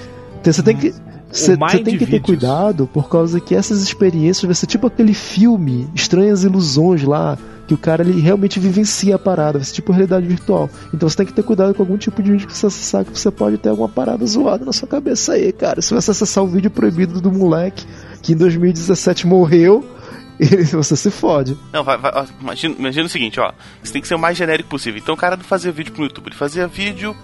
[0.40, 0.94] então você tem que.
[1.32, 5.88] Você tem que ter cuidado por causa que essas experiências vai ser tipo aquele filme
[5.94, 7.38] Estranhas Ilusões lá,
[7.68, 10.68] que o cara ele realmente vivencia a parada, vai ser tipo realidade virtual.
[10.92, 13.16] Então você tem que ter cuidado com algum tipo de vídeo que você acessar, que
[13.16, 15.80] você pode ter alguma parada zoada na sua cabeça aí, cara.
[15.80, 17.86] Se você acessar o vídeo proibido do moleque
[18.22, 19.84] que em 2017 morreu,
[20.40, 21.56] ele- você se fode.
[21.72, 23.52] Não, vai, vai, imagina, imagina o seguinte, ó.
[23.82, 25.00] Você tem que ser o mais genérico possível.
[25.00, 27.14] Então o cara não fazia vídeo pro YouTube, ele fazia vídeo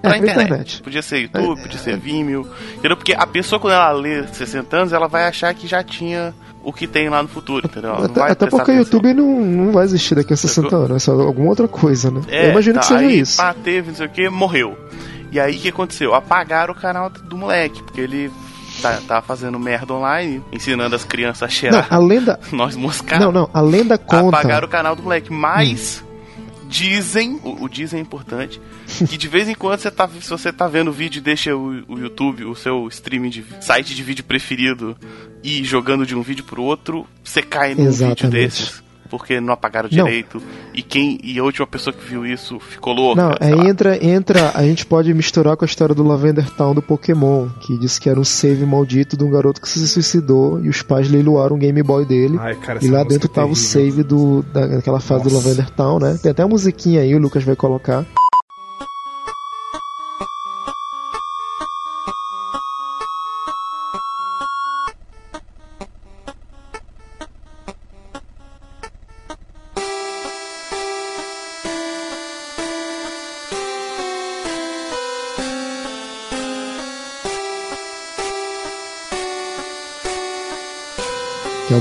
[0.00, 0.46] pra, É, pra internet.
[0.46, 0.82] internet.
[0.82, 2.46] Podia ser YouTube, podia ser Vimeo.
[2.76, 2.96] Entendeu?
[2.96, 6.72] Porque a pessoa, quando ela lê 60 anos, ela vai achar que já tinha o
[6.72, 7.90] que tem lá no futuro, entendeu?
[7.90, 8.74] Ela não Até, vai até porque o.
[8.74, 12.20] YouTube não, não vai existir daqui a 60 anos, vai ser alguma outra coisa, né?
[12.28, 13.36] É, Eu imagino tá, que seja aí, isso.
[13.38, 14.76] Pá, teve, não sei o que, morreu.
[15.32, 16.14] E aí o que aconteceu?
[16.14, 18.30] Apagaram o canal do moleque, porque ele
[18.82, 22.38] tá, tá fazendo merda online, ensinando as crianças a Não, cheirar a lenda.
[22.52, 23.24] nós moscados.
[23.24, 24.38] Não, não, a lenda conta.
[24.38, 26.04] Apagaram o canal do moleque, mas
[26.70, 28.60] dizem, o, o dizem é importante,
[29.08, 31.54] que de vez em quando você tá, se você tá vendo o vídeo e deixa
[31.54, 34.96] o, o YouTube, o seu streaming de site de vídeo preferido
[35.42, 38.30] e jogando de um vídeo pro outro, você cai num vídeo Exatamente.
[38.30, 38.89] desses.
[39.10, 40.04] Porque não apagaram Não.
[40.04, 40.40] direito.
[40.72, 43.20] E quem e a última pessoa que viu isso ficou louca.
[43.20, 43.68] Não, lá.
[43.68, 44.52] entra, entra.
[44.54, 48.08] A gente pode misturar com a história do Lavender Town do Pokémon, que diz que
[48.08, 51.58] era um save maldito de um garoto que se suicidou e os pais leiloaram o
[51.58, 52.38] Game Boy dele.
[52.40, 55.48] Ai, cara, e lá dentro é tava o save do, da, daquela fase do Nossa.
[55.48, 56.18] Lavender Town, né?
[56.22, 58.06] Tem até a musiquinha aí, o Lucas vai colocar.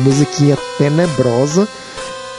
[0.09, 1.67] Musiquinha tenebrosa.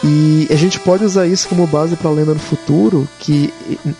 [0.02, 3.52] E a gente pode usar isso como base para Lenda no Futuro, que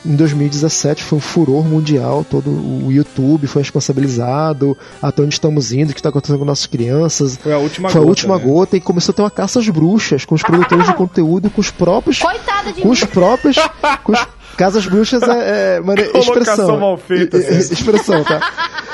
[0.07, 5.91] em 2017 foi um furor mundial, todo o YouTube foi responsabilizado, até onde estamos indo,
[5.91, 7.37] o que está acontecendo com nossas crianças.
[7.37, 8.45] Foi a última Foi a gota, última né?
[8.45, 11.61] gota e começou a ter uma caça às bruxas com os produtores de conteúdo, com
[11.61, 12.19] os próprios.
[12.19, 12.95] Coitada de Com mim.
[12.95, 13.57] os próprios.
[14.03, 14.27] Com os,
[14.57, 16.81] casas bruxas é, é Colocação expressão.
[16.81, 18.41] mal feita, expressão, tá?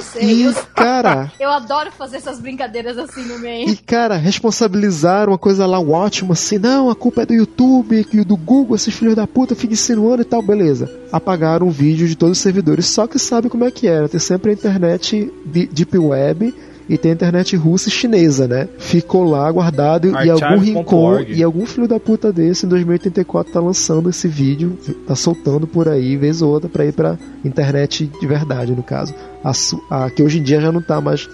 [0.00, 0.22] Eu sei.
[0.22, 3.68] E, Eu, cara, eu adoro fazer essas brincadeiras assim no meio.
[3.68, 8.24] E, cara, responsabilizar uma coisa lá ótima, assim, não, a culpa é do YouTube, que
[8.24, 10.90] do Google, esses filhos da puta ficam insinuando e tal, beleza.
[11.12, 14.08] Apagaram o vídeo de todos os servidores, só que sabe como é que era.
[14.08, 16.54] Tem sempre a internet de- Deep Web
[16.90, 18.68] e tem a internet russa e chinesa, né?
[18.76, 21.32] Ficou lá guardado e algum rincon Archive.org.
[21.32, 24.76] e algum filho da puta desse em 2084 tá lançando esse vídeo,
[25.06, 29.14] tá soltando por aí, vez ou outra, pra ir pra internet de verdade, no caso.
[29.44, 29.52] A,
[29.88, 31.28] a que hoje em dia já não tá mais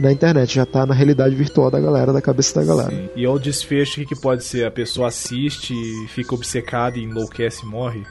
[0.00, 2.90] na internet, já tá na realidade virtual da galera, da cabeça da galera.
[2.90, 3.10] Sim.
[3.14, 4.64] E é o desfecho que, que pode ser?
[4.64, 5.74] A pessoa assiste,
[6.08, 8.02] fica obcecada e enlouquece e morre?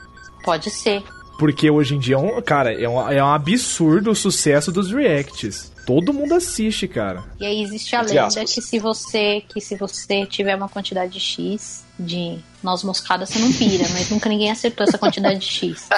[0.43, 1.01] Pode ser.
[1.39, 4.91] Porque hoje em dia, é um, cara, é um, é um absurdo o sucesso dos
[4.91, 5.70] reacts.
[5.85, 7.23] Todo mundo assiste, cara.
[7.39, 8.53] E aí existe a Entre lenda aspas.
[8.53, 13.51] que se você que se você tiver uma quantidade X de noz moscada, você não
[13.51, 15.89] pira, mas nunca ninguém acertou essa quantidade de X.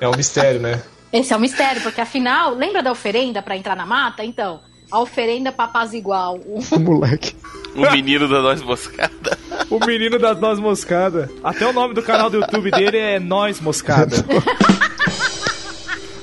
[0.00, 0.82] É um mistério, né?
[1.12, 4.24] Esse é o mistério, porque afinal, lembra da oferenda pra entrar na mata?
[4.24, 4.60] Então,
[4.90, 7.34] a oferenda pra apaziguar o O moleque.
[7.74, 9.38] O menino da noz moscada.
[9.70, 11.30] O menino das noz moscada.
[11.42, 14.16] Até o nome do canal do YouTube dele é Nós Moscada.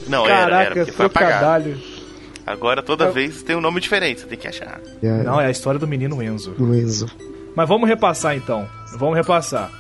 [0.08, 1.82] Não, era, era, Caraca, porque foi apagado.
[2.50, 4.82] Agora toda vez tem um nome diferente, você tem que achar.
[5.04, 5.24] É.
[5.24, 6.50] Não, é a história do menino Enzo.
[6.54, 7.06] Do Enzo.
[7.56, 8.68] Mas vamos repassar então.
[8.98, 9.72] Vamos repassar.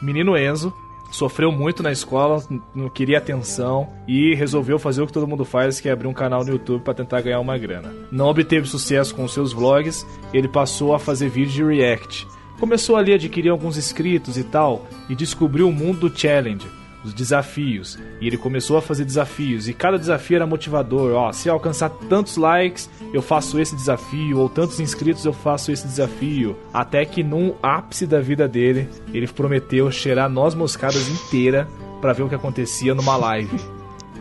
[0.00, 0.72] Menino Enzo
[1.12, 2.42] sofreu muito na escola,
[2.74, 6.14] não queria atenção e resolveu fazer o que todo mundo faz, que é abrir um
[6.14, 7.92] canal no YouTube para tentar ganhar uma grana.
[8.10, 12.26] Não obteve sucesso com seus vlogs, ele passou a fazer vídeos de react.
[12.58, 16.66] Começou ali a adquirir alguns inscritos e tal e descobriu o mundo do challenge
[17.04, 17.98] os desafios.
[18.20, 19.68] E ele começou a fazer desafios.
[19.68, 21.12] E cada desafio era motivador.
[21.12, 24.38] Ó, se alcançar tantos likes, eu faço esse desafio.
[24.38, 26.56] Ou tantos inscritos, eu faço esse desafio.
[26.72, 31.66] Até que num ápice da vida dele, ele prometeu cheirar noz moscadas inteira
[32.00, 33.56] para ver o que acontecia numa live.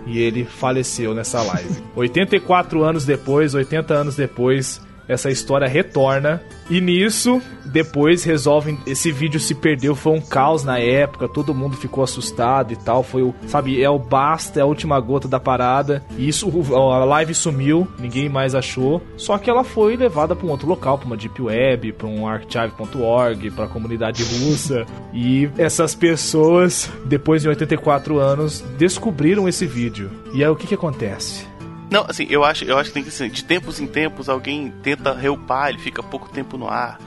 [0.05, 1.83] E ele faleceu nessa live.
[1.95, 6.41] 84 anos depois, 80 anos depois, essa história retorna.
[6.69, 8.77] E nisso, depois resolvem.
[8.85, 13.01] Esse vídeo se perdeu, foi um caos na época, todo mundo ficou assustado e tal.
[13.01, 16.03] Foi o, sabe, é o basta, é a última gota da parada.
[16.15, 19.01] E isso, a live sumiu, ninguém mais achou.
[19.17, 22.27] Só que ela foi levada para um outro local, para uma deep web, para um
[22.27, 24.85] archive.org, para a comunidade russa.
[25.11, 30.11] e essas pessoas, depois de 84 anos, descobriram esse vídeo.
[30.33, 31.48] E aí o que que acontece?
[31.89, 34.71] Não, assim, eu acho, eu acho que tem que ser, de tempos em tempos alguém
[34.83, 36.99] tenta reupar, ele fica pouco tempo no ar.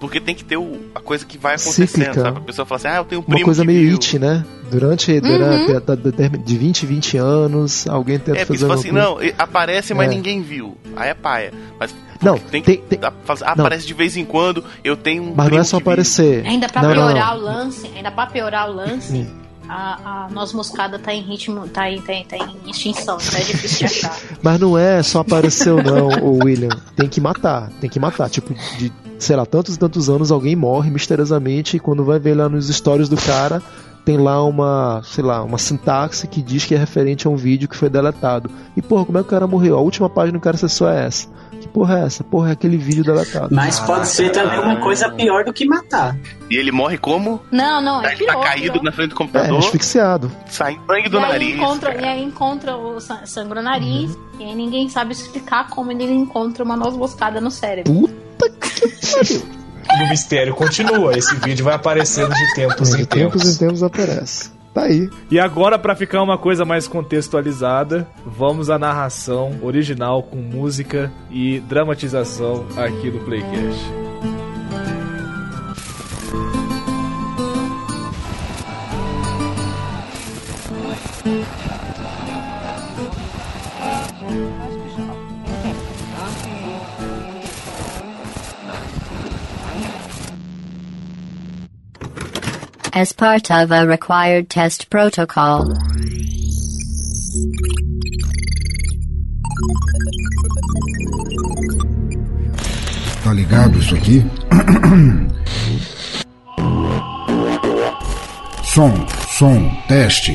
[0.00, 2.14] Porque tem que ter o, a coisa que vai acontecendo, Cíclica.
[2.14, 2.38] sabe?
[2.38, 3.92] A pessoa fala assim, ah, eu tenho um primo Uma coisa meio viu.
[3.92, 4.44] it, né?
[4.70, 5.20] Durante, uhum.
[5.20, 10.14] durante de 20 20 anos, alguém tenta é, fazer uma assim, não, aparece, mas é.
[10.14, 10.76] ninguém viu.
[10.96, 11.52] Aí é paia.
[11.78, 13.10] Mas não, tem que tem, tem,
[13.44, 16.42] aparece de vez em quando, eu tenho um Mas não é só aparecer.
[16.42, 16.50] Viu.
[16.50, 17.36] Ainda pra não, piorar não, não.
[17.36, 19.26] o lance, ainda pra piorar o lance,
[19.68, 23.38] a, a noz moscada tá em ritmo, tá em, tá em, tá em extinção, tá
[23.38, 24.18] difícil de achar.
[24.42, 26.70] Mas não é só apareceu não, o William.
[26.96, 28.30] Tem que matar, tem que matar.
[28.30, 32.34] Tipo, de, sei lá, tantos e tantos anos alguém morre misteriosamente e quando vai ver
[32.34, 33.62] lá nos stories do cara,
[34.04, 37.68] tem lá uma, sei lá, uma sintaxe que diz que é referente a um vídeo
[37.68, 38.50] que foi deletado.
[38.74, 39.76] E porra, como é que o cara morreu?
[39.76, 41.28] A última página do cara acessou é essa.
[41.60, 42.24] Que porra é essa?
[42.24, 43.54] Porra, é aquele vídeo deletado.
[43.54, 46.16] Mas pode ser também uma coisa pior do que matar.
[46.50, 47.42] E ele morre como?
[47.50, 48.84] Não, não, é pior, tá caído pior.
[48.84, 49.56] na frente do computador.
[49.56, 50.30] É, asfixiado.
[50.46, 51.56] Sai sangue do e nariz.
[51.56, 54.14] Encontra, e aí encontra o sangue no nariz.
[54.14, 54.28] Uhum.
[54.40, 57.92] E aí ninguém sabe explicar como ele encontra uma noz moscada no cérebro.
[57.92, 59.58] Puta que pariu.
[59.90, 61.16] E o mistério continua.
[61.16, 63.42] Esse vídeo vai aparecendo de tempos de em tempos.
[63.42, 64.57] tempos em tempos aparece.
[64.78, 65.10] Tá aí.
[65.28, 71.58] E agora, para ficar uma coisa mais contextualizada, vamos à narração original com música e
[71.58, 74.07] dramatização aqui do Playcast.
[92.98, 95.66] As part of a required test protocol.
[103.22, 104.24] Tá ligado isso aqui?
[108.64, 108.92] som,
[109.28, 110.34] som, teste.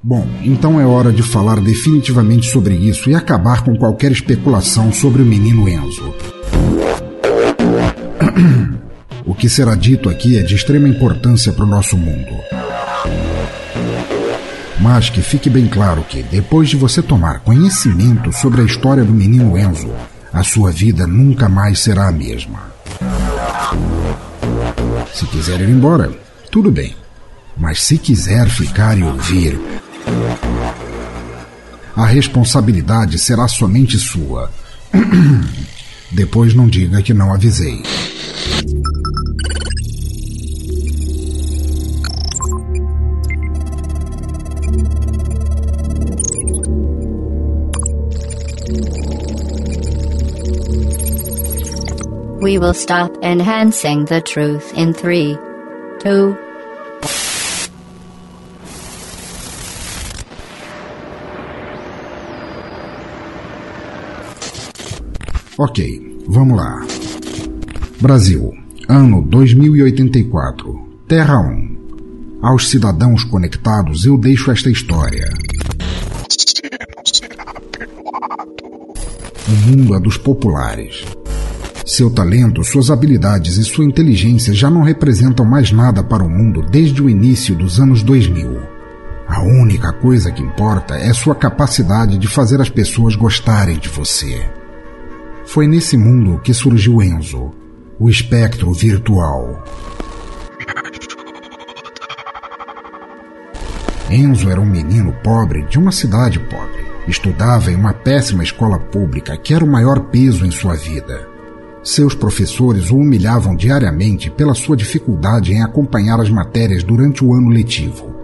[0.00, 5.22] Bom, então é hora de falar definitivamente sobre isso e acabar com qualquer especulação sobre
[5.22, 6.14] o menino Enzo.
[9.24, 12.34] O que será dito aqui é de extrema importância para o nosso mundo.
[14.80, 19.12] Mas que fique bem claro que, depois de você tomar conhecimento sobre a história do
[19.12, 19.92] menino Enzo,
[20.32, 22.72] a sua vida nunca mais será a mesma.
[25.14, 26.10] Se quiser ir embora,
[26.50, 26.96] tudo bem.
[27.56, 29.60] Mas se quiser ficar e ouvir,
[31.94, 34.50] a responsabilidade será somente sua.
[36.14, 37.82] Depois não diga que não avisei.
[52.42, 55.38] We will stop enhancing the truth in 3,
[56.00, 56.36] 2,
[65.64, 66.84] Ok, vamos lá.
[68.00, 68.52] Brasil,
[68.88, 72.40] ano 2084, Terra 1.
[72.42, 75.32] Aos cidadãos conectados eu deixo esta história.
[79.46, 81.04] O mundo é dos populares.
[81.86, 86.60] Seu talento, suas habilidades e sua inteligência já não representam mais nada para o mundo
[86.60, 88.62] desde o início dos anos 2000.
[89.28, 94.44] A única coisa que importa é sua capacidade de fazer as pessoas gostarem de você.
[95.52, 97.52] Foi nesse mundo que surgiu Enzo,
[98.00, 99.62] o espectro virtual.
[104.10, 106.86] Enzo era um menino pobre de uma cidade pobre.
[107.06, 111.28] Estudava em uma péssima escola pública que era o maior peso em sua vida.
[111.82, 117.50] Seus professores o humilhavam diariamente pela sua dificuldade em acompanhar as matérias durante o ano
[117.50, 118.21] letivo.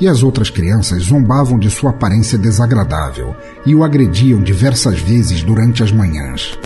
[0.00, 3.34] E as outras crianças zombavam de sua aparência desagradável
[3.66, 6.56] e o agrediam diversas vezes durante as manhãs.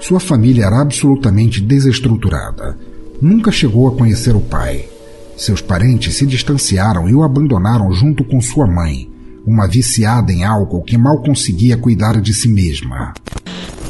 [0.00, 2.76] Sua família era absolutamente desestruturada.
[3.20, 4.88] Nunca chegou a conhecer o pai.
[5.36, 9.08] Seus parentes se distanciaram e o abandonaram junto com sua mãe,
[9.46, 13.12] uma viciada em álcool que mal conseguia cuidar de si mesma.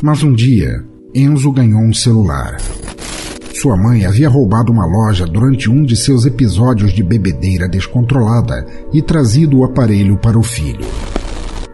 [0.03, 0.85] Mas um dia,
[1.15, 2.59] Enzo ganhou um celular.
[3.63, 9.01] Sua mãe havia roubado uma loja durante um de seus episódios de bebedeira descontrolada e
[9.01, 10.85] trazido o aparelho para o filho.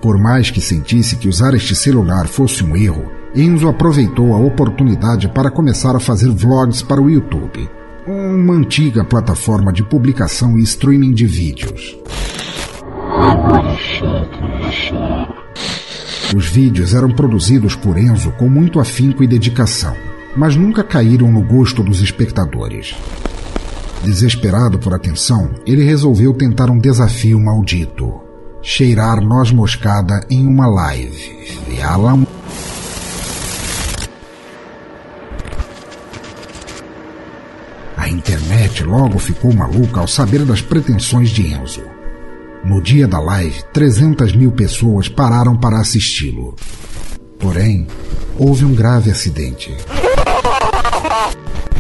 [0.03, 5.29] Por mais que sentisse que usar este celular fosse um erro, Enzo aproveitou a oportunidade
[5.29, 7.67] para começar a fazer vlogs para o YouTube,
[8.07, 11.99] uma antiga plataforma de publicação e streaming de vídeos.
[16.37, 19.97] Os vídeos eram produzidos por Enzo com muito afinco e dedicação,
[20.39, 22.95] mas nunca caíram no gosto dos espectadores.
[24.05, 28.21] Desesperado por atenção, ele resolveu tentar um desafio maldito:
[28.63, 31.37] cheirar noz moscada em uma live.
[31.69, 32.25] E Alan
[37.97, 41.83] A internet logo ficou maluca ao saber das pretensões de Enzo.
[42.65, 46.55] No dia da live, 300 mil pessoas pararam para assisti-lo.
[47.41, 47.89] Porém,
[48.39, 49.77] houve um grave acidente.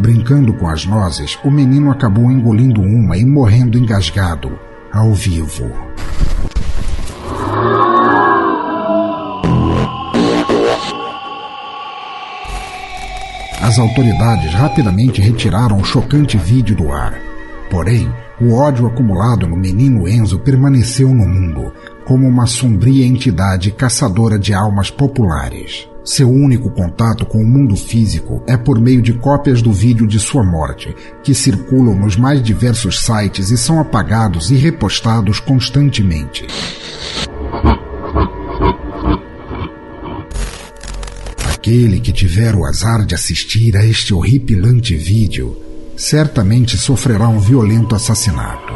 [0.00, 4.56] Brincando com as nozes, o menino acabou engolindo uma e morrendo engasgado,
[4.92, 5.70] ao vivo.
[13.60, 17.20] As autoridades rapidamente retiraram o chocante vídeo do ar.
[17.68, 18.10] Porém,
[18.40, 21.72] o ódio acumulado no menino Enzo permaneceu no mundo
[22.06, 25.88] como uma sombria entidade caçadora de almas populares.
[26.09, 30.18] Seu único contato com o mundo físico é por meio de cópias do vídeo de
[30.18, 36.47] sua morte, que circulam nos mais diversos sites e são apagados e repostados constantemente.
[41.52, 45.55] Aquele que tiver o azar de assistir a este horripilante vídeo
[45.94, 48.72] certamente sofrerá um violento assassinato.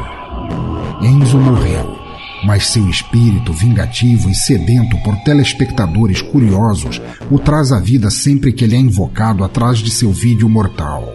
[1.00, 2.01] Enzo morreu,
[2.44, 7.00] mas seu espírito vingativo e sedento por telespectadores curiosos
[7.30, 11.12] o traz à vida sempre que ele é invocado atrás de seu vídeo mortal.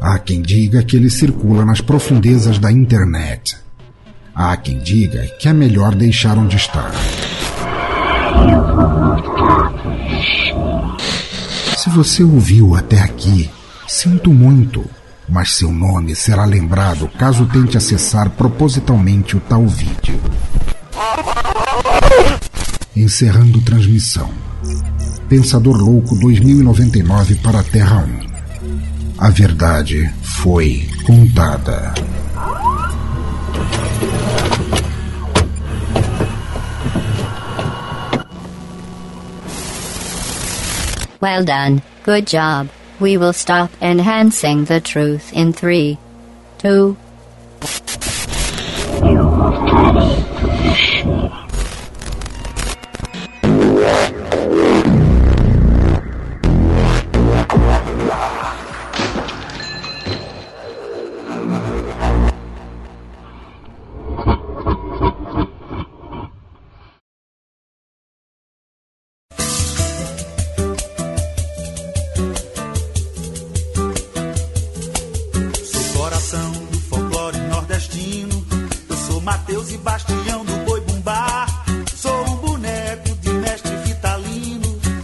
[0.00, 3.56] Há quem diga que ele circula nas profundezas da internet.
[4.34, 6.92] Há quem diga que é melhor deixar onde está.
[11.76, 13.50] Se você ouviu até aqui,
[13.88, 14.84] sinto muito,
[15.28, 20.20] mas seu nome será lembrado caso tente acessar propositalmente o tal vídeo.
[22.96, 24.30] Encerrando transmissão.
[25.28, 28.28] Pensador Louco 2099 para a Terra 1.
[29.18, 31.92] A verdade foi contada.
[41.20, 42.70] Well done, good job.
[43.00, 45.98] We will stop enhancing the truth in three,
[46.58, 46.96] two.
[50.98, 51.17] Sou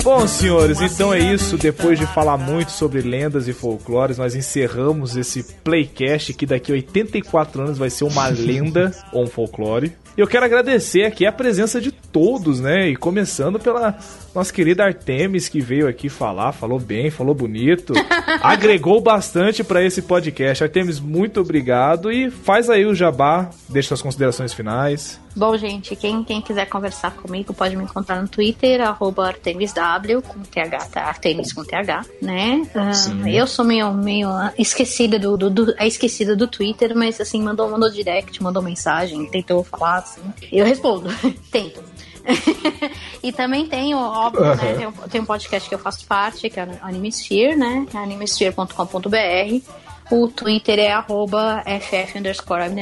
[0.05, 1.57] Bom, senhores, então é isso.
[1.57, 6.75] Depois de falar muito sobre lendas e folclores, nós encerramos esse playcast que daqui a
[6.75, 9.95] 84 anos vai ser uma lenda ou um folclore.
[10.15, 12.89] E eu quero agradecer aqui a presença de todos, né?
[12.91, 13.99] E começando pela
[14.32, 17.93] nossa querida Artemis, que veio aqui falar, falou bem, falou bonito,
[18.41, 20.62] agregou bastante para esse podcast.
[20.62, 25.20] Artemis, muito obrigado e faz aí o jabá, deixa suas considerações finais.
[25.36, 30.78] Bom, gente, quem, quem quiser conversar comigo pode me encontrar no Twitter, ArtemisW, com TH,
[30.93, 31.01] tá?
[31.03, 32.62] Artemis com TH, né?
[32.93, 33.28] Sim.
[33.28, 37.69] eu sou meio, meio esquecida do, do, do- é esquecida do Twitter, mas assim, mandou,
[37.69, 40.20] mandou direct, mandou mensagem, tentou falar, assim.
[40.53, 41.09] Eu respondo,
[41.51, 41.82] tento.
[43.23, 44.53] e também tem, óbvio, né?
[44.53, 44.77] Aham.
[44.77, 47.87] Tem um, tem um podcast que eu faço parte, que é o Animesphere, né?
[47.95, 49.85] Animesphere.com.br.
[50.11, 51.97] O Twitter é arroba ff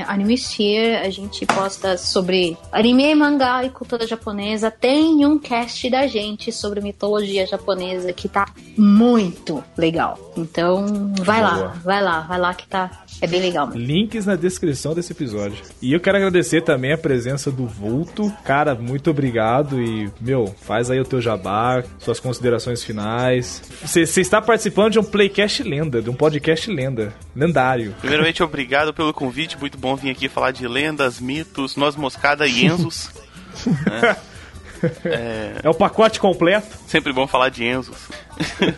[0.09, 0.97] animesphere.
[0.97, 4.71] A gente posta sobre anime, mangá e cultura japonesa.
[4.71, 8.47] Tem um cast da gente sobre mitologia japonesa que tá
[8.77, 10.19] muito legal.
[10.37, 11.57] Então, vai Boa.
[11.57, 13.05] lá, vai lá, vai lá que tá.
[13.23, 13.69] É bem legal.
[13.69, 13.81] Mesmo.
[13.81, 15.57] Links na descrição desse episódio.
[15.81, 18.29] E eu quero agradecer também a presença do Vulto.
[18.45, 23.63] Cara, muito obrigado e, meu, faz aí o teu jabá, suas considerações finais.
[23.81, 27.95] Você está participando de um Playcast lenda, de um podcast lenda, lendário.
[28.01, 29.57] Primeiramente, obrigado pelo convite.
[29.57, 33.09] Muito bom vir aqui falar de lendas, mitos, noz moscada e Enzos.
[33.87, 34.17] né?
[35.05, 36.77] É, É o pacote completo.
[36.89, 38.09] sempre bom falar de Enzos.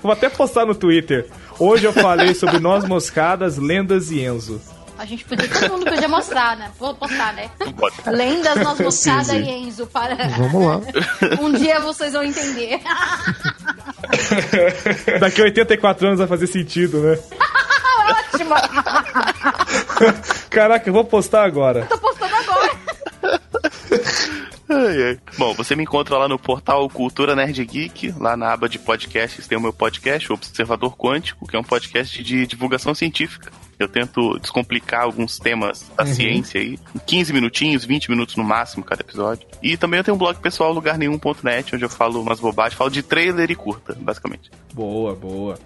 [0.03, 1.27] Vou até postar no Twitter.
[1.59, 4.61] Hoje eu falei sobre nós moscadas, lendas e Enzo.
[4.97, 6.71] A gente podia, todo mundo podia mostrar, né?
[6.79, 7.51] Vou postar, né?
[7.77, 7.97] Pode.
[8.07, 9.51] Lendas, Nós Moscada Sim, sim.
[9.51, 9.87] e Enzo.
[9.87, 10.15] Para...
[10.29, 10.81] Vamos lá.
[11.41, 12.81] Um dia vocês vão entender.
[15.19, 17.19] Daqui a 84 anos vai fazer sentido, né?
[18.33, 18.55] Ótimo!
[20.51, 21.87] Caraca, eu vou postar agora.
[21.87, 22.34] Tô postando agora.
[24.69, 25.19] Ai, ai.
[25.37, 29.47] Bom, você me encontra lá no portal Cultura Nerd Geek, lá na aba de podcasts
[29.47, 33.53] tem o meu podcast, o Observador Quântico, que é um podcast de divulgação científica.
[33.79, 36.15] Eu tento descomplicar alguns temas da Uhum.
[36.15, 39.47] ciência aí, em 15 minutinhos, 20 minutos no máximo cada episódio.
[39.63, 43.03] E também eu tenho um blog pessoal, lugarnenhum.net, onde eu falo umas bobagens, falo de
[43.03, 44.51] trailer e curta, basicamente.
[44.73, 45.59] Boa, boa.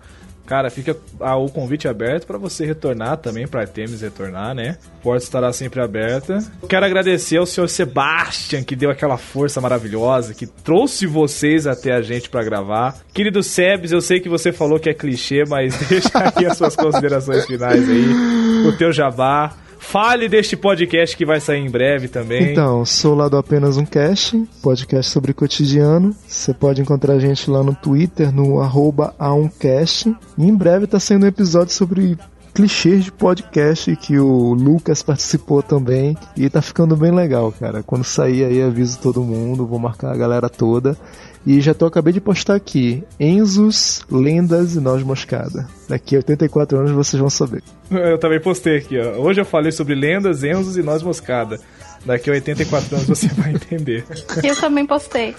[0.48, 4.78] Cara, fica o convite aberto pra você retornar também, pra Artemis retornar, né?
[4.98, 6.38] A porta estará sempre aberta.
[6.66, 12.00] Quero agradecer ao senhor Sebastian, que deu aquela força maravilhosa, que trouxe vocês até a
[12.00, 12.96] gente pra gravar.
[13.12, 16.74] Querido Sebs, eu sei que você falou que é clichê, mas deixa aqui as suas
[16.74, 19.54] considerações finais aí, o teu jabá.
[19.88, 22.52] Fale deste podcast que vai sair em breve também.
[22.52, 26.14] Então, sou lá do Apenas um Cast, podcast sobre cotidiano.
[26.26, 30.14] Você pode encontrar a gente lá no Twitter, no arroba aumcast.
[30.36, 32.18] E em breve tá saindo um episódio sobre
[32.58, 36.16] clichês de podcast que o Lucas participou também.
[36.36, 37.84] E tá ficando bem legal, cara.
[37.84, 40.96] Quando sair aí, aviso todo mundo, vou marcar a galera toda.
[41.46, 45.68] E já tô acabei de postar aqui: Enzos, Lendas e Noz Moscada.
[45.88, 47.62] Daqui a 84 anos vocês vão saber.
[47.92, 49.20] Eu também postei aqui, ó.
[49.20, 51.60] Hoje eu falei sobre lendas, enzos e noz moscada.
[52.04, 54.04] Daqui a 84 anos você vai entender.
[54.42, 55.36] Eu também postei.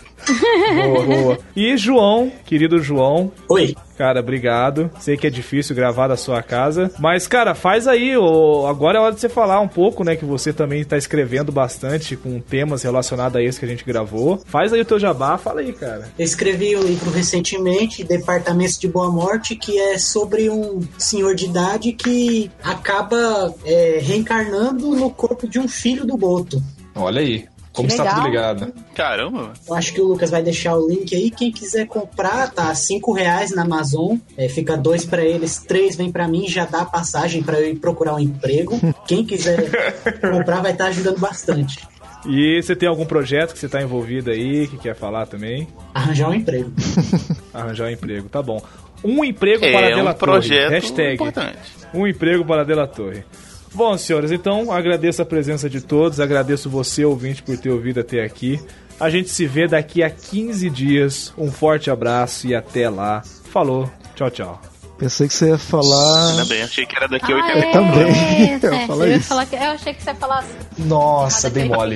[0.86, 1.38] Boa, boa.
[1.54, 3.30] E João, querido João.
[3.50, 3.76] Oi.
[4.00, 4.90] Cara, obrigado.
[4.98, 6.90] Sei que é difícil gravar da sua casa.
[6.98, 8.16] Mas, cara, faz aí.
[8.16, 10.16] ô, Agora é hora de você falar um pouco, né?
[10.16, 14.42] Que você também tá escrevendo bastante com temas relacionados a esse que a gente gravou.
[14.46, 16.08] Faz aí o teu jabá, fala aí, cara.
[16.18, 21.48] Eu escrevi um livro recentemente, Departamentos de Boa Morte, que é sobre um senhor de
[21.48, 26.64] idade que acaba é, reencarnando no corpo de um filho do Boto.
[26.96, 27.50] Olha aí.
[27.82, 28.74] Como está tudo ligado.
[28.96, 31.30] Caramba, Eu acho que o Lucas vai deixar o link aí.
[31.32, 34.18] Quem quiser comprar, tá cinco reais na Amazon.
[34.38, 36.48] É, fica dois pra eles, três vem pra mim.
[36.48, 38.80] Já dá passagem pra eu ir procurar um emprego.
[39.08, 39.70] Quem quiser
[40.22, 41.80] comprar vai estar ajudando bastante.
[42.28, 45.68] E você tem algum projeto que você tá envolvido aí, que quer falar também?
[45.94, 46.72] Arranjar um emprego.
[47.54, 48.62] Arranjar um emprego, tá bom.
[49.02, 50.76] Um emprego É, para um Dela projeto Torre.
[50.76, 51.14] Hashtag.
[51.14, 51.58] importante.
[51.94, 53.24] Um emprego para Dela Torre.
[53.74, 58.24] Bom, senhores, então agradeço a presença de todos, agradeço você, ouvinte, por ter ouvido até
[58.24, 58.60] aqui.
[59.00, 61.34] A gente se vê daqui a 15 dias.
[61.38, 63.22] Um forte abraço e até lá.
[63.52, 64.62] Falou, tchau, tchau.
[64.98, 66.32] Pensei que você ia falar.
[66.32, 68.54] ainda bem, achei que era daqui a Ah, 80 é, também.
[68.54, 69.28] é, Eu é, falo eu, ia isso.
[69.30, 70.54] falar que, eu achei que você ia falar assim.
[70.80, 71.96] Nossa, bem mole.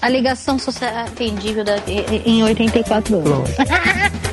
[0.00, 1.92] A ligação será atendível daqui,
[2.24, 3.28] em 84 anos.
[3.28, 3.50] Pronto.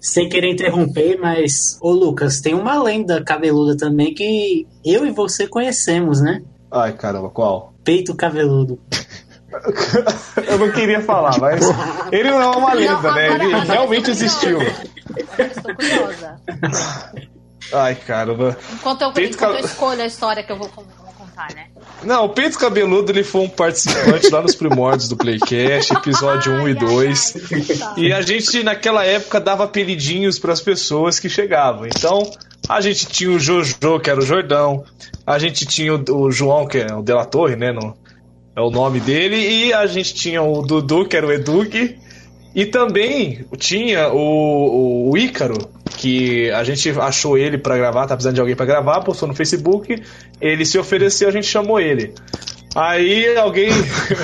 [0.00, 1.76] Sem querer interromper, mas.
[1.80, 6.42] Ô Lucas, tem uma lenda cabeluda também que eu e você conhecemos, né?
[6.70, 7.74] Ai, caramba, qual?
[7.84, 8.78] Peito caveludo.
[10.46, 11.60] Eu não queria falar, mas
[12.12, 13.34] ele não é uma lenda, né?
[13.34, 14.58] Ele realmente existiu.
[14.62, 16.40] Estou curiosa.
[17.72, 18.56] Ai, caramba.
[18.72, 20.84] Enquanto eu, Peito enquanto eu escolho a história que eu vou, con-
[21.54, 21.66] né?
[22.02, 26.68] Não, o Peito Cabeludo ele foi um participante lá nos primórdios do Playcast, episódio 1
[26.68, 27.34] e 2.
[27.96, 31.86] E a gente naquela época dava apelidinhos para as pessoas que chegavam.
[31.86, 32.30] Então,
[32.68, 34.84] a gente tinha o Jojo, que era o Jordão.
[35.26, 37.72] A gente tinha o, o João, que é o Dela Torre, né?
[37.72, 37.96] No,
[38.56, 39.36] é o nome dele.
[39.36, 41.98] E a gente tinha o Dudu, que era o Edug.
[42.54, 45.56] E também tinha o, o Ícaro,
[46.00, 49.34] que a gente achou ele para gravar, tá precisando de alguém para gravar, postou no
[49.34, 50.02] Facebook,
[50.40, 52.14] ele se ofereceu, a gente chamou ele.
[52.74, 53.68] Aí alguém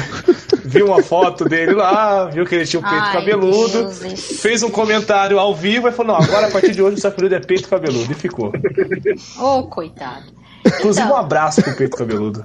[0.64, 4.40] viu uma foto dele lá, viu que ele tinha o peito Ai, cabeludo, Deus.
[4.40, 7.10] fez um comentário ao vivo e falou: não, agora a partir de hoje o seu
[7.10, 8.10] apelido é peito cabeludo.
[8.10, 8.52] E ficou.
[9.38, 10.32] Ô, coitado.
[10.64, 11.18] Inclusive, um Então.
[11.18, 12.44] abraço pro peito cabeludo.